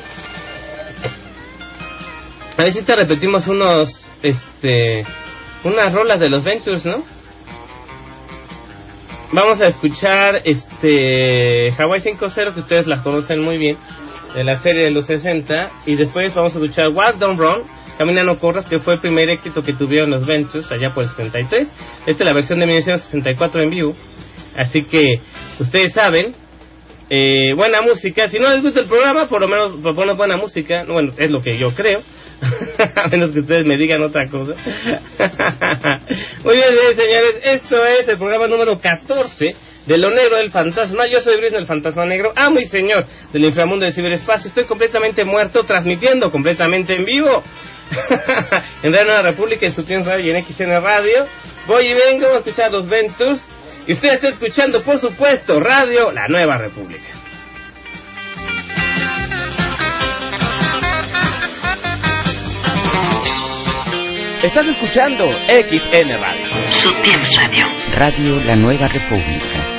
[2.59, 5.03] A ver si te repetimos unos, este,
[5.65, 7.03] unas rolas de los Ventures, ¿no?
[9.33, 13.77] Vamos a escuchar, este, Hawaii 5.0, que ustedes las conocen muy bien,
[14.35, 15.55] de la serie de los 60,
[15.87, 17.63] y después vamos a escuchar What Don't Run,
[17.99, 21.11] Camina no corras, que fue el primer éxito que tuvieron los Ventures allá por el
[21.11, 21.69] 63.
[22.07, 23.97] Esta es la versión de 1964 en vivo.
[24.57, 25.21] Así que
[25.59, 26.35] ustedes saben,
[27.09, 28.29] eh, buena música.
[28.29, 30.85] Si no les gusta el programa, por lo menos proponen buena música.
[30.87, 32.01] Bueno, es lo que yo creo.
[32.97, 34.55] A menos que ustedes me digan otra cosa.
[36.45, 37.37] Muy bien, bien, señores.
[37.45, 39.55] Esto es el programa número 14
[39.87, 41.07] de Lo Negro del Fantasma.
[41.07, 42.33] Yo soy Brisno, el Fantasma Negro.
[42.35, 44.49] Amo y señor del inframundo del ciberespacio.
[44.49, 47.43] Estoy completamente muerto, transmitiendo completamente en vivo.
[48.83, 51.27] en Radio Nueva República, en su tiempo radio y en XN Radio.
[51.67, 53.41] Voy y vengo a escuchar los Ventus.
[53.87, 57.17] Y usted está escuchando, por supuesto, Radio La Nueva República.
[64.43, 66.71] Estás escuchando XN Radio.
[66.71, 67.67] Su tiempo radio.
[67.93, 69.76] Radio La Nueva República.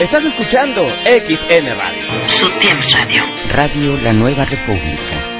[0.00, 2.26] Estás escuchando XN Radio.
[2.26, 3.22] Su tiempo Radio.
[3.48, 5.39] Radio La Nueva República.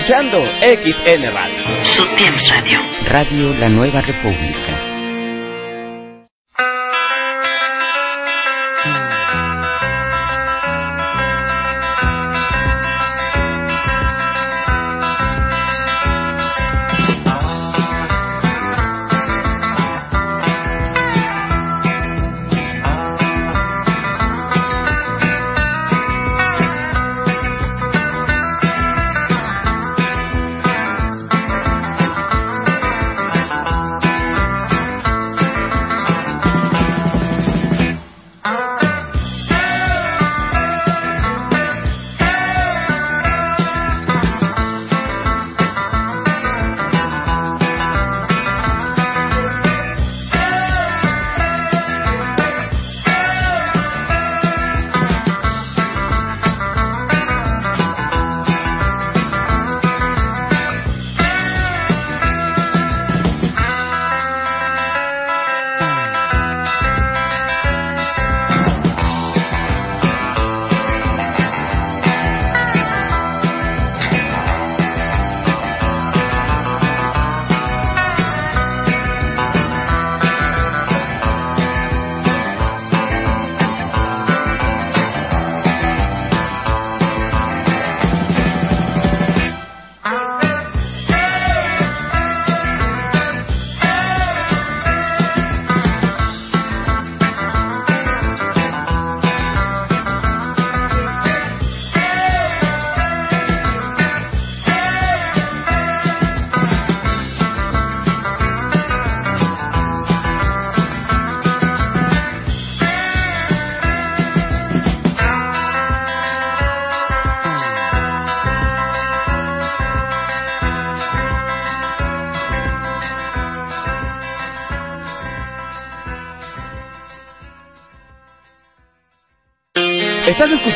[0.00, 1.82] Escuchando XN Radio.
[1.82, 2.80] Su tiempo Radio.
[3.04, 4.79] Radio La Nueva República.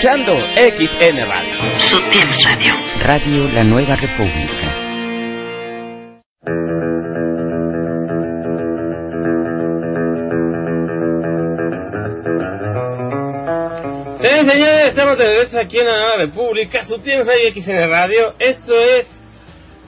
[0.04, 1.78] Escuchando XN Radio.
[1.78, 2.72] Su tiempo Radio.
[3.00, 4.82] Radio La Nueva República.
[14.18, 16.84] Señores, señores, estamos de regreso aquí en la Nueva República.
[16.84, 18.34] Su tiempo Radio XN Radio.
[18.38, 19.08] Esto es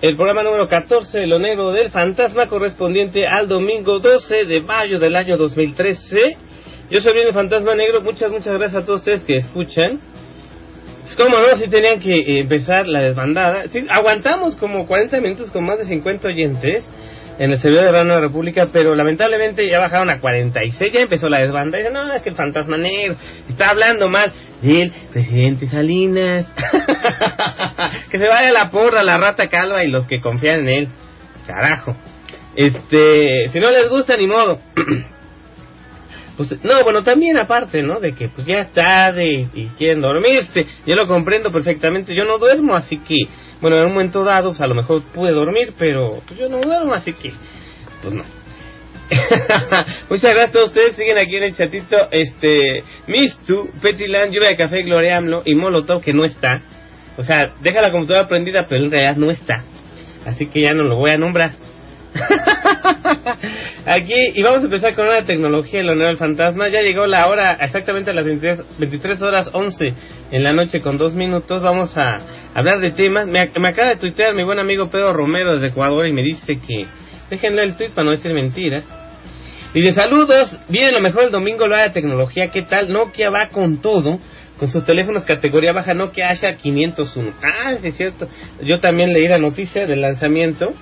[0.00, 4.98] el programa número 14 de Lo Negro del Fantasma, correspondiente al domingo 12 de mayo
[4.98, 6.45] del año 2013.
[6.88, 9.98] Yo soy bien el Fantasma Negro, muchas, muchas gracias a todos ustedes que escuchan.
[11.02, 11.56] Pues, ¿Cómo no?
[11.56, 13.64] Si tenían que eh, empezar la desbandada.
[13.90, 16.88] Aguantamos como 40 minutos con más de 50 oyentes
[17.38, 21.40] en el servidor de Radio República, pero lamentablemente ya bajaron a 46, ya empezó la
[21.40, 21.78] desbandada.
[21.78, 23.16] Dicen, no, es que el fantasma negro
[23.48, 24.32] está hablando mal
[24.62, 26.46] del presidente Salinas.
[28.10, 30.88] que se vaya la porra, la rata calva y los que confían en él.
[31.48, 31.96] Carajo.
[32.54, 34.60] Este, si no les gusta, ni modo.
[36.36, 37.98] Pues, no, bueno, también aparte, ¿no?
[37.98, 40.66] De que pues ya es tarde y quieren dormirse.
[40.86, 42.14] Yo lo comprendo perfectamente.
[42.14, 43.16] Yo no duermo, así que,
[43.60, 46.60] bueno, en un momento dado, pues a lo mejor pude dormir, pero pues yo no
[46.60, 47.32] duermo, así que,
[48.02, 48.22] pues no.
[50.10, 50.96] Muchas gracias a todos ustedes.
[50.96, 52.08] Siguen aquí en el chatito.
[52.10, 56.60] Este, Mistu, Petiland, Lluvia de Café, Gloria AMLO y Molotov, que no está.
[57.16, 59.64] O sea, deja la computadora prendida, pero en realidad no está.
[60.26, 61.52] Así que ya no lo voy a nombrar.
[63.86, 66.68] Aquí, y vamos a empezar con una tecnología la Nueva del Fantasma.
[66.68, 69.84] Ya llegó la hora, exactamente a las 23, 23 horas 11
[70.30, 71.62] en la noche con dos minutos.
[71.62, 72.18] Vamos a
[72.54, 73.26] hablar de temas.
[73.26, 76.86] Me, acaba de tuitear mi buen amigo Pedro Romero desde Ecuador y me dice que
[77.30, 78.84] déjenle el tweet para no decir mentiras.
[79.74, 82.48] Y de saludos, bien, lo mejor el domingo lo de tecnología.
[82.48, 82.92] ¿Qué tal?
[82.92, 84.18] Nokia va con todo
[84.58, 87.32] con sus teléfonos categoría baja Nokia Asha 501.
[87.42, 88.26] Ah, es cierto.
[88.62, 90.72] Yo también leí la noticia del lanzamiento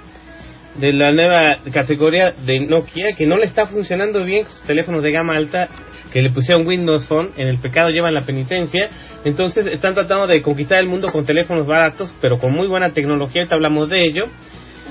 [0.77, 5.12] de la nueva categoría de Nokia que no le está funcionando bien sus teléfonos de
[5.12, 5.68] gama alta
[6.12, 8.89] que le pusieron Windows Phone, en el pecado llevan la penitencia,
[9.25, 13.43] entonces están tratando de conquistar el mundo con teléfonos baratos, pero con muy buena tecnología,
[13.43, 14.27] ahorita hablamos de ello.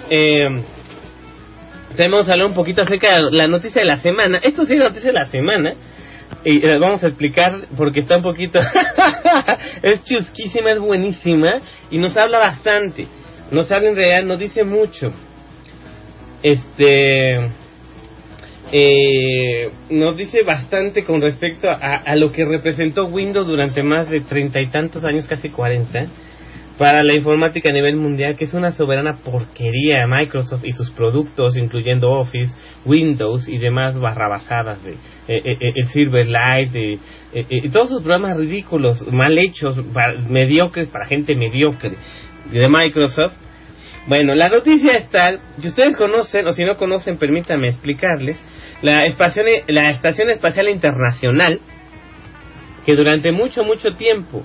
[0.10, 0.44] Eh,
[1.96, 4.80] tenemos que hablar un poquito acerca de la noticia de la semana, esto sí es
[4.80, 5.72] la noticia de la semana,
[6.44, 8.60] y les vamos a explicar porque está un poquito,
[9.82, 11.60] es chusquísima, es buenísima,
[11.90, 13.08] y nos habla bastante,
[13.50, 15.08] nos habla en realidad, nos dice mucho
[16.44, 17.48] este
[18.76, 24.60] eh, nos dice bastante con respecto a, lo que representó Windows durante más de treinta
[24.62, 26.06] y tantos años, casi cuarenta,
[26.78, 31.56] para la informática a nivel mundial, que es una soberana porquería Microsoft y sus productos,
[31.56, 34.94] incluyendo Office, Windows y demás barrabasadas, de,
[35.28, 36.98] eh, eh, el Silverlight, eh,
[37.50, 39.80] y todos sus programas ridículos, mal hechos,
[40.28, 41.96] mediocres para gente mediocre
[42.52, 43.36] de Microsoft
[44.08, 48.38] bueno, la noticia es tal que ustedes conocen, o si no conocen, permítanme explicarles,
[48.82, 51.60] la estación, la estación Espacial Internacional,
[52.86, 54.44] que durante mucho, mucho tiempo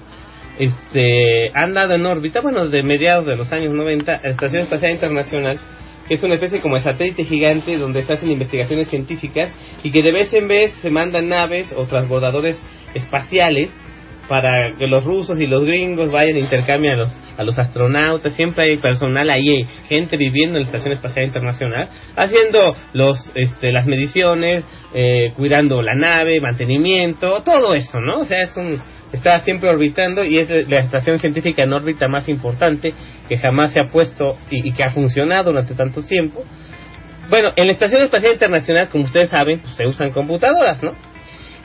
[0.59, 4.93] este, ha andado en órbita, bueno, de mediados de los años 90, la Estación Espacial
[4.93, 5.59] Internacional,
[6.07, 9.51] que es una especie como de satélite gigante donde se hacen investigaciones científicas
[9.83, 12.61] y que de vez en vez se mandan naves o transbordadores
[12.95, 13.71] espaciales
[14.29, 18.35] para que los rusos y los gringos vayan a intercambiar a los, a los astronautas,
[18.35, 23.87] siempre hay personal ahí, gente viviendo en la Estación Espacial Internacional, haciendo los, este, las
[23.87, 24.65] mediciones,
[24.95, 28.21] eh, cuidando la nave, mantenimiento, todo eso, ¿no?
[28.21, 28.81] O sea, es un,
[29.13, 32.93] está siempre orbitando y es la estación científica en órbita más importante
[33.29, 36.45] que jamás se ha puesto y, y que ha funcionado durante tanto tiempo.
[37.31, 40.93] Bueno, en la Estación Espacial Internacional, como ustedes saben, pues se usan computadoras, ¿no?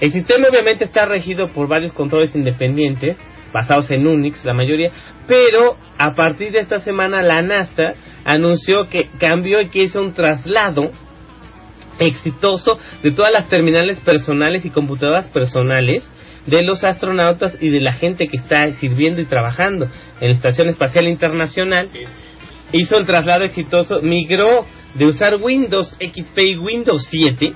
[0.04, 3.18] El sistema obviamente está regido por varios controles independientes,
[3.54, 4.92] basados en Unix, la mayoría,
[5.28, 7.94] pero a partir de esta semana la NASA
[8.26, 10.90] anunció que cambió y que hizo un traslado
[12.00, 16.06] exitoso de todas las terminales personales y computadoras personales
[16.48, 20.68] de los astronautas y de la gente que está sirviendo y trabajando en la Estación
[20.68, 21.88] Espacial Internacional.
[22.74, 27.54] Hizo el traslado exitoso, migró de usar Windows XP y Windows 7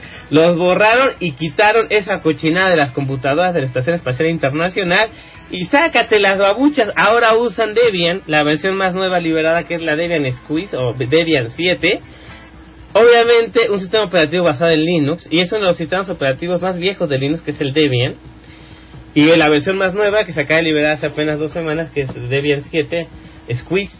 [0.30, 5.10] los borraron y quitaron esa cochinada de las computadoras de la Estación Espacial Internacional
[5.50, 9.96] y sácate las babuchas, ahora usan Debian, la versión más nueva liberada que es la
[9.96, 12.00] Debian Squeeze o Debian 7.
[12.94, 16.78] Obviamente un sistema operativo basado en Linux y es uno de los sistemas operativos más
[16.78, 18.14] viejos de Linux que es el Debian.
[19.14, 22.02] Y la versión más nueva que se acaba de liberar hace apenas dos semanas que
[22.02, 23.08] es Debian 7
[23.54, 23.92] Squeeze.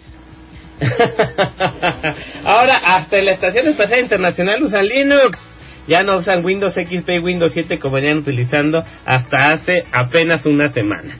[2.44, 5.38] Ahora hasta la Estación Espacial Internacional usan Linux
[5.86, 10.68] ya no usan Windows XP y Windows 7 como venían utilizando hasta hace apenas una
[10.68, 11.16] semana.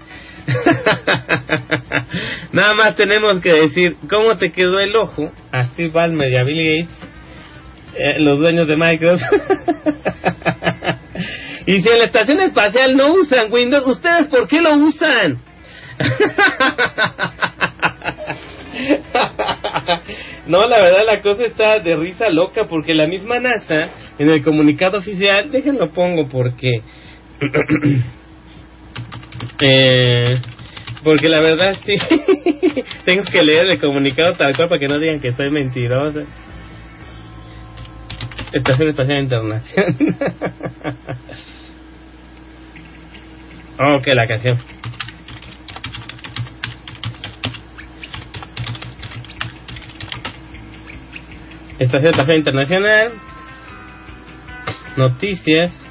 [2.53, 6.45] Nada más tenemos que decir cómo te quedó el ojo a Steve Ballmer y a
[6.45, 6.99] Bill Gates,
[7.95, 9.31] eh, los dueños de Microsoft.
[11.67, 15.39] y si en la estación espacial no usan Windows, ¿ustedes por qué lo usan?
[20.47, 24.43] no, la verdad la cosa está de risa loca porque la misma NASA en el
[24.43, 26.83] comunicado oficial, déjenlo pongo porque
[29.63, 30.33] eh,
[31.03, 31.97] Porque la verdad sí,
[33.05, 36.21] tengo que leer el comunicado tal cual para que no digan que soy mentirosa.
[38.53, 39.97] Estación Espacial Internacional.
[43.99, 44.59] ok, la canción.
[51.83, 53.13] Estación Espacial Internacional.
[54.97, 55.85] Noticias.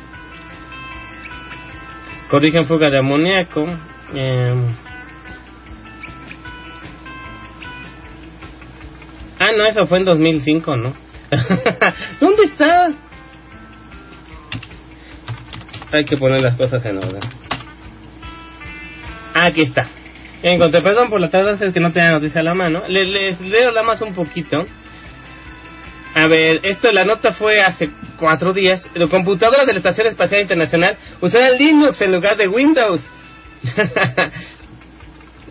[2.29, 3.67] Corrigen fuga de amoníaco.
[4.13, 4.67] Eh,
[9.39, 10.91] ah, no, eso fue en 2005, ¿no?
[12.21, 12.93] ¿Dónde está?
[15.93, 17.19] Hay que poner las cosas en orden.
[19.33, 19.89] Aquí está.
[20.41, 22.83] Encontré, perdón por la tardanza, es que no tenía noticia a la mano.
[22.87, 24.65] Les, les leo la más un poquito.
[26.13, 27.89] A ver, esto, la nota fue hace
[28.19, 28.85] cuatro días.
[28.95, 33.01] Los computadoras de la Estación Espacial Internacional usarán Linux en lugar de Windows.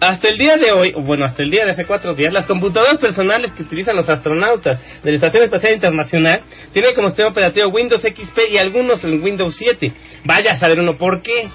[0.00, 2.98] hasta el día de hoy, bueno, hasta el día de hace cuatro días, las computadoras
[2.98, 6.40] personales que utilizan los astronautas de la Estación Espacial Internacional
[6.72, 9.92] tienen como sistema operativo Windows XP y algunos en Windows 7.
[10.24, 11.48] Vaya a saber uno por qué.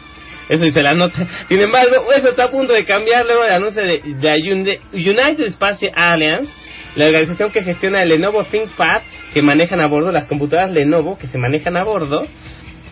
[0.50, 1.28] Eso dice la nota.
[1.48, 5.92] Sin embargo, eso está a punto de cambiar luego del anuncio de, de United Space
[5.94, 6.52] Alliance
[6.96, 9.02] la organización que gestiona el Lenovo ThinkPad,
[9.34, 12.24] que manejan a bordo las computadoras Lenovo, que se manejan a bordo,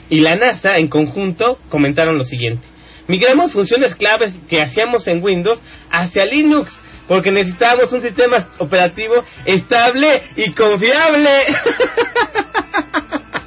[0.10, 2.66] y la NASA en conjunto comentaron lo siguiente.
[3.08, 6.78] Migramos funciones claves que hacíamos en Windows hacia Linux,
[7.08, 11.30] porque necesitábamos un sistema operativo estable y confiable.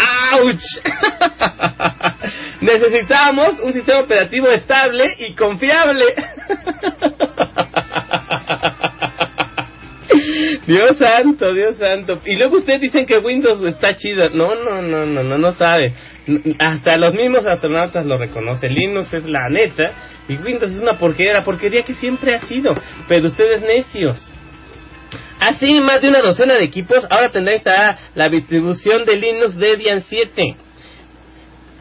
[0.00, 0.50] ¡Auch!
[2.60, 6.04] Necesitamos un sistema operativo estable y confiable.
[10.66, 12.20] Dios santo, Dios santo.
[12.24, 14.28] Y luego ustedes dicen que Windows está chido.
[14.30, 15.92] No, no, no, no, no, no sabe.
[16.58, 18.72] Hasta los mismos astronautas lo reconocen.
[18.72, 19.84] Linux es la neta
[20.28, 22.72] y Windows es una porquería, la porquería que siempre ha sido.
[23.08, 24.32] Pero ustedes necios.
[25.40, 30.02] Así, más de una docena de equipos ahora tendrán instalada la distribución de Linux Debian
[30.02, 30.56] 7.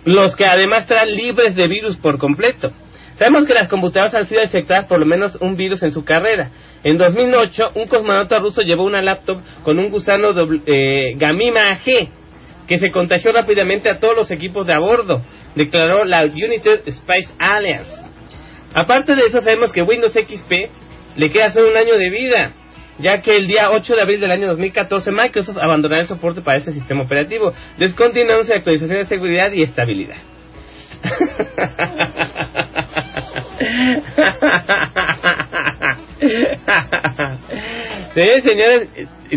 [0.05, 2.69] Los que además estarán libres de virus por completo.
[3.17, 6.51] Sabemos que las computadoras han sido infectadas por lo menos un virus en su carrera.
[6.85, 10.29] En 2008, un cosmonauta ruso llevó una laptop con un gusano
[10.65, 12.09] eh, Gamima AG
[12.65, 15.21] que se contagió rápidamente a todos los equipos de a bordo,
[15.55, 17.91] declaró la United Space Alliance.
[18.73, 20.69] Aparte de eso, sabemos que Windows XP
[21.17, 22.53] le queda solo un año de vida,
[22.99, 26.57] ya que el día 8 de abril del año 2014 Microsoft abandonará el soporte para
[26.57, 30.17] este sistema operativo, descontinuándose actualización de seguridad y estabilidad.
[38.13, 38.89] sí, señores,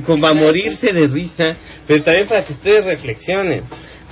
[0.05, 1.45] como a morirse de risa,
[1.87, 3.63] pero también para que ustedes reflexionen.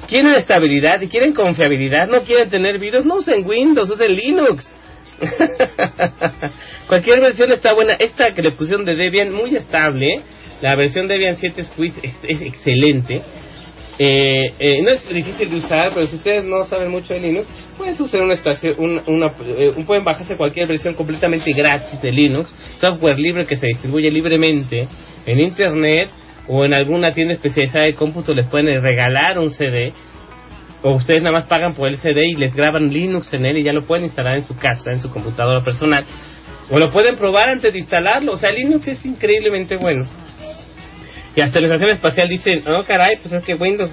[0.09, 4.73] Quieren estabilidad y quieren confiabilidad, no quieren tener virus, no usen Windows, usen Linux.
[6.89, 7.95] Cualquier versión está buena.
[7.95, 10.21] Esta que le pusieron de Debian, muy estable.
[10.61, 13.23] La versión Debian 7 Squeeze es, es excelente.
[14.03, 17.47] Eh, eh, no es difícil de usar, pero si ustedes no saben mucho de Linux,
[17.77, 23.19] pueden usar una estación, una, eh, pueden bajarse cualquier versión completamente gratis de Linux, software
[23.19, 24.89] libre que se distribuye libremente
[25.27, 26.09] en Internet
[26.49, 29.93] o en alguna tienda especializada de cómputo les pueden regalar un CD
[30.83, 33.63] o ustedes nada más pagan por el CD y les graban Linux en él y
[33.63, 36.05] ya lo pueden instalar en su casa, en su computadora personal.
[36.71, 38.33] O lo pueden probar antes de instalarlo.
[38.33, 40.07] O sea, Linux es increíblemente bueno.
[41.35, 43.91] Y hasta la estación espacial dicen, oh caray, pues es que Windows,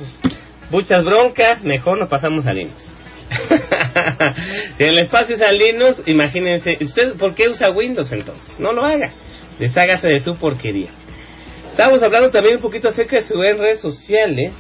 [0.72, 2.86] muchas broncas, mejor nos pasamos a Linux.
[4.78, 8.60] si en el espacio usa Linux, imagínense, ¿usted por qué usa Windows entonces?
[8.60, 9.12] No lo haga,
[9.60, 10.92] deshágase de su porquería.
[11.72, 14.54] Estamos hablando también un poquito acerca de su redes sociales.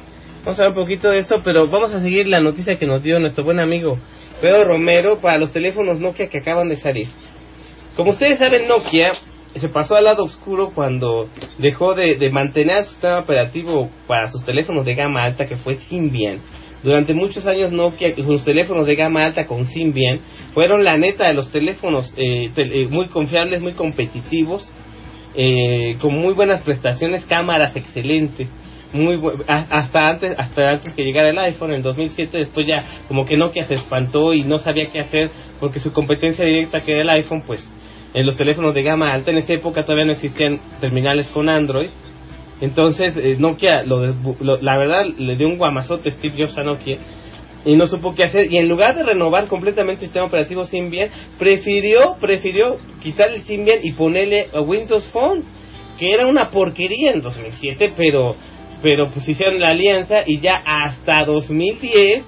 [0.44, 3.04] Vamos a hablar un poquito de eso, pero vamos a seguir la noticia que nos
[3.04, 3.98] dio nuestro buen amigo
[4.42, 7.08] Pedro Romero para los teléfonos Nokia que acaban de salir.
[7.96, 9.12] Como ustedes saben, Nokia
[9.56, 11.28] se pasó al lado oscuro cuando
[11.58, 16.40] dejó de, mantener su sistema operativo para sus teléfonos de gama alta que fue Symbian.
[16.84, 20.20] Durante muchos años Nokia, sus teléfonos de gama alta con Symbian
[20.54, 24.72] fueron la neta de los teléfonos eh, eh, muy confiables, muy competitivos,
[25.36, 28.50] eh, con muy buenas prestaciones, cámaras excelentes.
[28.94, 33.36] Muy hasta antes hasta antes que llegara el iPhone en 2007 después ya como que
[33.36, 37.10] Nokia se espantó y no sabía qué hacer porque su competencia directa que era el
[37.10, 37.68] iPhone pues
[38.14, 39.32] en los teléfonos de gama alta.
[39.32, 41.90] En esa época todavía no existían terminales con Android.
[42.62, 44.00] Entonces eh, Nokia, lo,
[44.62, 46.98] la verdad, le dio un guamazote Steve Jobs a Nokia
[47.68, 48.52] y no supo qué hacer.
[48.52, 53.80] Y en lugar de renovar completamente el sistema operativo Symbian, prefirió, prefirió quitar el Symbian
[53.84, 55.44] y ponerle a Windows Phone,
[56.00, 58.36] que era una porquería en 2007, pero,
[58.82, 62.26] pero pues hicieron la alianza y ya hasta 2010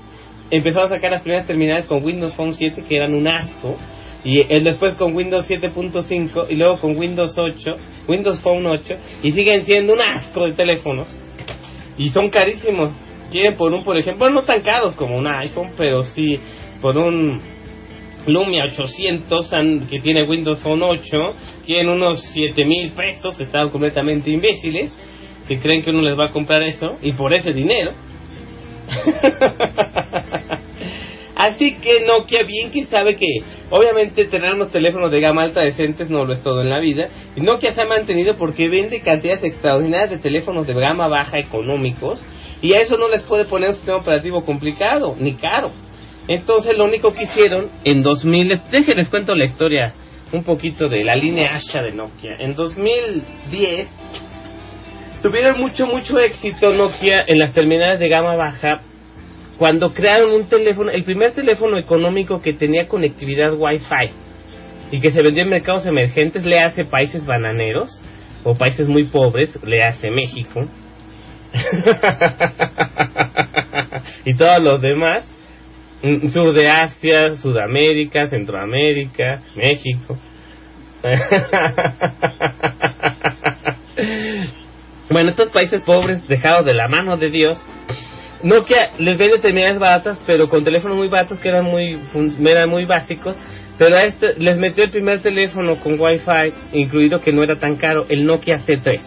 [0.51, 3.77] empezaron a sacar las primeras terminales con Windows Phone 7 que eran un asco
[4.23, 7.75] y eh, después con Windows 7.5 y luego con Windows 8,
[8.07, 11.07] Windows Phone 8 y siguen siendo un asco de teléfonos
[11.97, 12.91] y son carísimos.
[13.31, 16.39] Quieren por un, por ejemplo, no tan caros como un iPhone, pero sí
[16.81, 17.39] por un
[18.25, 21.17] Lumia 800 an- que tiene Windows Phone 8,
[21.65, 24.95] quieren unos 7 mil pesos, están completamente imbéciles,
[25.49, 27.91] que creen que uno les va a comprar eso y por ese dinero.
[31.35, 33.25] Así que Nokia bien que sabe que
[33.69, 37.07] obviamente tener unos teléfonos de gama alta decentes no lo es todo en la vida.
[37.35, 42.25] Y Nokia se ha mantenido porque vende cantidades extraordinarias de teléfonos de gama baja económicos
[42.61, 45.69] y a eso no les puede poner un sistema operativo complicado ni caro.
[46.27, 49.93] Entonces lo único que hicieron en 2000, les- déjenles cuento la historia
[50.33, 52.35] un poquito de la línea Asha de Nokia.
[52.37, 53.89] En 2010
[55.21, 58.79] tuvieron mucho, mucho éxito Nokia en las terminales de gama baja
[59.57, 64.11] cuando crearon un teléfono, el primer teléfono económico que tenía conectividad Wi-Fi
[64.91, 68.01] y que se vendió en mercados emergentes, le hace países bananeros
[68.45, 70.61] o países muy pobres, le hace México
[74.23, 75.29] y todos los demás,
[76.03, 80.17] mm, sur de Asia, Sudamérica, Centroamérica, México.
[85.09, 87.65] Bueno, estos países pobres, dejados de la mano de Dios,
[88.43, 91.97] Nokia les vende terminales baratas, pero con teléfonos muy baratos que eran muy,
[92.45, 93.35] eran muy básicos.
[93.77, 97.75] Pero a este les metió el primer teléfono con Wi-Fi, incluido que no era tan
[97.75, 99.01] caro, el Nokia C3.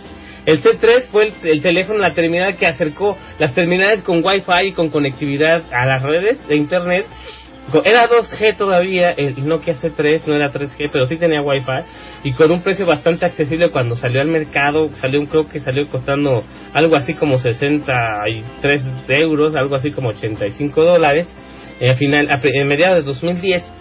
[0.45, 4.89] El C3 fue el teléfono, la terminal que acercó las terminales con Wi-Fi y con
[4.89, 7.07] conectividad a las redes de Internet.
[7.85, 12.51] Era 2G todavía, el Nokia C3 no era 3G, pero sí tenía Wi-Fi y con
[12.51, 16.43] un precio bastante accesible cuando salió al mercado, salió creo que salió costando
[16.75, 21.35] algo así como 63 euros, algo así como 85 dólares,
[21.81, 23.73] eh, al final, en mediados de 2010.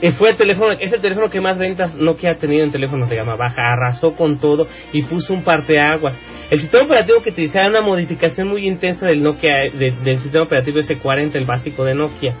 [0.00, 3.08] Y fue el teléfono, es el teléfono que más ventas Nokia ha tenido en teléfonos
[3.08, 6.14] de gama baja, arrasó con todo y puso un parteaguas.
[6.50, 10.44] El sistema operativo que utilizaba era una modificación muy intensa del Nokia, de- del sistema
[10.44, 12.34] operativo S40, el básico de Nokia.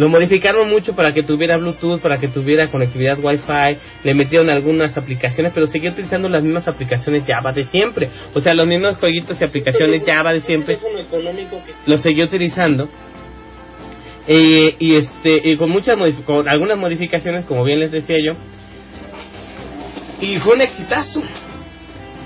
[0.00, 4.96] Lo modificaron mucho para que tuviera Bluetooth, para que tuviera conectividad Wi-Fi, le metieron algunas
[4.96, 8.08] aplicaciones, pero seguía utilizando las mismas aplicaciones Java de siempre.
[8.32, 10.78] O sea, los mismos jueguitos y aplicaciones Java de siempre.
[11.84, 12.88] Lo seguí utilizando.
[14.26, 18.32] Eh, y este y con muchas con algunas modificaciones como bien les decía yo.
[20.22, 21.22] Y fue un exitazo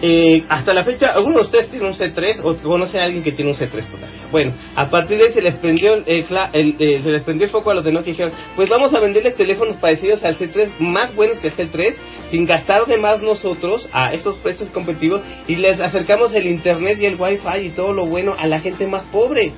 [0.06, 3.32] Eh, hasta la fecha algunos de ustedes tienen un C3 o conocen a alguien que
[3.32, 7.01] tiene un C3 todavía bueno a partir de ahí se les prendió el, el- eh,
[7.02, 10.22] se les prendió el foco a los de Nokia pues vamos a venderles teléfonos parecidos
[10.22, 11.94] al C3 más buenos que el C3
[12.31, 17.06] sin gastar de más nosotros a estos precios competitivos y les acercamos el internet y
[17.06, 19.55] el wifi y todo lo bueno a la gente más pobre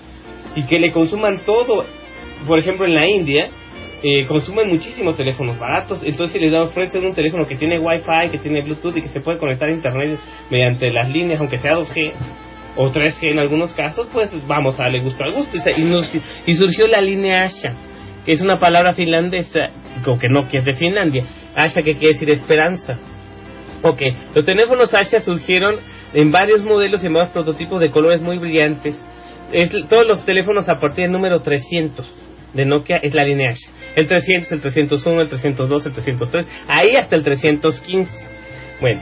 [0.55, 1.85] y que le consuman todo.
[2.47, 3.49] Por ejemplo, en la India
[4.03, 8.39] eh, consumen muchísimos teléfonos baratos, entonces si les ofrecen un teléfono que tiene Wi-Fi, que
[8.39, 10.19] tiene Bluetooth y que se puede conectar a internet
[10.51, 12.13] mediante las líneas, aunque sea 2G
[12.77, 15.57] o 3G en algunos casos, pues vamos a darle gusto al gusto.
[15.77, 16.13] Y, nos-
[16.47, 17.73] y surgió la línea Asha,
[18.27, 19.61] que es una palabra finlandesa,
[20.07, 21.25] o que no, que es de Finlandia.
[21.55, 22.99] Asha que quiere decir esperanza.
[23.83, 24.03] Ok,
[24.35, 25.77] los teléfonos Asha surgieron
[26.13, 29.03] en varios modelos y en prototipos de colores muy brillantes.
[29.53, 32.26] Es, todos los teléfonos a partir del número 300
[32.57, 33.71] de Nokia es la línea Asha.
[33.95, 38.11] El 300, el 301, el 302, el 303, ahí hasta el 315.
[38.81, 39.01] Bueno,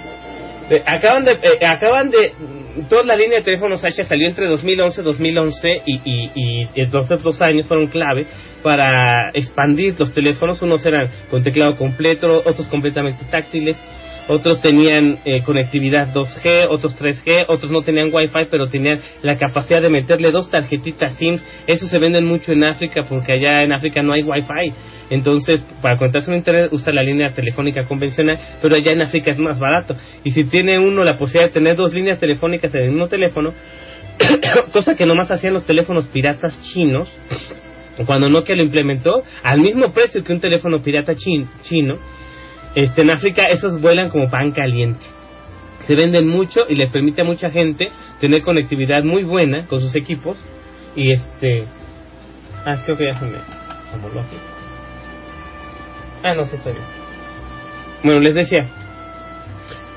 [0.70, 4.46] eh, acaban de, eh, acaban de, mm, toda la línea de teléfonos Asha salió entre
[4.46, 8.26] 2011 2011 y, y, y entonces dos años fueron clave
[8.62, 10.62] para expandir los teléfonos.
[10.62, 13.78] Unos eran con teclado completo, otros completamente táctiles,
[14.28, 19.82] otros tenían eh, conectividad 2G, otros 3G, otros no tenían Wi-Fi, pero tenían la capacidad
[19.82, 21.44] de meterle dos tarjetitas SIMs.
[21.66, 24.72] Eso se venden mucho en África porque allá en África no hay Wi-Fi.
[25.10, 29.38] Entonces, para conectarse a internet usa la línea telefónica convencional, pero allá en África es
[29.38, 29.94] más barato.
[30.24, 33.52] Y si tiene uno la posibilidad de tener dos líneas telefónicas en el mismo teléfono,
[34.72, 37.12] cosa que nomás hacían los teléfonos piratas chinos,
[38.06, 41.96] cuando Nokia lo implementó, al mismo precio que un teléfono pirata chin- chino,
[42.74, 45.04] este, en África esos vuelan como pan caliente.
[45.84, 49.94] Se venden mucho y les permite a mucha gente tener conectividad muy buena con sus
[49.96, 50.42] equipos.
[50.96, 51.64] Y este.
[52.64, 54.36] Ah, creo que ya se me aquí.
[56.22, 56.82] Ah, no, sí, está bien.
[58.02, 58.66] Bueno, les decía.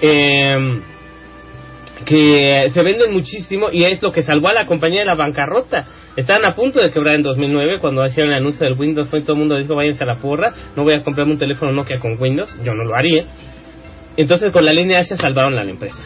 [0.02, 0.82] em,
[2.06, 5.88] que se venden muchísimo y es lo que salvó a la compañía de la bancarrota.
[6.16, 9.24] Estaban a punto de quebrar en 2009 cuando hicieron el anuncio del Windows Phone.
[9.24, 12.00] Todo el mundo dijo, váyanse a la porra, no voy a comprarme un teléfono Nokia
[12.00, 13.26] con Windows, yo no lo haría.
[14.16, 16.04] Entonces con la línea Asha salvaron a la empresa.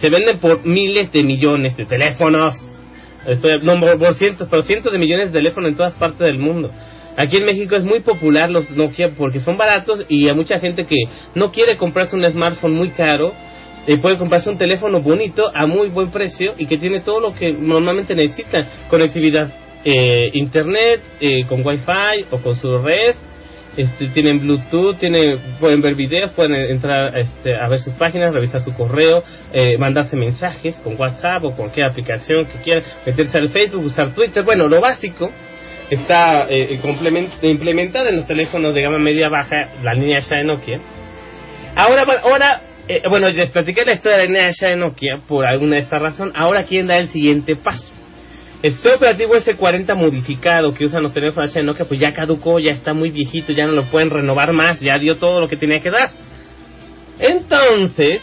[0.00, 2.54] Se venden por miles de millones de teléfonos.
[3.26, 6.38] Estoy, no, por, por cientos, pero cientos de millones de teléfonos en todas partes del
[6.38, 6.70] mundo.
[7.16, 10.86] Aquí en México es muy popular los Nokia porque son baratos y a mucha gente
[10.86, 10.96] que
[11.34, 13.32] no quiere comprarse un smartphone muy caro,
[13.86, 17.34] eh, puede comprarse un teléfono bonito a muy buen precio y que tiene todo lo
[17.34, 18.66] que normalmente necesitan.
[18.88, 19.52] Conectividad,
[19.84, 23.14] eh, internet, eh, con wifi o con su red,
[23.78, 28.60] este, tienen Bluetooth, tiene, pueden ver videos, pueden entrar este, a ver sus páginas, revisar
[28.60, 29.22] su correo,
[29.52, 34.42] eh, mandarse mensajes con WhatsApp o cualquier aplicación que quieran, meterse al Facebook, usar Twitter,
[34.42, 35.30] bueno, lo básico
[35.90, 36.76] está eh,
[37.42, 40.80] implementado en los teléfonos de gama media baja, la línea ya de Nokia.
[41.76, 45.82] Ahora, ahora eh, bueno, les platiqué la historia de la de Nokia por alguna de
[45.82, 47.92] esta razón, ahora quieren dar el siguiente paso.
[48.62, 52.72] El sistema operativo S40 modificado que usan los teléfonos de Nokia, pues ya caducó, ya
[52.72, 55.80] está muy viejito, ya no lo pueden renovar más, ya dio todo lo que tenía
[55.80, 56.08] que dar.
[57.18, 58.22] Entonces,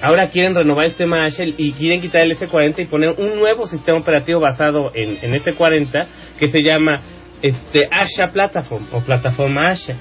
[0.00, 3.98] ahora quieren renovar el sistema y quieren quitar el S40 y poner un nuevo sistema
[3.98, 7.02] operativo basado en, en S40 que se llama
[7.42, 9.94] este Asha Platform o plataforma Asha.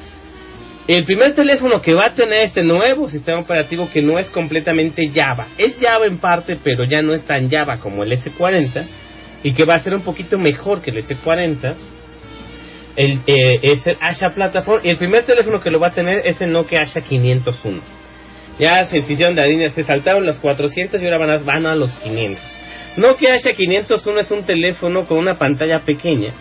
[0.88, 5.10] El primer teléfono que va a tener este nuevo sistema operativo que no es completamente
[5.12, 8.86] Java, es Java en parte, pero ya no es tan Java como el S40
[9.42, 11.76] y que va a ser un poquito mejor que el S40.
[12.96, 16.26] El, eh, es el Asha Platform y el primer teléfono que lo va a tener
[16.26, 17.82] es el Nokia Asha 501.
[18.60, 21.76] Ya se hicieron de línea, se saltaron los 400 y ahora van a, van a
[21.76, 22.42] los 500.
[22.98, 26.32] Nokia Asha 501 es un teléfono con una pantalla pequeña,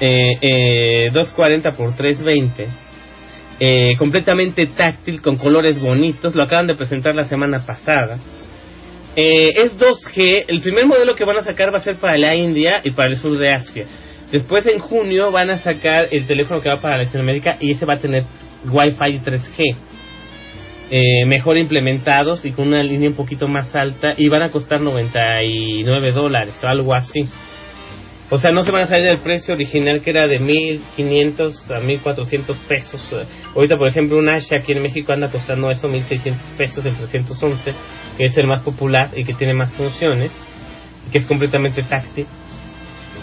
[0.00, 2.68] eh, eh, 240 x 320,
[3.60, 8.18] eh, completamente táctil, con colores bonitos, lo acaban de presentar la semana pasada.
[9.14, 12.34] Eh, es 2G, el primer modelo que van a sacar va a ser para la
[12.34, 13.84] India y para el sur de Asia.
[14.32, 17.94] Después en junio van a sacar el teléfono que va para Latinoamérica y ese va
[17.94, 18.24] a tener
[18.64, 19.76] Wi-Fi 3G.
[20.92, 24.80] Eh, mejor implementados y con una línea un poquito más alta y van a costar
[24.80, 27.20] 99 dólares o algo así.
[28.32, 31.80] O sea, no se van a salir del precio original que era de 1500 a
[31.80, 33.12] 1400 pesos.
[33.54, 37.74] Ahorita, por ejemplo, un Asha aquí en México anda costando eso 1600 pesos, el 311,
[38.16, 40.32] que es el más popular y que tiene más funciones,
[41.10, 42.26] que es completamente táctil.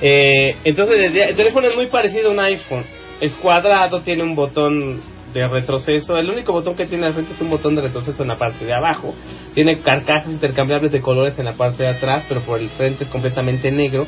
[0.02, 2.84] Eh, entonces, el teléfono es muy parecido a un iPhone.
[3.22, 5.00] Es cuadrado, tiene un botón
[5.34, 6.18] de retroceso.
[6.18, 8.66] El único botón que tiene al frente es un botón de retroceso en la parte
[8.66, 9.16] de abajo.
[9.54, 13.10] Tiene carcasas intercambiables de colores en la parte de atrás, pero por el frente es
[13.10, 14.06] completamente negro.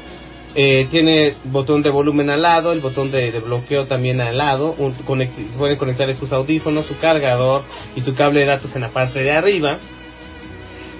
[0.55, 4.73] Eh, tiene botón de volumen al lado, el botón de, bloqueo también al lado.
[4.77, 7.61] Un, conect- puede conectar sus audífonos, su cargador
[7.95, 9.77] y su cable de datos en la parte de arriba.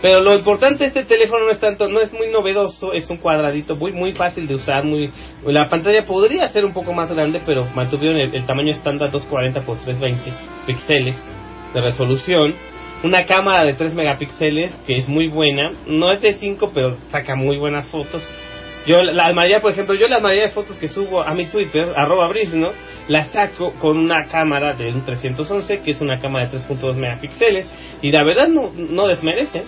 [0.01, 3.17] Pero lo importante de este teléfono no es tanto, no es muy novedoso, es un
[3.17, 5.11] cuadradito muy muy fácil de usar, muy
[5.45, 9.59] la pantalla podría ser un poco más grande, pero mantuvieron el, el tamaño estándar 240
[9.59, 10.31] x 320
[10.67, 11.21] píxeles
[11.73, 12.55] de resolución.
[13.03, 17.35] Una cámara de 3 megapíxeles que es muy buena, no es de 5, pero saca
[17.35, 18.21] muy buenas fotos.
[18.85, 21.89] Yo la mayoría, por ejemplo, yo la mayoría de fotos que subo a mi Twitter,
[21.95, 22.71] arroba brisno,
[23.07, 27.67] las saco con una cámara de un 311, que es una cámara de 3.2 megapíxeles,
[28.01, 29.63] y la verdad no, no desmerecen.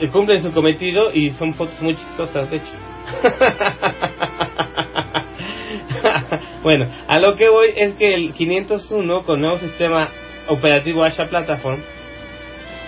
[0.00, 2.72] Eh, Cumplen su cometido y son fotos muy chistosas, de hecho.
[6.62, 10.08] bueno, a lo que voy es que el 501 con nuevo sistema
[10.48, 11.80] operativo Asha Platform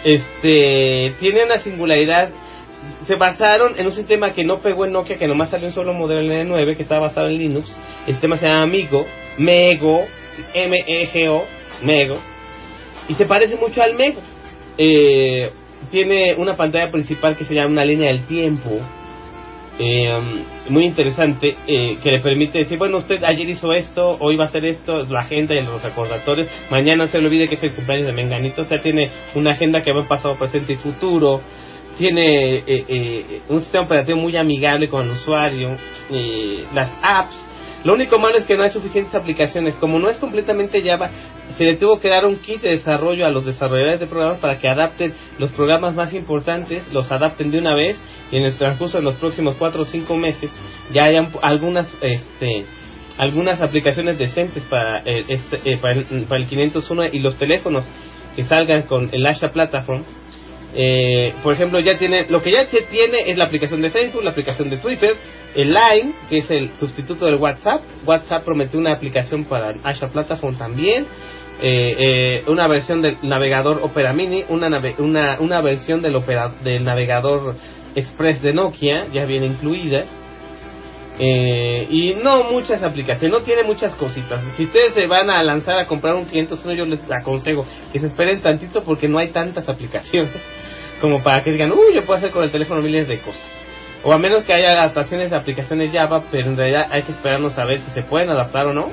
[0.04, 2.30] este tiene una singularidad
[3.08, 5.94] se basaron en un sistema que no pegó en Nokia, que nomás salió un solo
[5.94, 7.74] modelo en el N9, que estaba basado en Linux.
[8.06, 9.06] El sistema se llama Amigo,
[9.38, 10.04] Mego,
[10.52, 11.42] M-E-G-O,
[11.84, 12.16] Mego,
[13.08, 14.20] y se parece mucho al Mego.
[14.76, 15.50] Eh,
[15.90, 18.78] tiene una pantalla principal que se llama una línea del tiempo,
[19.78, 20.10] eh,
[20.68, 24.48] muy interesante, eh, que le permite decir, bueno, usted ayer hizo esto, hoy va a
[24.48, 28.08] hacer esto, la agenda y los recordatorios, mañana se le olvide que es el cumpleaños
[28.08, 31.40] de Menganito, o sea, tiene una agenda que va en pasado, presente y futuro,
[31.98, 35.76] tiene eh, eh, un sistema operativo muy amigable con el usuario,
[36.10, 37.36] eh, las apps.
[37.84, 39.74] Lo único malo es que no hay suficientes aplicaciones.
[39.76, 41.10] Como no es completamente Java,
[41.56, 44.58] se le tuvo que dar un kit de desarrollo a los desarrolladores de programas para
[44.58, 48.00] que adapten los programas más importantes, los adapten de una vez
[48.32, 50.50] y en el transcurso de los próximos 4 o 5 meses
[50.92, 52.64] ya hayan algunas este,
[53.16, 57.86] algunas aplicaciones decentes para, eh, este, eh, para, el, para el 501 y los teléfonos
[58.36, 60.04] que salgan con el Asha Platform
[60.74, 64.30] eh, por ejemplo, ya tiene, lo que ya tiene es la aplicación de Facebook, la
[64.30, 65.14] aplicación de Twitter,
[65.54, 67.82] el Line, que es el sustituto del WhatsApp.
[68.06, 71.06] WhatsApp prometió una aplicación para Asha Platform también.
[71.60, 76.52] Eh, eh, una versión del navegador Opera Mini, una, nave- una, una versión del, opera,
[76.62, 77.56] del navegador
[77.96, 80.04] Express de Nokia, ya viene incluida.
[81.18, 84.40] Eh, y no muchas aplicaciones, no tiene muchas cositas.
[84.56, 88.06] Si ustedes se van a lanzar a comprar un 501, yo les aconsejo que se
[88.06, 90.40] esperen tantito porque no hay tantas aplicaciones
[91.00, 93.58] como para que digan, uy, yo puedo hacer con el teléfono miles de cosas.
[94.04, 97.58] O a menos que haya adaptaciones de aplicaciones Java, pero en realidad hay que esperarnos
[97.58, 98.84] a ver si se pueden adaptar o no.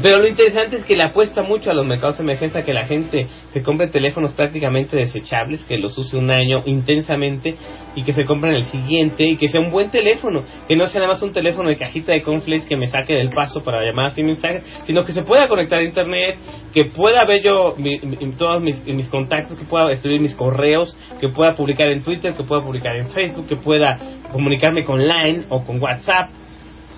[0.00, 2.86] Pero lo interesante es que le apuesta mucho a los mercados de emergencia que la
[2.86, 7.56] gente se compre teléfonos prácticamente desechables, que los use un año intensamente
[7.94, 11.02] y que se compren el siguiente y que sea un buen teléfono, que no sea
[11.02, 14.16] nada más un teléfono de cajita de conflicts que me saque del paso para llamadas
[14.16, 16.36] y mensajes, sino que se pueda conectar a internet,
[16.72, 20.96] que pueda ver yo mi- mi- todos mis, mis contactos, que pueda escribir mis correos,
[21.20, 23.98] que pueda publicar en Twitter, que pueda publicar en Facebook, que pueda
[24.32, 26.30] comunicarme con Line o con WhatsApp.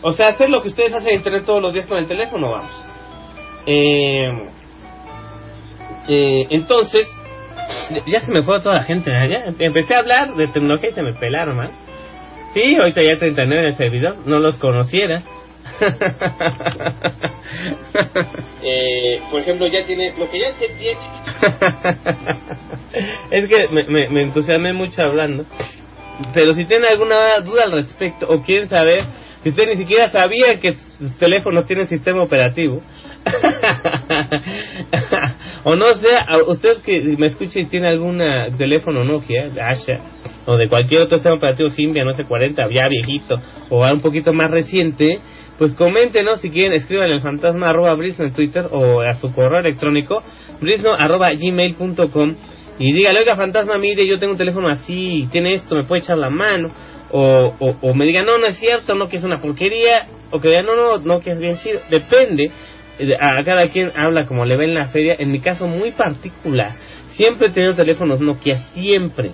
[0.07, 2.51] O sea, hacer lo que ustedes hacen en internet todos los días con el teléfono,
[2.51, 2.87] vamos.
[3.65, 4.29] Eh,
[6.09, 7.09] eh, entonces,
[8.07, 9.11] ya se me fue toda la gente.
[9.11, 9.29] ¿eh?
[9.31, 11.71] Ya empecé a hablar de tecnología y se me pelaron, man.
[12.53, 15.23] Sí, ahorita ya 39 en el servidor, no los conociera.
[18.67, 21.01] Eh, por ejemplo, ya tiene, lo que ya se tiene,
[23.31, 25.45] es que me, me, me entusiasmé mucho hablando.
[26.33, 29.03] Pero si tienen alguna duda al respecto o quieren saber
[29.45, 32.79] si usted ni siquiera sabía que sus teléfonos tienen sistema operativo,
[35.65, 38.23] o no sé, a usted que me escuche y tiene algún
[38.57, 39.99] teléfono Nokia, Asha,
[40.47, 43.39] o de cualquier otro sistema operativo Symbian, no sé, 40, ya viejito,
[43.69, 45.19] o un poquito más reciente,
[45.59, 49.61] pues coméntenos si quieren, escriban el fantasma arroba brisno en Twitter o a su correo
[49.61, 50.23] electrónico
[50.59, 52.35] brisno arroba gmail.com
[52.79, 56.17] y dígale, oiga fantasma, mire, yo tengo un teléfono así, tiene esto, me puede echar
[56.17, 56.71] la mano.
[57.17, 60.67] O, me digan, no, no es cierto, no que es una porquería, o que digan,
[60.67, 61.79] no, no, no que es bien chido.
[61.89, 62.51] Depende,
[62.99, 65.15] eh, a cada quien habla como le ve en la feria.
[65.17, 66.73] En mi caso muy particular,
[67.11, 69.31] siempre he tenido teléfonos Nokia, siempre.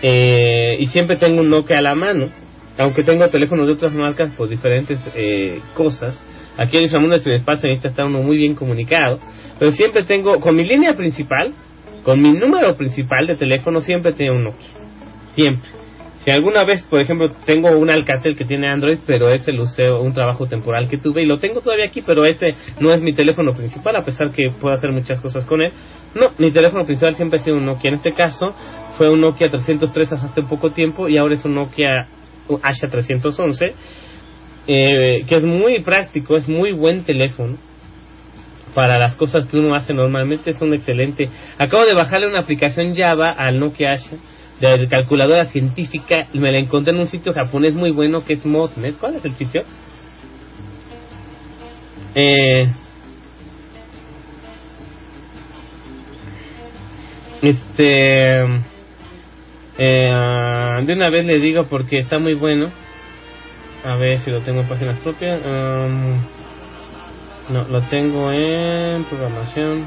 [0.00, 2.30] Eh, y siempre tengo un Nokia a la mano,
[2.78, 6.24] aunque tengo teléfonos de otras marcas por diferentes eh, cosas.
[6.56, 9.18] Aquí en Inframundo del Espacio necesita estar uno muy bien comunicado,
[9.58, 11.52] pero siempre tengo, con mi línea principal,
[12.04, 14.70] con mi número principal de teléfono, siempre tengo un Nokia.
[15.34, 15.83] Siempre.
[16.24, 19.90] Si alguna vez, por ejemplo, tengo un Alcatel que tiene Android, pero ese lo usé
[19.90, 23.12] un trabajo temporal que tuve y lo tengo todavía aquí, pero ese no es mi
[23.12, 25.70] teléfono principal, a pesar que puedo hacer muchas cosas con él.
[26.14, 27.90] No, mi teléfono principal siempre ha sido un Nokia.
[27.90, 28.54] En este caso,
[28.96, 32.06] fue un Nokia 303 hasta hace poco tiempo y ahora es un Nokia
[32.62, 33.74] Asha 311,
[34.66, 37.58] eh, que es muy práctico, es muy buen teléfono
[38.74, 41.28] para las cosas que uno hace normalmente es un excelente.
[41.58, 44.16] Acabo de bajarle una aplicación Java al Nokia Asha
[44.60, 48.98] de calculadora científica me la encontré en un sitio japonés muy bueno que es Modnet.
[48.98, 49.62] ¿Cuál es el sitio?
[52.14, 52.70] Eh,
[57.42, 58.44] este
[59.76, 62.70] eh, de una vez le digo porque está muy bueno.
[63.84, 65.40] A ver si lo tengo en páginas propias.
[65.44, 66.22] Um,
[67.50, 69.86] no, lo tengo en programación.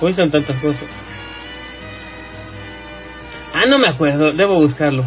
[0.00, 0.99] Hoy son tantas cosas.
[3.52, 5.04] Ah, no me acuerdo, debo buscarlo.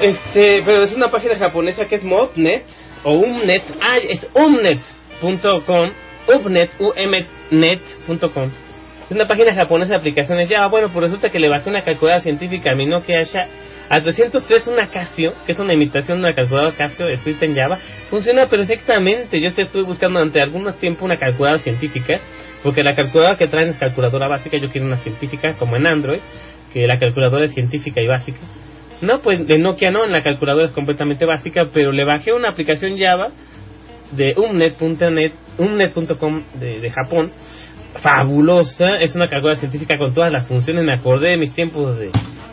[0.00, 2.64] Este, pero es una página japonesa que es Modnet
[3.04, 3.62] o Umnet.
[3.80, 5.90] Ah, es umnet.com.
[6.28, 8.50] Umnet, umnet.com.
[9.04, 10.68] Es una página japonesa de aplicaciones Java.
[10.68, 13.48] Bueno, pues resulta que le bajé una calculadora científica a mi Nokia Asha
[13.90, 17.78] a 303 una Casio, que es una imitación de una calculadora Casio escrita en Java,
[18.10, 19.40] funciona perfectamente.
[19.40, 22.18] Yo estuve buscando durante algún tiempo una calculadora científica,
[22.62, 26.20] porque la calculadora que traen es calculadora básica, yo quiero una científica como en Android,
[26.72, 28.38] que la calculadora es científica y básica.
[29.00, 32.48] No, pues de Nokia no, en la calculadora es completamente básica, pero le bajé una
[32.48, 33.28] aplicación Java
[34.12, 37.30] de umnet.net, umnet.com de, de Japón,
[38.02, 42.10] fabulosa, es una calculadora científica con todas las funciones, me acordé de mis tiempos de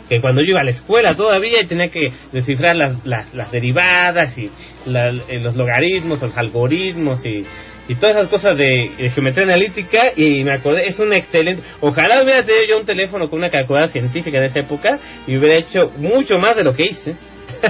[0.08, 4.36] que cuando yo iba a la escuela todavía tenía que descifrar las, las, las derivadas
[4.38, 4.50] y
[4.88, 7.40] la, eh, los logaritmos, los algoritmos y,
[7.88, 12.22] y todas esas cosas de, de, geometría analítica y me acordé, es un excelente, ojalá
[12.22, 15.90] hubiera tenido yo un teléfono con una calculadora científica de esa época y hubiera hecho
[15.96, 17.14] mucho más de lo que hice.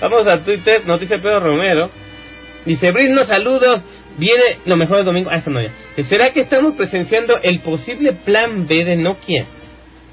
[0.00, 1.90] Vamos a Twitter, dice Pedro Romero,
[2.64, 3.82] dice Brisno, saludos,
[4.18, 5.60] viene lo mejor del domingo, ah, eso no
[6.08, 9.46] ¿será que estamos presenciando el posible plan B de Nokia?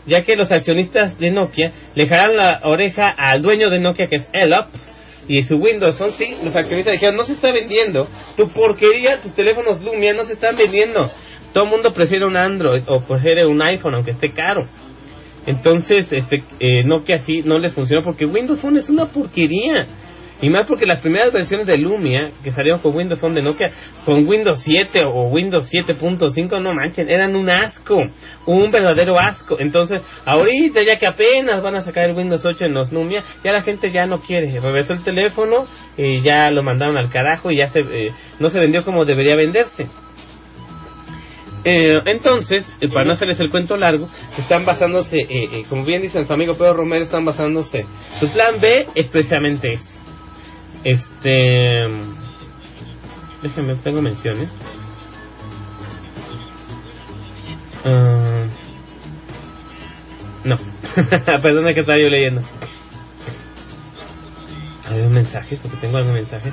[0.08, 4.16] ya que los accionistas de Nokia le jalan la oreja al dueño de Nokia que
[4.16, 4.70] es Elop
[5.28, 9.34] y su Windows Phone, sí, los accionistas dijeron, no se está vendiendo, tu porquería, tus
[9.34, 11.10] teléfonos Lumia no se están vendiendo,
[11.54, 14.68] todo el mundo prefiere un Android o prefiere un iPhone aunque esté caro.
[15.48, 19.86] Entonces, este, eh, Nokia sí no les funcionó porque Windows Phone es una porquería.
[20.42, 23.72] Y más porque las primeras versiones de Lumia que salieron con Windows Phone de Nokia,
[24.06, 27.98] con Windows 7 o Windows 7.5, no manchen, eran un asco,
[28.46, 29.58] un verdadero asco.
[29.60, 33.52] Entonces, ahorita ya que apenas van a sacar el Windows 8 en los Lumia, ya
[33.52, 34.60] la gente ya no quiere.
[34.60, 35.66] Regresó el teléfono
[35.98, 39.36] y ya lo mandaron al carajo y ya se, eh, no se vendió como debería
[39.36, 39.88] venderse.
[41.64, 44.08] Eh, entonces, eh, para no hacerles el cuento largo,
[44.38, 47.86] están basándose, eh, como bien dicen su amigo Pedro Romero, están basándose.
[48.20, 49.97] Su plan B es precisamente eso
[50.84, 51.88] Este.
[53.42, 54.52] Déjenme, tengo menciones.
[57.86, 58.46] Ah,
[60.44, 60.56] no.
[61.42, 62.42] Perdona que estaba yo leyendo.
[64.90, 65.58] ¿Hay un mensaje?
[65.62, 66.52] Porque tengo algún mensaje.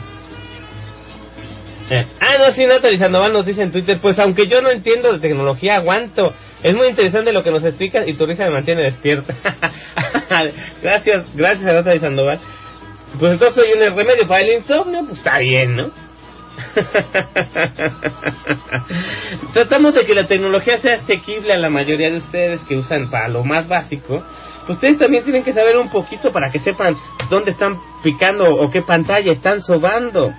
[1.90, 5.12] Eh, ah, no, sí, Natalie Sandoval nos dice en Twitter, pues aunque yo no entiendo
[5.12, 6.34] de tecnología, aguanto.
[6.62, 9.34] Es muy interesante lo que nos explica y tu risa me mantiene despierta.
[10.82, 12.40] gracias, gracias a Natalie Sandoval.
[13.18, 15.92] Pues entonces soy un remedio para el insomnio, pues está bien, ¿no?
[19.52, 23.28] Tratamos de que la tecnología sea asequible a la mayoría de ustedes que usan para
[23.28, 24.24] lo más básico.
[24.68, 26.96] Ustedes también tienen que saber un poquito para que sepan
[27.30, 30.32] dónde están picando o qué pantalla están sobando.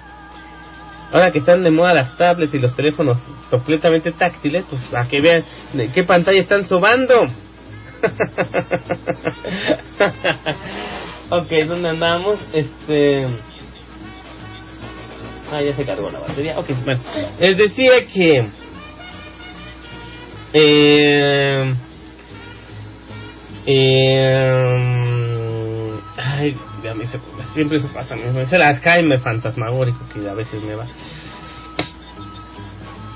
[1.11, 5.21] Ahora que están de moda las tablets y los teléfonos completamente táctiles, pues a que
[5.21, 5.45] vean
[5.93, 7.23] qué pantalla están sobando.
[11.29, 12.39] ok, ¿dónde andamos?
[12.53, 13.27] Este...
[15.51, 16.57] Ah, ya se cargó la batería.
[16.59, 17.01] Ok, bueno.
[17.39, 18.45] Les decía que...
[20.53, 21.73] Eh,
[23.67, 24.71] eh,
[26.17, 26.57] ay,
[26.89, 27.19] a mí se,
[27.53, 28.15] siempre se pasa.
[28.15, 30.87] Es el Alzheimer fantasmagórico que a veces me va.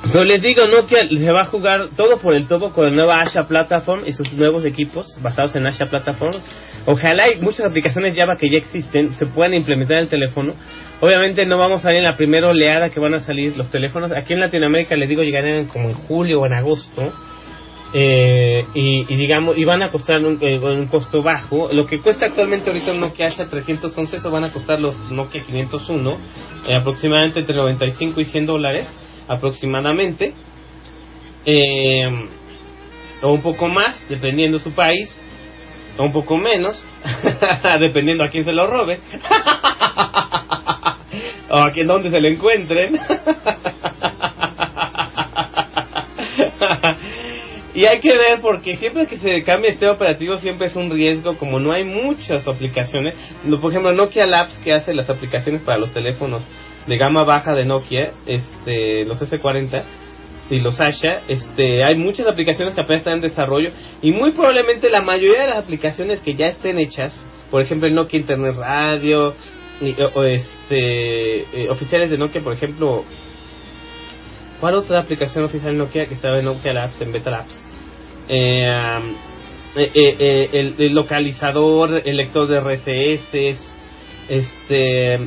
[0.02, 3.20] Pero les digo, Nokia se va a jugar todo por el todo con la nueva
[3.20, 6.32] Asha Platform y sus nuevos equipos basados en Asha Platform.
[6.86, 10.54] Ojalá y muchas aplicaciones Java que ya existen se puedan implementar en el teléfono.
[11.02, 14.12] Obviamente no vamos a ver en la primera oleada que van a salir los teléfonos.
[14.12, 17.14] Aquí en Latinoamérica les digo llegarán como en julio o en agosto.
[17.92, 22.00] Eh, y, y, digamos y van a costar un, eh, un, costo bajo lo que
[22.02, 26.18] cuesta actualmente ahorita un Nokia Asha 311 eso van a costar los Nokia 501
[26.68, 28.94] eh, aproximadamente entre 95 y 100 dólares
[29.30, 30.34] aproximadamente
[31.46, 32.10] eh,
[33.22, 35.22] o un poco más dependiendo su país
[35.98, 36.86] o un poco menos
[37.80, 39.00] dependiendo a quién se lo robe
[41.50, 43.00] o a quién donde se lo encuentren
[47.80, 51.38] Y hay que ver porque siempre que se cambia este operativo siempre es un riesgo,
[51.38, 53.16] como no hay muchas aplicaciones.
[53.62, 56.44] Por ejemplo, Nokia Labs que hace las aplicaciones para los teléfonos
[56.88, 59.84] de gama baja de Nokia, este, los S40
[60.50, 64.90] y los Asha, este, hay muchas aplicaciones que apenas están en desarrollo y muy probablemente
[64.90, 67.14] la mayoría de las aplicaciones que ya estén hechas,
[67.52, 69.36] por ejemplo el Nokia Internet Radio,
[69.82, 73.06] y, o, este, eh, oficiales de Nokia, por ejemplo,
[74.60, 77.70] ¿Cuál otra aplicación oficial Nokia que estaba en Nokia Labs, en Beta Labs?
[78.28, 78.68] Eh,
[79.78, 83.74] eh, eh, el, el, localizador, el lector de RCS,
[84.28, 85.20] este,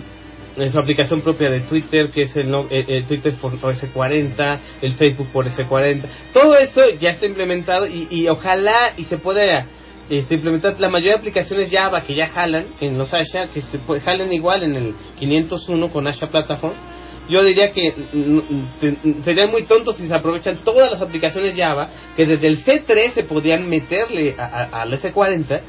[0.55, 5.47] su aplicación propia de Twitter, que es el, el Twitter por S40, el Facebook por
[5.47, 6.03] S40.
[6.33, 9.67] Todo eso ya está implementado y, y ojalá y se pueda
[10.11, 13.79] este, implementar la mayoría de aplicaciones Java que ya jalan en los Asha, que se
[13.79, 16.75] puede, jalan igual en el 501 con Asha Platform
[17.29, 17.95] yo diría que
[19.23, 23.23] sería muy tonto si se aprovechan todas las aplicaciones Java que desde el C3 se
[23.25, 25.61] podían meterle al S40.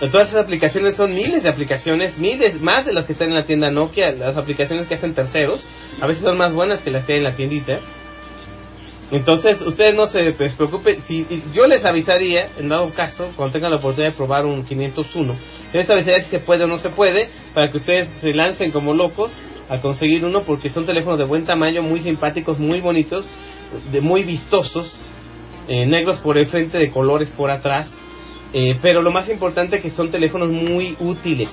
[0.00, 3.44] Todas esas aplicaciones son miles de aplicaciones, miles más de las que están en la
[3.44, 5.66] tienda Nokia, las aplicaciones que hacen terceros,
[6.00, 7.80] a veces son más buenas que las que hay en la tiendita.
[9.10, 13.78] Entonces, ustedes no se preocupen, si yo les avisaría, en dado caso, cuando tengan la
[13.78, 15.34] oportunidad de probar un 501,
[15.72, 18.72] yo les avisaría si se puede o no se puede, para que ustedes se lancen
[18.72, 19.32] como locos
[19.68, 23.26] a conseguir uno porque son teléfonos de buen tamaño, muy simpáticos, muy bonitos,
[23.92, 24.92] de muy vistosos,
[25.68, 27.90] eh, negros por el frente, de colores por atrás,
[28.58, 31.50] eh, pero lo más importante que son teléfonos muy útiles,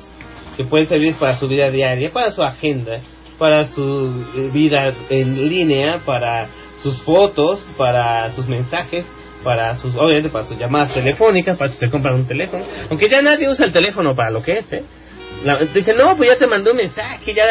[0.56, 3.02] que pueden servir para su vida diaria, para su agenda,
[3.38, 6.46] para su eh, vida en línea, para
[6.78, 9.06] sus fotos, para sus mensajes,
[9.44, 13.22] para sus, obviamente para sus llamadas telefónicas, para si se compran un teléfono, aunque ya
[13.22, 14.86] nadie usa el teléfono para lo que es, ¿eh?
[15.44, 17.44] La, dice, no, pues ya te mandé un mensaje, ya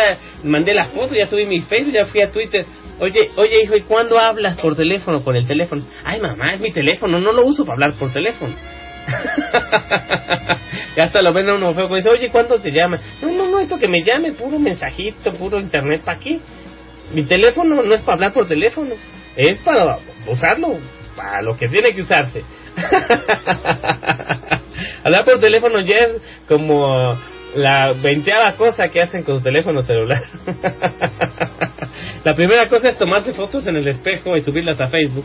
[0.44, 2.64] mandé la foto, ya subí mi Facebook, ya fui a Twitter.
[3.00, 5.82] Oye, oye, hijo, ¿y cuándo hablas por teléfono con el teléfono?
[6.04, 8.54] Ay, mamá, es mi teléfono, no lo uso para hablar por teléfono.
[10.96, 13.00] ya hasta lo ven a uno feo, pues dice, oye, ¿cuándo te llaman?
[13.20, 16.40] No, no, no, esto que me llame, puro mensajito, puro internet, ¿para qué?
[17.12, 18.94] Mi teléfono no es para hablar por teléfono,
[19.36, 20.78] es para usarlo,
[21.16, 22.40] para lo que tiene que usarse.
[25.04, 27.12] hablar por teléfono ya es como
[27.54, 30.22] la veinteava cosa que hacen con su teléfono celular.
[32.24, 35.24] la primera cosa es tomarse fotos en el espejo y subirlas a Facebook.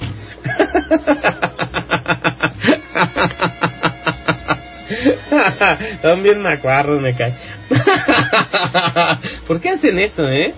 [6.02, 7.36] Son bien macuarros, me cae.
[9.48, 10.54] ¿Por qué hacen eso, eh?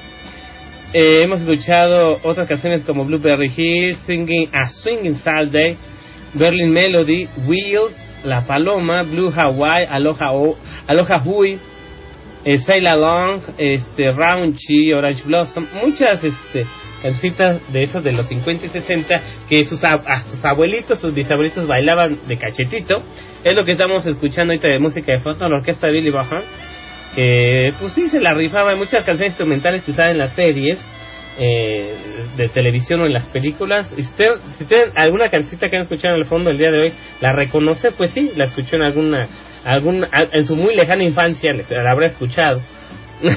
[0.94, 5.76] Eh, hemos escuchado otras canciones como Blueberry Hill, Swinging, a Swinging Saturday,
[6.34, 7.94] Berlin Melody, Wheels,
[8.24, 11.59] La Paloma, Blue Hawaii, Aloha, o, Aloha Hui,
[12.44, 16.66] eh, Sail Along, este, Raunchy, Orange Blossom, muchas este,
[17.03, 21.66] cancitas de esos de los 50 y 60 que sus, a, sus abuelitos, sus bisabuelitos
[21.66, 22.99] bailaban de cachetito.
[23.44, 26.43] Es lo que estamos escuchando ahorita de música de fondo, la orquesta de Billy Bajan
[27.15, 30.81] que pues sí se la rifaba en muchas canciones instrumentales que usaban en las series
[31.38, 31.94] eh,
[32.36, 33.88] de televisión o en las películas.
[33.94, 34.26] Si usted,
[34.56, 37.32] si usted alguna cancioncita que han escuchado en el fondo el día de hoy la
[37.32, 39.28] reconoce, pues sí, la escuchó en alguna,
[39.64, 42.62] alguna en su muy lejana infancia, la habrá escuchado.
[43.22, 43.34] ¿Por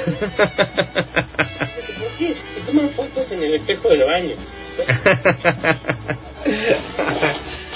[2.17, 2.33] qué?
[2.65, 4.35] Se fotos en el espejo del baño.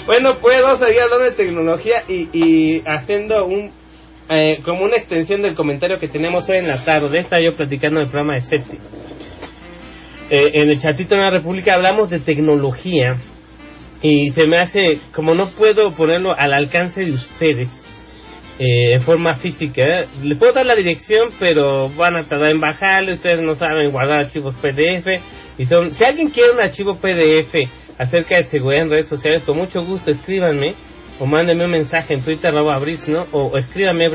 [0.05, 3.71] bueno, pues vamos a seguir hablando de tecnología y, y haciendo un
[4.31, 7.99] eh, como una extensión del comentario que tenemos hoy en la tarde, estaba yo platicando
[7.99, 8.77] del programa de SETI.
[10.31, 13.15] Eh, en el chatito de la República hablamos de tecnología
[13.99, 17.67] y se me hace, como no puedo ponerlo al alcance de ustedes
[18.59, 20.07] eh, en forma física, ¿eh?
[20.23, 24.19] les puedo dar la dirección, pero van a tardar en bajarlo, ustedes no saben guardar
[24.19, 25.07] archivos PDF.
[25.57, 27.55] y son Si alguien quiere un archivo PDF
[27.97, 30.75] acerca de seguridad en redes sociales, con mucho gusto escríbanme
[31.19, 34.09] o mándenme un mensaje en Twitter arroba brisno o escríbame a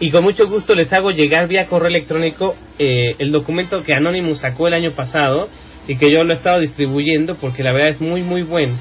[0.00, 4.40] y con mucho gusto les hago llegar vía correo electrónico eh, el documento que Anonymous
[4.40, 5.48] sacó el año pasado
[5.86, 8.74] y que yo lo he estado distribuyendo porque la verdad es muy muy bueno.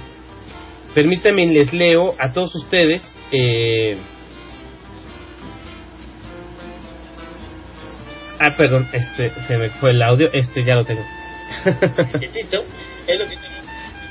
[0.95, 3.97] Permítanme les leo a todos ustedes eh,
[8.39, 11.01] Ah, perdón, este se me fue el audio, este ya lo tengo.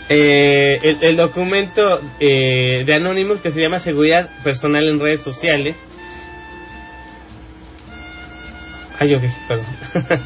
[0.09, 1.83] eh, el, el, documento
[2.19, 5.77] eh, de Anonymous que se llama Seguridad Personal en Redes Sociales.
[9.49, 9.67] Perdón.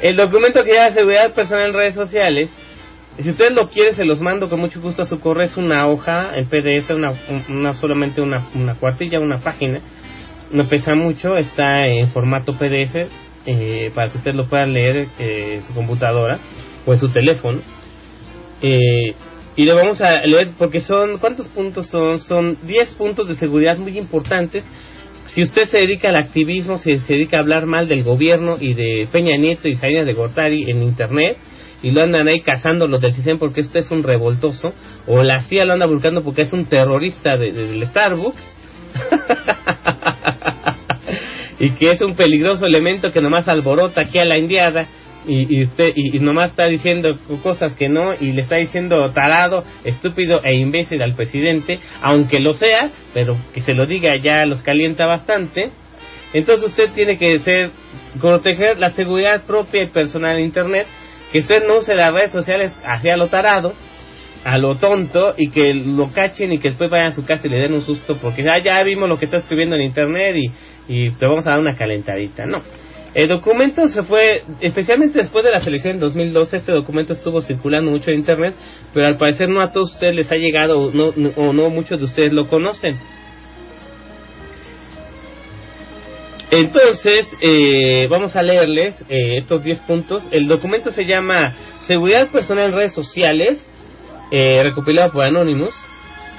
[0.00, 2.50] el documento que llama Seguridad Personal en Redes Sociales.
[3.18, 5.44] Si ustedes lo quieren, se los mando con mucho gusto a su correo.
[5.44, 7.12] Es una hoja en PDF, una,
[7.48, 9.80] una solamente una, una cuartilla, una página.
[10.50, 13.08] No pesa mucho, está en formato PDF
[13.46, 16.38] eh, para que ustedes lo puedan leer eh, en su computadora
[16.86, 17.60] o en su teléfono.
[18.62, 19.14] Eh,
[19.56, 22.18] y lo vamos a leer porque son, ¿cuántos puntos son?
[22.18, 24.64] Son 10 puntos de seguridad muy importantes.
[25.34, 28.74] Si usted se dedica al activismo, si se dedica a hablar mal del gobierno y
[28.74, 31.38] de Peña Nieto y Salinas de Gortari en internet,
[31.82, 34.74] y lo andan ahí cazando los del CISEN porque usted es un revoltoso,
[35.06, 38.58] o la CIA lo anda buscando porque es un terrorista de, de, del Starbucks,
[41.60, 44.86] y que es un peligroso elemento que nomás alborota aquí a la indiada,
[45.26, 49.64] y, y usted y, nomás está diciendo cosas que no y le está diciendo tarado,
[49.84, 54.62] estúpido e imbécil al presidente, aunque lo sea, pero que se lo diga ya los
[54.62, 55.70] calienta bastante.
[56.32, 57.70] Entonces usted tiene que ser
[58.20, 60.86] proteger la seguridad propia y personal en internet,
[61.30, 63.74] que usted no use las redes sociales hacia lo tarado,
[64.44, 67.50] a lo tonto y que lo cachen y que después vayan a su casa y
[67.50, 70.50] le den un susto porque ah, ya vimos lo que está escribiendo en internet y,
[70.88, 72.46] y te vamos a dar una calentadita.
[72.46, 72.60] No.
[73.14, 77.90] El documento se fue, especialmente después de la selección en 2012, este documento estuvo circulando
[77.90, 78.54] mucho en Internet,
[78.94, 81.98] pero al parecer no a todos ustedes les ha llegado no, no, o no muchos
[81.98, 82.96] de ustedes lo conocen.
[86.50, 90.26] Entonces, eh, vamos a leerles eh, estos 10 puntos.
[90.30, 91.54] El documento se llama
[91.86, 93.66] Seguridad Personal en Redes Sociales,
[94.30, 95.74] eh, recopilado por Anonymous.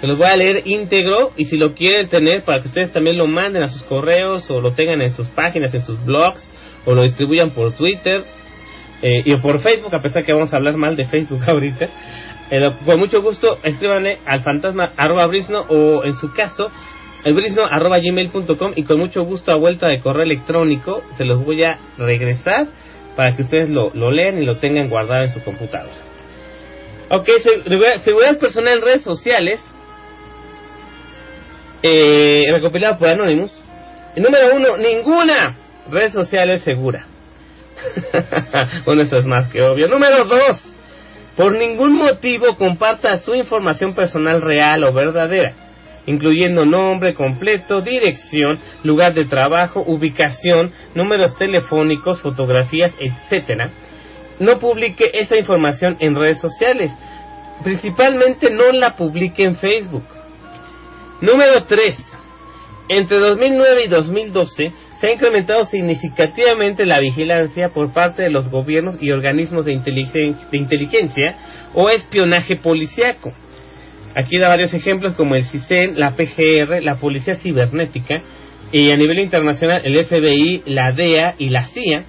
[0.01, 3.17] Se los voy a leer íntegro y si lo quieren tener para que ustedes también
[3.17, 6.51] lo manden a sus correos o lo tengan en sus páginas, en sus blogs
[6.85, 8.23] o lo distribuyan por Twitter
[9.01, 11.85] eh, y por Facebook, a pesar que vamos a hablar mal de Facebook ahorita.
[12.49, 16.71] Eh, con mucho gusto, escríbanle al fantasma arroba brisno o en su caso,
[17.23, 21.43] el brisno arroba gmail.com y con mucho gusto a vuelta de correo electrónico se los
[21.43, 22.67] voy a regresar
[23.15, 25.95] para que ustedes lo, lo lean y lo tengan guardado en su computadora.
[27.09, 27.29] Ok,
[27.99, 29.63] seguridad personal en redes sociales,
[31.83, 33.59] eh, recopilado por Anonymous.
[34.15, 35.57] Número uno, ninguna
[35.89, 37.05] red social es segura.
[38.85, 39.87] bueno, eso es más que obvio.
[39.87, 40.75] Número dos,
[41.35, 45.53] por ningún motivo comparta su información personal real o verdadera.
[46.05, 53.71] incluyendo nombre completo, dirección, lugar de trabajo, ubicación, números telefónicos, fotografías, etcétera,
[54.39, 56.91] no publique esa información en redes sociales.
[57.63, 60.03] Principalmente no la publique en Facebook.
[61.21, 62.22] Número 3.
[62.89, 69.01] Entre 2009 y 2012 se ha incrementado significativamente la vigilancia por parte de los gobiernos
[69.01, 71.35] y organismos de inteligencia, de inteligencia
[71.73, 73.31] o espionaje policiaco.
[74.15, 78.21] Aquí da varios ejemplos como el CISEN, la PGR, la Policía Cibernética
[78.71, 82.03] y a nivel internacional el FBI, la DEA y la CIA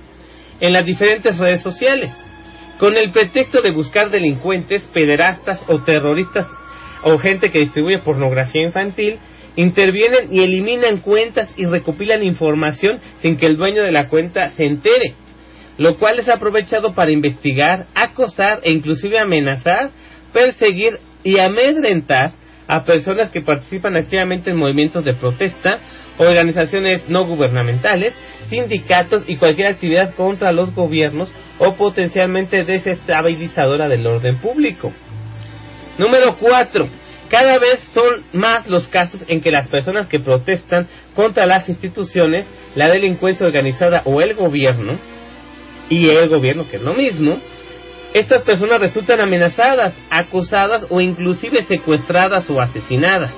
[0.61, 2.13] en las diferentes redes sociales,
[2.79, 6.49] con el pretexto de buscar delincuentes, pederastas o terroristas
[7.05, 9.19] o gente que distribuye pornografía infantil,
[9.57, 14.65] intervienen y eliminan cuentas y recopilan información sin que el dueño de la cuenta se
[14.65, 15.15] entere,
[15.79, 19.91] lo cual es aprovechado para investigar, acosar e inclusive amenazar,
[20.33, 22.33] perseguir y amedrentar
[22.67, 25.79] a personas que participan activamente en movimientos de protesta,
[26.19, 28.15] organizaciones no gubernamentales,
[28.49, 34.93] sindicatos y cualquier actividad contra los gobiernos o potencialmente desestabilizadora del orden público.
[35.99, 37.04] Número 4.
[37.29, 42.49] Cada vez son más los casos en que las personas que protestan contra las instituciones,
[42.75, 44.99] la delincuencia organizada o el gobierno,
[45.89, 47.39] y el gobierno, que es lo mismo,
[48.13, 53.35] estas personas resultan amenazadas, acusadas o inclusive secuestradas o asesinadas.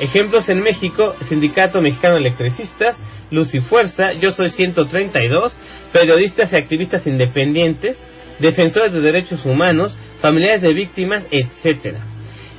[0.00, 5.56] Ejemplos en México, Sindicato Mexicano de Electricistas, Luz y Fuerza, Yo Soy 132,
[5.92, 8.02] periodistas y activistas independientes,
[8.38, 12.09] defensores de derechos humanos, familiares de víctimas, etcétera.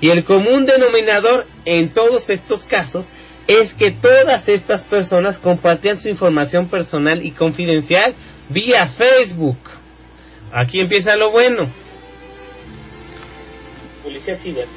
[0.02, 3.08] Y el común denominador en todos estos casos
[3.48, 8.16] es que todas estas personas compartían su información personal y confidencial
[8.50, 9.60] vía Facebook.
[10.52, 11.72] Aquí empieza lo bueno.
[14.04, 14.68] Policía ciber.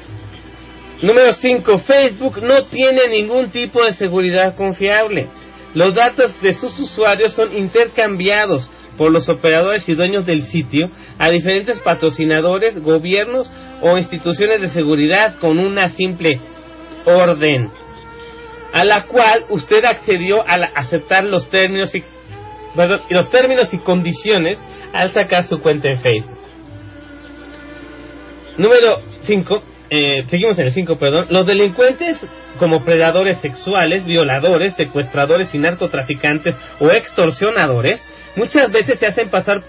[1.01, 1.77] Número 5.
[1.79, 5.27] Facebook no tiene ningún tipo de seguridad confiable.
[5.73, 11.29] Los datos de sus usuarios son intercambiados por los operadores y dueños del sitio a
[11.29, 13.51] diferentes patrocinadores, gobiernos
[13.81, 16.39] o instituciones de seguridad con una simple
[17.05, 17.69] orden,
[18.73, 22.03] a la cual usted accedió al aceptar los términos y
[22.75, 24.59] perdón, los términos y condiciones
[24.93, 26.37] al sacar su cuenta en Facebook.
[28.57, 29.63] Número 5.
[29.89, 31.27] Eh, seguimos en el 5, perdón.
[31.29, 32.25] Los delincuentes
[32.57, 38.05] como predadores sexuales, violadores, secuestradores y narcotraficantes o extorsionadores
[38.35, 39.63] muchas veces se hacen pasar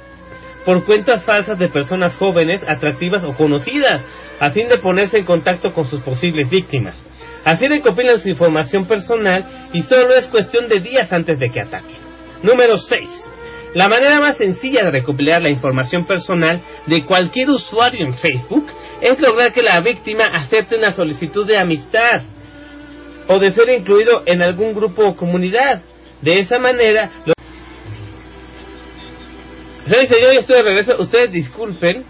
[0.65, 4.05] por cuentas falsas de personas jóvenes, atractivas o conocidas,
[4.41, 7.03] a fin de ponerse en contacto con sus posibles víctimas.
[7.45, 11.99] Así recopilan su información personal y solo es cuestión de días antes de que ataquen.
[12.43, 13.31] Número 6.
[13.75, 18.67] La manera más sencilla de recopilar la información personal de cualquier usuario en Facebook
[19.01, 22.23] es lograr que la víctima acepte una solicitud de amistad
[23.29, 25.83] o de ser incluido en algún grupo o comunidad.
[26.23, 27.11] De esa manera,
[29.87, 31.01] Señores, yo ya estoy de regreso.
[31.01, 32.05] Ustedes disculpen,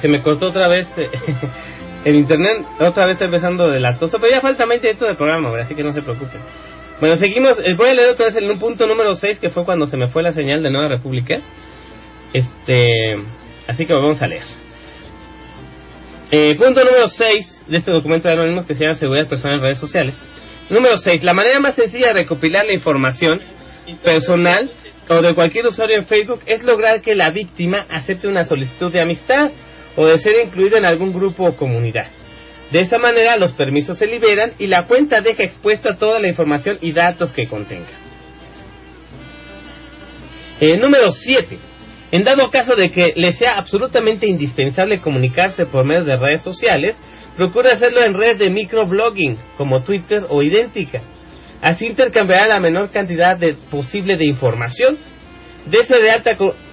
[0.00, 1.10] se me cortó otra vez eh,
[2.04, 5.50] el internet, otra vez está empezando de latoso, pero ya falta 20 minutos del programa,
[5.60, 6.40] así que no se preocupen.
[7.00, 7.58] Bueno, seguimos.
[7.58, 10.08] eh, Voy a leer otra vez el punto número 6, que fue cuando se me
[10.08, 11.40] fue la señal de Nueva República.
[12.32, 13.16] Este,
[13.66, 14.44] así que vamos a leer.
[16.30, 19.62] Eh, punto número 6 de este documento de Anónimos que se llama Seguridad Personal en
[19.62, 20.20] Redes Sociales.
[20.70, 21.22] Número 6.
[21.22, 23.40] La manera más sencilla de recopilar la información
[24.02, 24.68] personal
[25.08, 29.02] o de cualquier usuario en Facebook es lograr que la víctima acepte una solicitud de
[29.02, 29.50] amistad
[29.96, 32.06] o de ser incluido en algún grupo o comunidad.
[32.70, 36.78] De esa manera los permisos se liberan y la cuenta deja expuesta toda la información
[36.80, 37.92] y datos que contenga.
[40.60, 41.58] Eh, número 7.
[42.12, 46.98] En dado caso de que le sea absolutamente indispensable comunicarse por medio de redes sociales,
[47.36, 51.02] procure hacerlo en redes de microblogging como Twitter o idéntica.
[51.66, 54.96] Así intercambiará la menor cantidad de, posible de información.
[55.66, 56.30] Dese de alta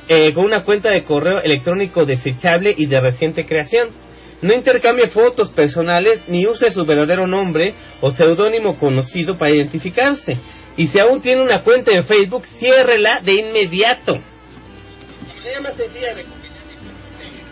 [0.08, 3.90] eh, con una cuenta de correo electrónico desechable y de reciente creación.
[4.44, 10.34] No intercambie fotos personales ni use su verdadero nombre o seudónimo conocido para identificarse.
[10.78, 14.14] Y si aún tiene una cuenta en Facebook, ciérrela de inmediato.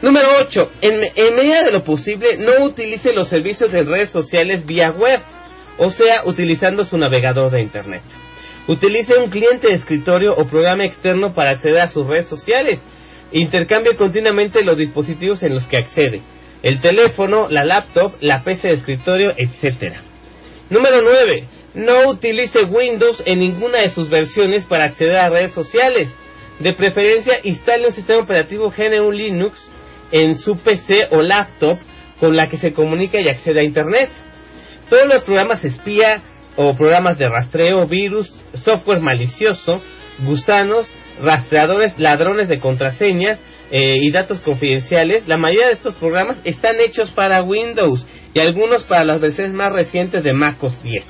[0.03, 0.61] Número 8.
[0.81, 5.19] En, en medida de lo posible, no utilice los servicios de redes sociales vía web,
[5.77, 8.03] o sea, utilizando su navegador de Internet.
[8.67, 12.83] Utilice un cliente de escritorio o programa externo para acceder a sus redes sociales.
[13.31, 16.21] Intercambie continuamente los dispositivos en los que accede.
[16.61, 19.95] El teléfono, la laptop, la PC de escritorio, etc.
[20.69, 21.47] Número 9.
[21.73, 26.13] No utilice Windows en ninguna de sus versiones para acceder a redes sociales.
[26.59, 29.73] De preferencia, instale un sistema operativo GNU Linux
[30.11, 31.79] en su PC o laptop
[32.19, 34.09] con la que se comunica y accede a Internet.
[34.91, 36.21] Todos los programas espía
[36.57, 39.81] o programas de rastreo, virus, software malicioso,
[40.25, 40.91] gusanos,
[41.23, 43.39] rastreadores, ladrones de contraseñas
[43.71, 48.83] eh, y datos confidenciales, la mayoría de estos programas están hechos para Windows y algunos
[48.83, 51.05] para las versiones más recientes de MacOS 10.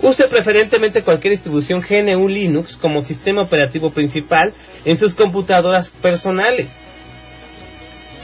[0.00, 4.54] Use preferentemente cualquier distribución GNU Linux como sistema operativo principal
[4.86, 6.74] en sus computadoras personales.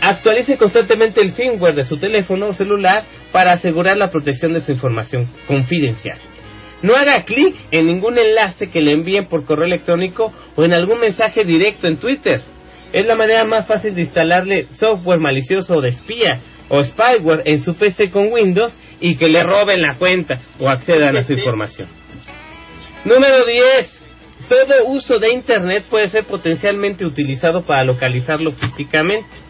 [0.01, 4.73] Actualice constantemente el firmware de su teléfono o celular para asegurar la protección de su
[4.73, 6.19] información confidencial.
[6.83, 10.99] No haga clic en ningún enlace que le envíen por correo electrónico o en algún
[10.99, 12.43] mensaje directo en Twitter.
[12.93, 17.63] Es la manera más fácil de instalarle software malicioso o de espía o spyware en
[17.63, 21.89] su PC con Windows y que le roben la cuenta o accedan a su información.
[23.05, 24.05] Número 10.
[24.49, 29.44] Todo uso de Internet puede ser potencialmente utilizado para localizarlo físicamente.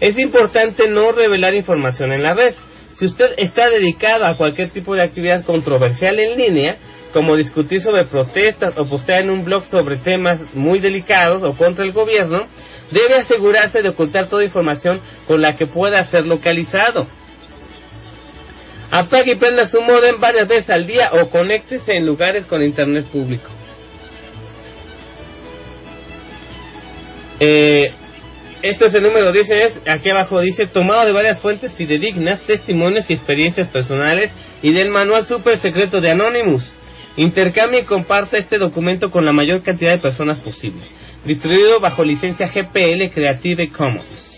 [0.00, 2.54] Es importante no revelar información en la red.
[2.92, 6.78] Si usted está dedicado a cualquier tipo de actividad controversial en línea,
[7.12, 11.84] como discutir sobre protestas o postear en un blog sobre temas muy delicados o contra
[11.84, 12.46] el gobierno,
[12.90, 17.06] debe asegurarse de ocultar toda información con la que pueda ser localizado.
[18.90, 23.04] Apague y prenda su modem varias veces al día o conéctese en lugares con internet
[23.06, 23.50] público.
[27.40, 27.92] Eh,
[28.62, 33.08] este es el número 10, es, aquí abajo dice, tomado de varias fuentes fidedignas, testimonios
[33.08, 34.32] y experiencias personales
[34.62, 36.74] y del manual super secreto de Anonymous.
[37.16, 40.82] Intercambie y comparta este documento con la mayor cantidad de personas posible.
[41.24, 44.28] Distribuido bajo licencia GPL Creative Commons.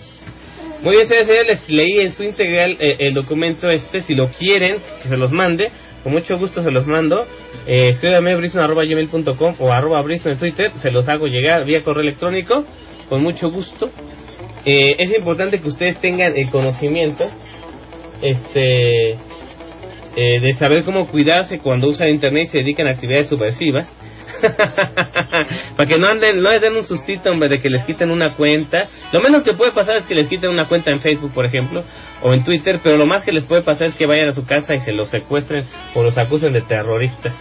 [0.82, 4.01] Muy bien, señores, les leí en su integral eh, el documento este.
[4.01, 5.68] Si lo quieren, que se los mande.
[6.02, 7.26] Con mucho gusto se los mando.
[7.66, 10.72] Eh, escríbame gmail.com o arroba en Twitter.
[10.80, 12.64] Se los hago llegar vía correo electrónico.
[13.11, 13.89] Con mucho gusto.
[14.65, 17.24] Eh, es importante que ustedes tengan el conocimiento
[18.23, 23.93] este eh, de saber cómo cuidarse cuando usan internet y se dedican a actividades subversivas.
[25.77, 28.37] Para que no anden, no les den un sustito, hombre, de que les quiten una
[28.37, 28.85] cuenta.
[29.12, 31.82] Lo menos que puede pasar es que les quiten una cuenta en Facebook, por ejemplo,
[32.23, 34.45] o en Twitter, pero lo más que les puede pasar es que vayan a su
[34.45, 35.65] casa y se los secuestren
[35.95, 37.37] o los acusen de terroristas.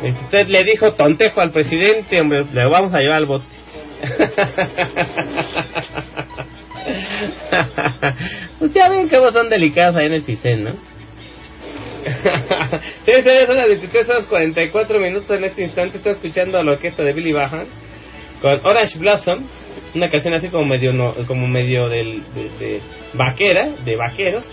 [0.00, 3.46] Si usted le dijo tontejo al presidente, hombre, le vamos a llevar al bote.
[8.58, 10.72] pues ya ven cómo son delicados ahí en el CISEN, ¿no?
[13.04, 13.12] sí,
[13.46, 15.98] son las 23 horas 44 minutos en este instante.
[15.98, 17.66] Está escuchando a la orquesta de Billy Bahan
[18.40, 19.46] con Orange Blossom,
[19.94, 22.80] una canción así como medio no, como medio del, de,
[23.14, 24.48] vaquera, de vaqueros.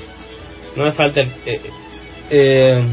[0.75, 1.27] No me falta el.
[1.45, 1.61] Eh,
[2.31, 2.83] eh,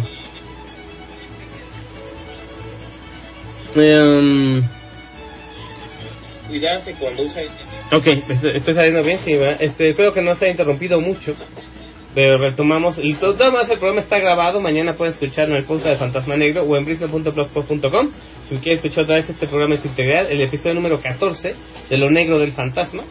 [3.75, 4.63] eh,
[6.53, 7.41] Cuidarse cuando usa
[7.93, 8.07] Ok,
[8.57, 11.33] estoy saliendo bien, sí, este, espero que no se haya interrumpido mucho.
[12.15, 15.97] Pero retomamos, el, todo el programa está grabado, mañana puede escucharlo en el punto de
[15.97, 18.11] Fantasma Negro o en brisno.blogspot.com.
[18.51, 21.55] Si quiere escuchar otra vez este programa es integral, el episodio número 14
[21.89, 23.05] de Lo Negro del Fantasma,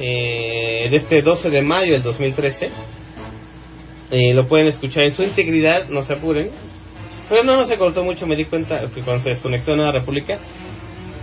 [0.00, 2.68] eh, de este 12 de mayo del 2013.
[4.10, 6.50] Eh, lo pueden escuchar en su integridad, no se apuren.
[7.28, 10.40] Pero no, no se cortó mucho, me di cuenta que cuando se desconectó Nueva República.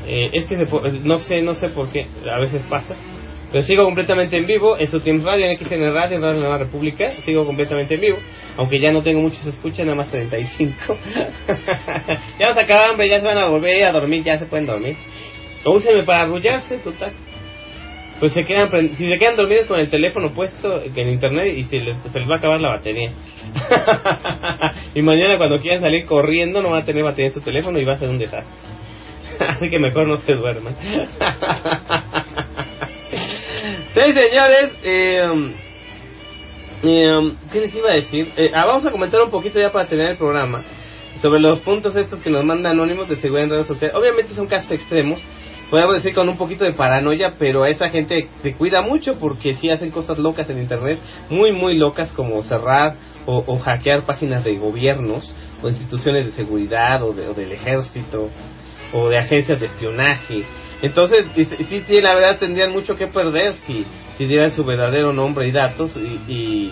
[0.09, 0.65] Eh, es que se,
[1.03, 2.95] no sé, no sé por qué, a veces pasa
[3.51, 6.59] pero sigo completamente en vivo en su Team Radio, en XN Radio, en Radio Nueva
[6.59, 7.13] República.
[7.25, 8.17] Sigo completamente en vivo.
[8.57, 10.75] Aunque ya no tengo muchos escuchan, nada más 35.
[12.39, 14.95] ya nos acaban, ya se van a volver a dormir, ya se pueden dormir.
[15.63, 17.11] O úsenme para arrullarse, total.
[18.19, 21.79] Pues se quedan, si se quedan dormidos con el teléfono puesto en internet y se
[21.79, 23.11] les, se les va a acabar la batería.
[24.93, 27.85] y mañana cuando quieran salir corriendo no van a tener batería en su teléfono y
[27.85, 28.78] va a ser un desastre.
[29.39, 30.75] Así que mejor no se duerman.
[33.91, 35.53] Sí, señores, eh,
[37.51, 38.31] ¿qué les iba a decir?
[38.37, 40.61] Eh, ah, vamos a comentar un poquito ya para tener el programa
[41.21, 43.95] sobre los puntos estos que nos mandan anónimos de seguridad en redes sociales.
[43.97, 45.21] Obviamente son casos extremos,
[45.69, 49.55] podemos decir con un poquito de paranoia, pero a esa gente se cuida mucho porque
[49.55, 50.99] sí hacen cosas locas en internet,
[51.29, 52.93] muy, muy locas como cerrar
[53.25, 58.29] o, o hackear páginas de gobiernos o instituciones de seguridad o, de, o del ejército
[58.93, 60.43] o de agencias de espionaje.
[60.81, 63.85] Entonces, sí, sí, la verdad tendrían mucho que perder si,
[64.17, 66.71] si dieran su verdadero nombre y datos y,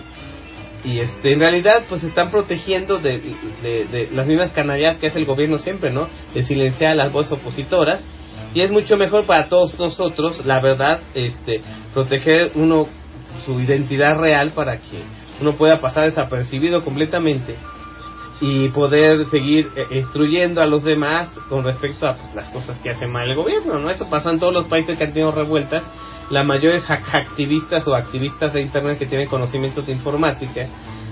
[0.86, 3.20] y, este, en realidad pues están protegiendo de,
[3.62, 6.08] de, las mismas canallas que hace el gobierno siempre, ¿no?
[6.34, 8.06] De silenciar a las voces opositoras.
[8.54, 11.62] Y es mucho mejor para todos nosotros, la verdad, este,
[11.94, 12.88] proteger uno
[13.46, 15.04] su identidad real para que
[15.42, 17.56] uno pueda pasar desapercibido completamente
[18.40, 22.92] y poder seguir eh, instruyendo a los demás con respecto a pues, las cosas que
[22.92, 23.90] hace mal el gobierno, ¿no?
[23.90, 25.84] Eso pasa en todos los países que han tenido revueltas.
[26.30, 30.68] La mayoría es activistas o activistas de Internet que tienen conocimientos de informática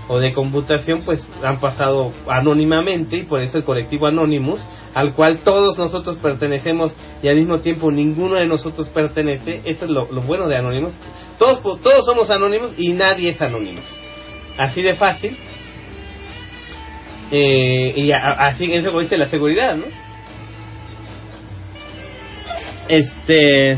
[0.07, 4.61] o de computación pues han pasado anónimamente y por eso el colectivo Anonymous
[4.93, 9.91] al cual todos nosotros pertenecemos y al mismo tiempo ninguno de nosotros pertenece eso es
[9.91, 10.93] lo, bueno de Anonymous
[11.39, 13.84] todos todos somos anónimos y nadie es anónimos
[14.57, 15.38] así de fácil
[17.31, 19.85] eh, y a- así eso como dice la seguridad no
[22.88, 23.77] este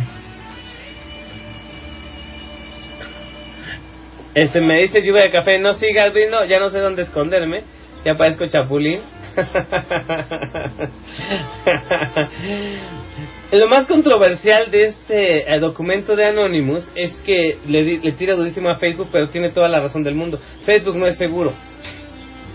[4.34, 7.64] Este me dice lluvia de café, no sigas viendo, ya no sé dónde esconderme,
[8.06, 9.00] ya parezco chapulín.
[13.52, 18.70] Lo más controversial de este eh, documento de Anonymous es que le, le tira durísimo
[18.70, 20.38] a Facebook, pero tiene toda la razón del mundo.
[20.66, 21.52] Facebook no es seguro.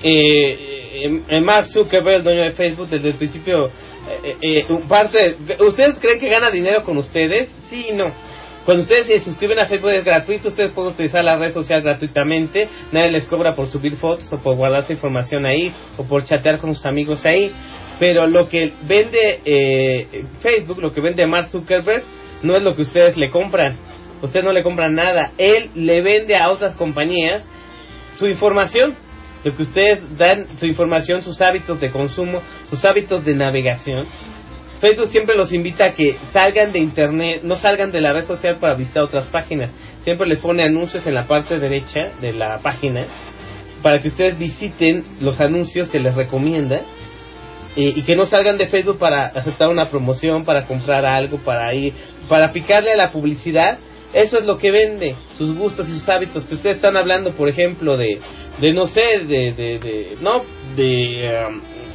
[0.05, 5.37] Eh, eh, Mark Zuckerberg, el dueño de Facebook, desde el principio, eh, eh, eh, parte,
[5.67, 7.49] ¿ustedes creen que gana dinero con ustedes?
[7.71, 8.13] Sí y no.
[8.65, 12.69] Cuando ustedes se suscriben a Facebook es gratuito, ustedes pueden utilizar la red social gratuitamente,
[12.93, 16.59] nadie les cobra por subir fotos o por guardar su información ahí o por chatear
[16.59, 17.53] con sus amigos ahí.
[17.99, 22.05] Pero lo que vende eh, Facebook, lo que vende Mark Zuckerberg,
[22.43, 23.77] no es lo que ustedes le compran.
[24.23, 25.33] Ustedes no le compran nada.
[25.39, 27.49] Él le vende a otras compañías
[28.15, 28.95] su información.
[29.45, 34.07] Lo que ustedes dan, su información, sus hábitos de consumo, sus hábitos de navegación.
[34.81, 38.59] Facebook siempre los invita a que salgan de internet, no salgan de la red social
[38.61, 39.71] para visitar otras páginas.
[40.03, 43.07] Siempre les pone anuncios en la parte derecha de la página
[43.83, 46.83] para que ustedes visiten los anuncios que les recomienda
[47.77, 51.75] eh, y que no salgan de Facebook para aceptar una promoción, para comprar algo, para
[51.75, 51.95] ir,
[52.29, 53.79] para picarle a la publicidad.
[54.15, 56.45] Eso es lo que vende, sus gustos y sus hábitos.
[56.45, 58.19] Que ustedes están hablando, por ejemplo, de,
[58.61, 60.43] de no sé, de, de, no,
[60.77, 61.47] de,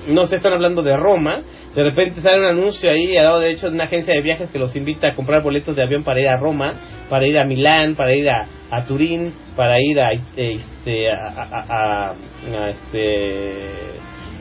[0.07, 1.41] um, no sé, están hablando de Roma.
[1.75, 4.49] De repente sale un anuncio ahí, al lado de hecho, de una agencia de viajes
[4.49, 6.73] que los invita a comprar boletos de avión para ir a Roma,
[7.07, 12.09] para ir a Milán, para ir a, a Turín, para ir a, este, a, a-
[12.09, 13.61] a- este,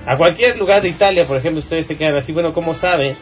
[0.07, 3.17] a cualquier lugar de Italia, por ejemplo, ustedes se quedan así, bueno, ¿cómo sabe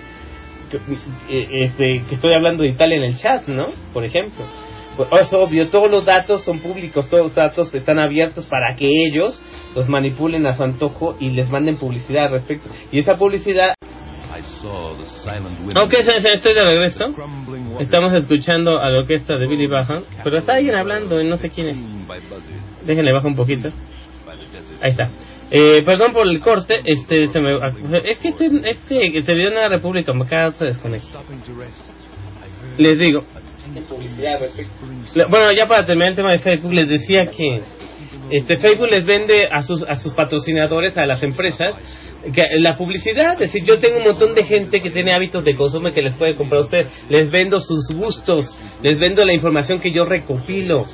[1.29, 3.65] este, que estoy hablando de Italia en el chat, no?
[3.93, 4.47] Por ejemplo.
[5.21, 9.43] Es obvio, todos los datos son públicos, todos los datos están abiertos para que ellos
[9.75, 12.69] los manipulen a su antojo y les manden publicidad al respecto.
[12.93, 13.75] Y esa publicidad...
[15.77, 17.07] Ok, estoy de regreso.
[17.81, 21.51] Estamos escuchando a la orquesta de Billy Bahan, pero está alguien hablando y no sé
[21.51, 21.77] quién es.
[22.87, 23.71] Déjenle bajar un poquito.
[24.81, 25.09] Ahí está.
[25.51, 27.57] Eh, perdón por el corte, este se me
[28.05, 31.23] es que este este este video en la República me acaba de desconectar.
[32.79, 33.21] Les digo,
[35.29, 37.61] bueno, ya para terminar el tema de Facebook les decía que
[38.31, 41.77] este Facebook les vende a sus a sus patrocinadores a las empresas
[42.59, 45.91] la publicidad, es decir, yo tengo un montón de gente que tiene hábitos de consumo
[45.91, 48.47] que les puede comprar a ustedes, les vendo sus gustos,
[48.83, 50.85] les vendo la información que yo recopilo.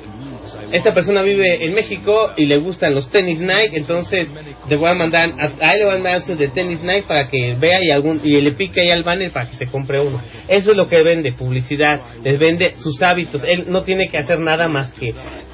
[0.71, 4.29] Esta persona vive en México y le gustan los tenis Nike, entonces
[4.69, 7.05] le voy a mandar a, a él le voy a mandar su de tenis Nike
[7.07, 9.99] para que vea y algún y le pique ahí al banner para que se compre
[9.99, 10.21] uno.
[10.47, 13.43] Eso es lo que vende, publicidad, les vende sus hábitos.
[13.43, 15.09] Él no tiene que hacer nada más que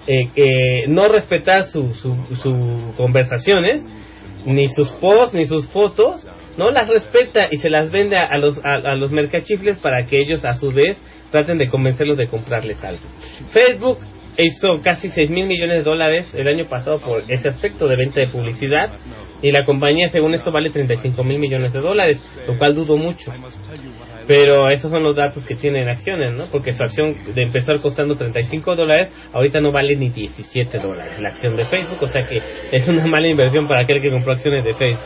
[0.07, 3.85] eh, no respetar sus su, su conversaciones,
[4.45, 8.57] ni sus posts, ni sus fotos, no las respeta y se las vende a los
[8.63, 10.97] a, a los mercachifles para que ellos a su vez
[11.31, 13.01] traten de convencerlos de comprarles algo.
[13.51, 13.99] Facebook
[14.43, 18.19] hizo casi 6 mil millones de dólares el año pasado por ese aspecto de venta
[18.19, 18.93] de publicidad
[19.41, 23.31] y la compañía según esto vale 35 mil millones de dólares, lo cual dudo mucho.
[24.27, 26.45] Pero esos son los datos que tiene en acciones, ¿no?
[26.51, 31.29] Porque su acción de empezar costando 35 dólares, ahorita no vale ni 17 dólares la
[31.29, 32.41] acción de Facebook, o sea que
[32.71, 35.03] es una mala inversión para aquel que compró acciones de Facebook.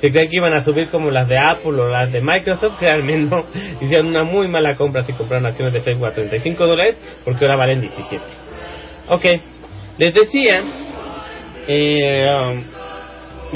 [0.00, 3.18] Si creen que iban a subir como las de Apple o las de Microsoft, créanme,
[3.18, 3.44] no.
[3.80, 7.56] Hicieron una muy mala compra si compraron acciones de Facebook a 35 dólares, porque ahora
[7.56, 8.24] valen 17.
[9.08, 9.24] Ok,
[9.98, 10.62] les decía
[11.68, 12.79] eh, um,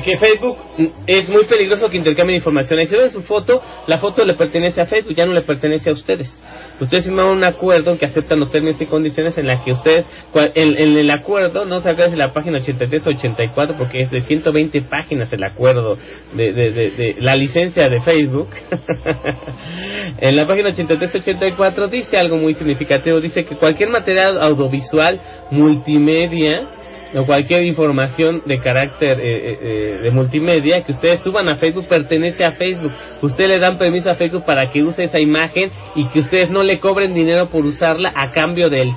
[0.02, 0.58] que Facebook
[1.06, 2.78] es muy peligroso que intercambien información.
[2.78, 5.90] Ahí se ve su foto, la foto le pertenece a Facebook, ya no le pertenece
[5.90, 6.42] a ustedes.
[6.80, 10.04] Ustedes firmaron un acuerdo que aceptan los términos y condiciones en la que ustedes,
[10.34, 14.22] en, en el acuerdo, no se de la página 83 o 84 porque es de
[14.22, 15.96] 120 páginas el acuerdo
[16.34, 18.48] de, de, de, la licencia de Facebook.
[20.20, 26.83] en la página 83 84 dice algo muy significativo, dice que cualquier material audiovisual multimedia
[27.14, 31.86] o cualquier información de carácter eh, eh, eh, de multimedia que ustedes suban a Facebook
[31.88, 32.92] pertenece a Facebook.
[33.22, 36.62] Ustedes le dan permiso a Facebook para que use esa imagen y que ustedes no
[36.62, 38.90] le cobren dinero por usarla a cambio del,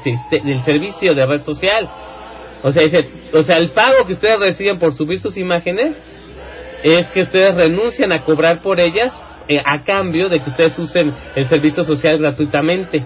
[0.65, 1.89] servicio de red social.
[2.64, 5.95] O sea, dice, o sea, el pago que ustedes reciben por subir sus imágenes
[6.84, 9.14] es que ustedes renuncian a cobrar por ellas
[9.48, 13.03] eh, a cambio de que ustedes usen el servicio social gratuitamente.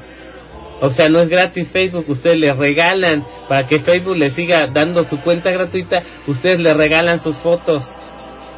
[0.82, 5.04] O sea, no es gratis Facebook, ustedes le regalan, para que Facebook le siga dando
[5.04, 7.84] su cuenta gratuita, ustedes le regalan sus fotos.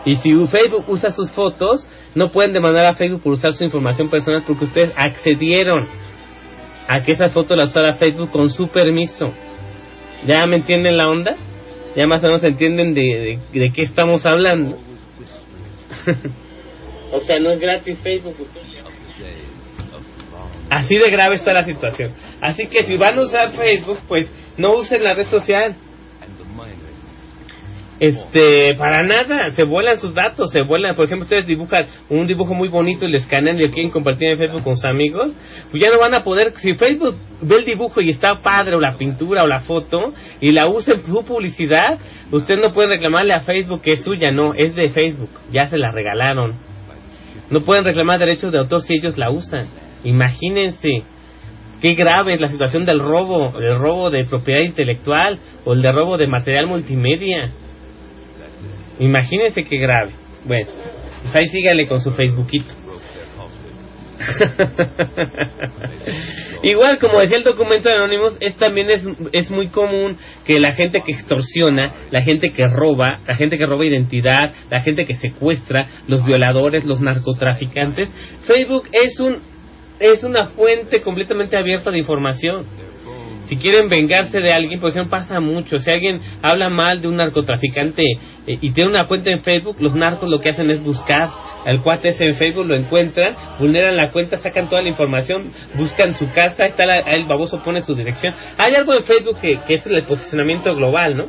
[0.05, 1.85] Y si Facebook usa sus fotos,
[2.15, 5.85] no pueden demandar a Facebook por usar su información personal porque ustedes accedieron
[6.87, 9.33] a que esas fotos las usara Facebook con su permiso.
[10.25, 11.35] ¿Ya me entienden la onda?
[11.95, 14.77] Ya más o menos entienden de, de, qué estamos hablando.
[17.15, 18.35] O sea, no es gratis Facebook.
[20.73, 22.13] Así de grave está la situación.
[22.41, 25.75] Así que si van a usar Facebook, pues no usen la red social.
[27.99, 32.55] Este, para nada, se vuelan sus datos, se vuelan, por ejemplo, ustedes dibujan un dibujo
[32.55, 35.31] muy bonito y le escanean y lo quieren compartir en Facebook con sus amigos,
[35.69, 38.79] pues ya no van a poder, si Facebook ve el dibujo y está padre, o
[38.79, 41.99] la pintura, o la foto, y la usa en su publicidad,
[42.31, 45.77] usted no puede reclamarle a Facebook que es suya, no, es de Facebook, ya se
[45.77, 46.55] la regalaron.
[47.51, 49.82] No pueden reclamar derechos de autor si ellos la usan.
[50.03, 51.03] Imagínense
[51.81, 55.91] qué grave es la situación del robo, el robo de propiedad intelectual o el de
[55.91, 57.49] robo de material multimedia.
[58.99, 60.11] Imagínense qué grave.
[60.45, 60.69] Bueno,
[61.21, 62.73] pues ahí sígale con su Facebookito.
[66.63, 70.15] Igual, como decía el documento de Anonymous, es también es, es muy común
[70.45, 74.81] que la gente que extorsiona, la gente que roba, la gente que roba identidad, la
[74.81, 78.09] gente que secuestra, los violadores, los narcotraficantes,
[78.43, 79.39] Facebook es un
[80.11, 82.65] es una fuente completamente abierta de información.
[83.45, 85.77] Si quieren vengarse de alguien, por ejemplo, pasa mucho.
[85.77, 88.03] Si alguien habla mal de un narcotraficante
[88.47, 91.29] eh, y tiene una cuenta en Facebook, los narcos lo que hacen es buscar
[91.65, 96.13] al cuate ese en Facebook, lo encuentran, vulneran la cuenta, sacan toda la información, buscan
[96.15, 98.33] su casa, está la- el baboso pone su dirección.
[98.57, 101.23] Hay algo en Facebook que, es el posicionamiento global, ¿no?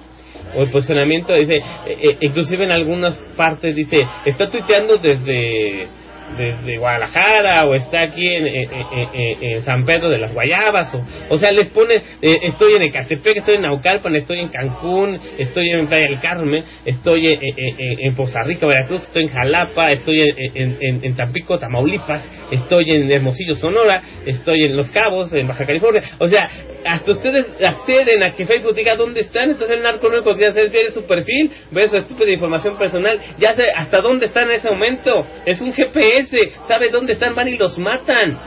[0.57, 1.63] O el posicionamiento, dice, eh,
[2.01, 5.89] eh, inclusive en algunas partes dice, está tuiteando desde
[6.37, 11.69] desde Guadalajara o está aquí en, San Pedro de las Guayabas o, o sea les
[11.69, 16.21] pone eh, estoy en Ecatepec estoy en Naucalpan estoy en Cancún estoy en Playa del
[16.21, 20.21] Carmen estoy en, Poza Veracruz estoy en Jalapa estoy
[20.55, 26.03] en, Tampico Tamaulipas estoy en Hermosillo Sonora estoy en Los Cabos en Baja California.
[26.19, 26.49] O sea
[26.85, 30.47] hasta ustedes acceden a que Facebook diga dónde están entonces el narco lo único que
[30.47, 34.71] hace su perfil ver su estúpida información personal ya sé hasta dónde están en ese
[34.71, 36.14] momento es un GPS
[36.69, 38.39] sabe dónde están van y los matan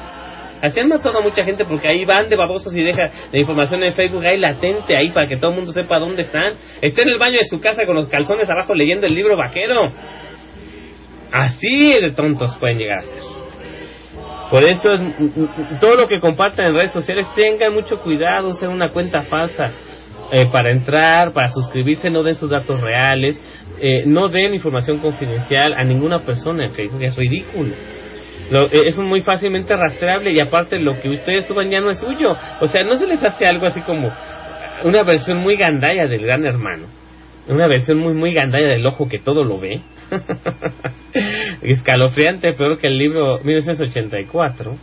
[0.61, 3.83] Así han matado a mucha gente porque ahí van de babosos y deja la información
[3.83, 6.53] en Facebook ahí latente ahí para que todo el mundo sepa dónde están.
[6.81, 9.87] Está en el baño de su casa con los calzones abajo leyendo el libro vaquero.
[11.31, 13.21] Así de tontos pueden llegar a ser.
[14.49, 14.89] Por eso
[15.79, 19.73] todo lo que compartan en redes sociales tengan mucho cuidado, usen una cuenta falsa
[20.31, 23.39] eh, para entrar, para suscribirse, no den sus datos reales,
[23.79, 27.73] eh, no den información confidencial a ninguna persona en Facebook, es ridículo.
[28.51, 31.99] Lo- eh, es muy fácilmente rastreable y aparte lo que ustedes suban ya no es
[31.99, 32.35] suyo.
[32.61, 34.11] O sea, no se les hace algo así como
[34.83, 36.87] una versión muy gandalla del gran hermano.
[37.49, 39.81] Una versión muy, muy gandalla del ojo que todo lo ve.
[41.61, 44.75] Escalofriante, peor que el libro 1984.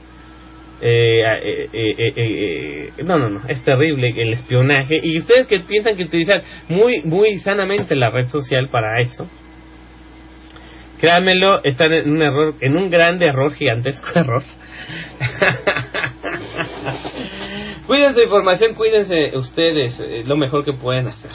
[0.87, 1.23] Eh,
[1.73, 5.01] eh, eh, no, no, no, es terrible el espionaje.
[5.03, 9.27] Y ustedes que piensan que utilizar muy, muy sanamente la red social para eso,
[11.01, 14.43] créanmelo, están en un error, en un grande error, gigantesco error.
[17.87, 21.33] cuídense de información, cuídense ustedes, es lo mejor que pueden hacer.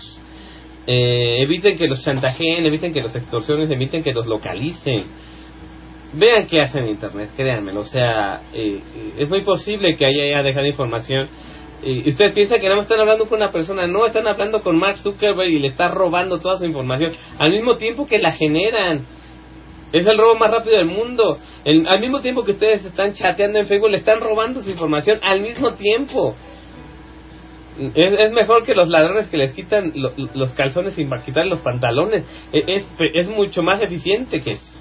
[0.86, 5.29] Eviten que los chantajeen, eviten que los extorsionen, eviten que los localicen.
[6.14, 7.82] Vean qué hacen en internet, créanmelo.
[7.82, 11.28] O sea, eh, eh, es muy posible que haya ya dejado información.
[11.84, 14.98] Eh, usted piensa que no están hablando con una persona, no, están hablando con Mark
[14.98, 19.06] Zuckerberg y le está robando toda su información al mismo tiempo que la generan.
[19.94, 21.38] Es el robo más rápido del mundo.
[21.64, 25.20] El- al mismo tiempo que ustedes están chateando en Facebook, le están robando su información
[25.22, 26.36] al mismo tiempo.
[27.96, 31.62] Es, es mejor que los ladrones que les quitan lo- los calzones sin quitar los
[31.62, 32.24] pantalones.
[32.52, 34.79] E- Es, es mucho más eficiente que eso.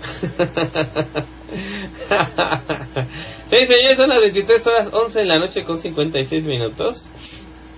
[3.50, 7.04] sí, señores, son las 23 horas 11 de la noche con 56 minutos.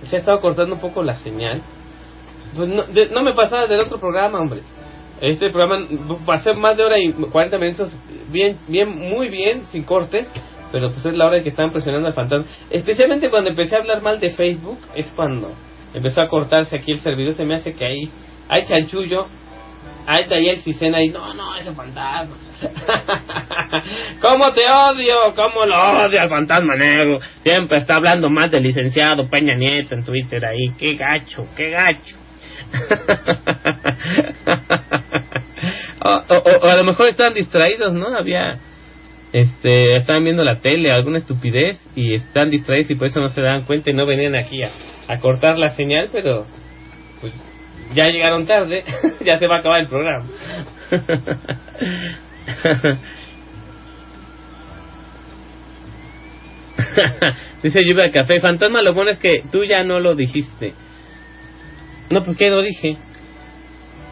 [0.05, 1.61] Se ha estado cortando un poco la señal.
[2.55, 4.61] Pues no, de- no me pasaba del otro programa, hombre.
[5.21, 5.87] Este programa
[6.25, 7.95] pasé más de hora y 40 minutos
[8.29, 10.29] bien, bien, muy bien, sin cortes.
[10.71, 12.45] Pero pues es la hora en que estaban presionando al fantasma.
[12.69, 15.51] Especialmente cuando empecé a hablar mal de Facebook, es cuando
[15.93, 17.33] empezó a cortarse aquí el servidor.
[17.33, 18.09] Se me hace que ahí
[18.49, 19.25] hay chanchullo.
[20.05, 22.35] Ahí está ahí el Cicena y no, no, ese fantasma.
[24.21, 25.15] ¿Cómo te odio?
[25.35, 25.75] ¿Cómo lo
[26.05, 27.19] odio al fantasma negro?
[27.43, 30.71] Siempre está hablando más del licenciado Peña Nieto en Twitter ahí.
[30.77, 32.17] Qué gacho, qué gacho.
[36.03, 38.15] o, o- o a lo mejor estaban distraídos, ¿no?
[38.17, 38.55] Había
[39.31, 43.41] este, estaban viendo la tele, alguna estupidez y están distraídos y por eso no se
[43.41, 44.69] dan cuenta y no venían aquí a,
[45.07, 46.45] a cortar la señal, pero
[47.21, 47.33] pues,
[47.93, 48.83] ya llegaron tarde,
[49.25, 50.25] ya se va a acabar el programa.
[57.63, 58.39] Dice lluvia café.
[58.39, 60.73] Fantasma, lo bueno es que tú ya no lo dijiste.
[62.11, 62.97] No, pues ¿qué lo dije?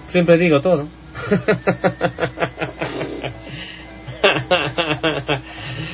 [0.08, 0.88] Siempre digo todo.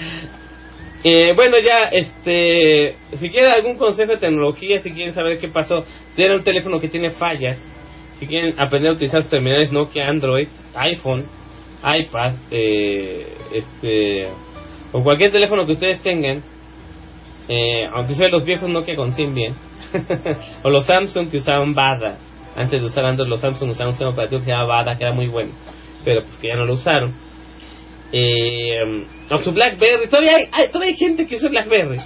[1.03, 5.83] Eh, bueno, ya, este, si quieren algún consejo de tecnología, si quieren saber qué pasó,
[6.09, 7.57] si era un teléfono que tiene fallas,
[8.19, 11.25] si quieren aprender a utilizar sus terminales Nokia, Android, iPhone,
[11.83, 14.27] iPad, eh, este,
[14.91, 16.41] o cualquier teléfono que ustedes tengan,
[17.47, 19.53] eh, aunque sean los viejos Nokia con Symbian,
[20.63, 22.17] o los Samsung que usaban Bada,
[22.55, 25.13] antes de usar Android, los Samsung usaban un sistema operativo que llamaba Bada, que era
[25.13, 25.51] muy bueno,
[26.03, 27.26] pero pues que ya no lo usaron.
[28.11, 31.99] Eh, o su Blackberry, todavía hay, todavía hay gente que usa Blackberry.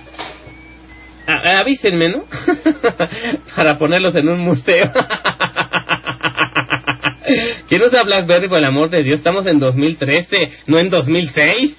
[1.28, 2.23] Ah, avísenme, ¿no?
[3.56, 4.91] Para ponerlos en un museo.
[7.69, 9.19] ¿Quién usa Blackberry por el amor de Dios?
[9.19, 11.78] Estamos en 2013, no en 2006.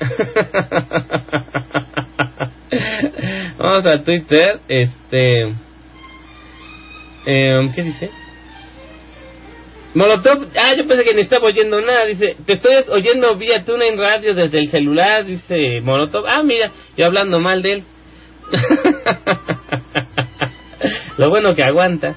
[3.58, 5.54] Vamos a Twitter, este...
[7.26, 8.10] eh, ¿Qué dice?
[9.94, 13.96] Molotov, ah, yo pensé que ni estaba oyendo nada, dice, te estoy oyendo vía TuneIn
[13.96, 17.84] Radio desde el celular, dice Molotov, ah, mira, yo hablando mal de él.
[21.18, 22.16] Lo bueno que aguanta.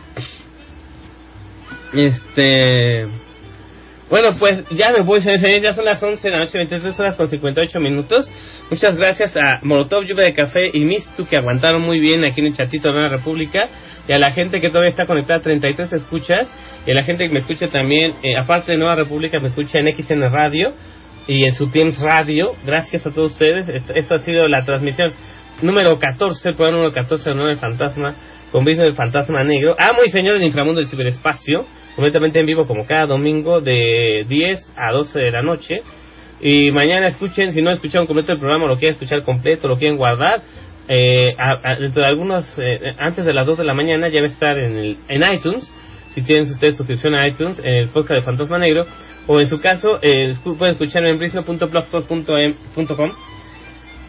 [1.94, 3.08] Este...
[4.10, 7.16] Bueno, pues ya me voy, señores, ya son las 11 de la noche, 23 horas
[7.16, 8.32] con 58 minutos.
[8.70, 12.48] Muchas gracias a Molotov, Lluvia de Café y Mistu que aguantaron muy bien aquí en
[12.48, 13.66] el chatito de la República.
[14.08, 16.50] Y a la gente que todavía está conectada, 33 escuchas.
[16.86, 19.80] Y a la gente que me escucha también, eh, aparte de Nueva República, me escucha
[19.80, 20.70] en XN Radio
[21.28, 22.54] y en su Teams Radio.
[22.66, 23.68] Gracias a todos ustedes.
[23.94, 25.12] Esto ha sido la transmisión
[25.62, 28.16] número 14, el programa número 14 de Nuevo Fantasma,
[28.52, 29.76] con viso del Fantasma Negro.
[29.78, 31.65] Amo y señores del inframundo del ciberespacio,
[31.95, 35.82] completamente en vivo como cada domingo de 10 a 12 de la noche.
[36.40, 39.98] Y mañana escuchen, si no escucharon completo el programa, lo quieren escuchar completo, lo quieren
[39.98, 40.41] guardar.
[40.88, 44.28] Eh, a- dentro de algunos, eh, antes de las 2 de la mañana ya va
[44.28, 45.69] a estar en, el, en iTunes,
[46.14, 48.86] si tienen ustedes suscripción a iTunes, en el podcast de Fantasma Negro,
[49.28, 53.11] o en su caso, eh, pueden escucharlo en brisno.blogspot.com.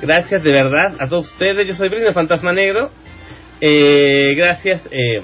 [0.00, 1.66] Gracias de verdad a todos ustedes.
[1.66, 2.92] Yo soy Brisno el Fantasma Negro.
[3.60, 4.88] Eh, gracias.
[4.90, 5.22] Eh,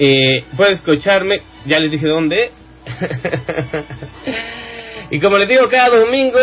[0.00, 2.50] eh, pueden escucharme, ya les dije dónde.
[5.10, 6.38] y como les digo cada domingo,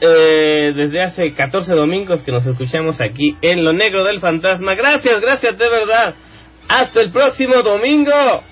[0.00, 4.74] eh, desde hace 14 domingos que nos escuchamos aquí en Lo Negro del Fantasma.
[4.74, 6.14] Gracias, gracias de verdad.
[6.68, 8.42] Hasta el próximo domingo.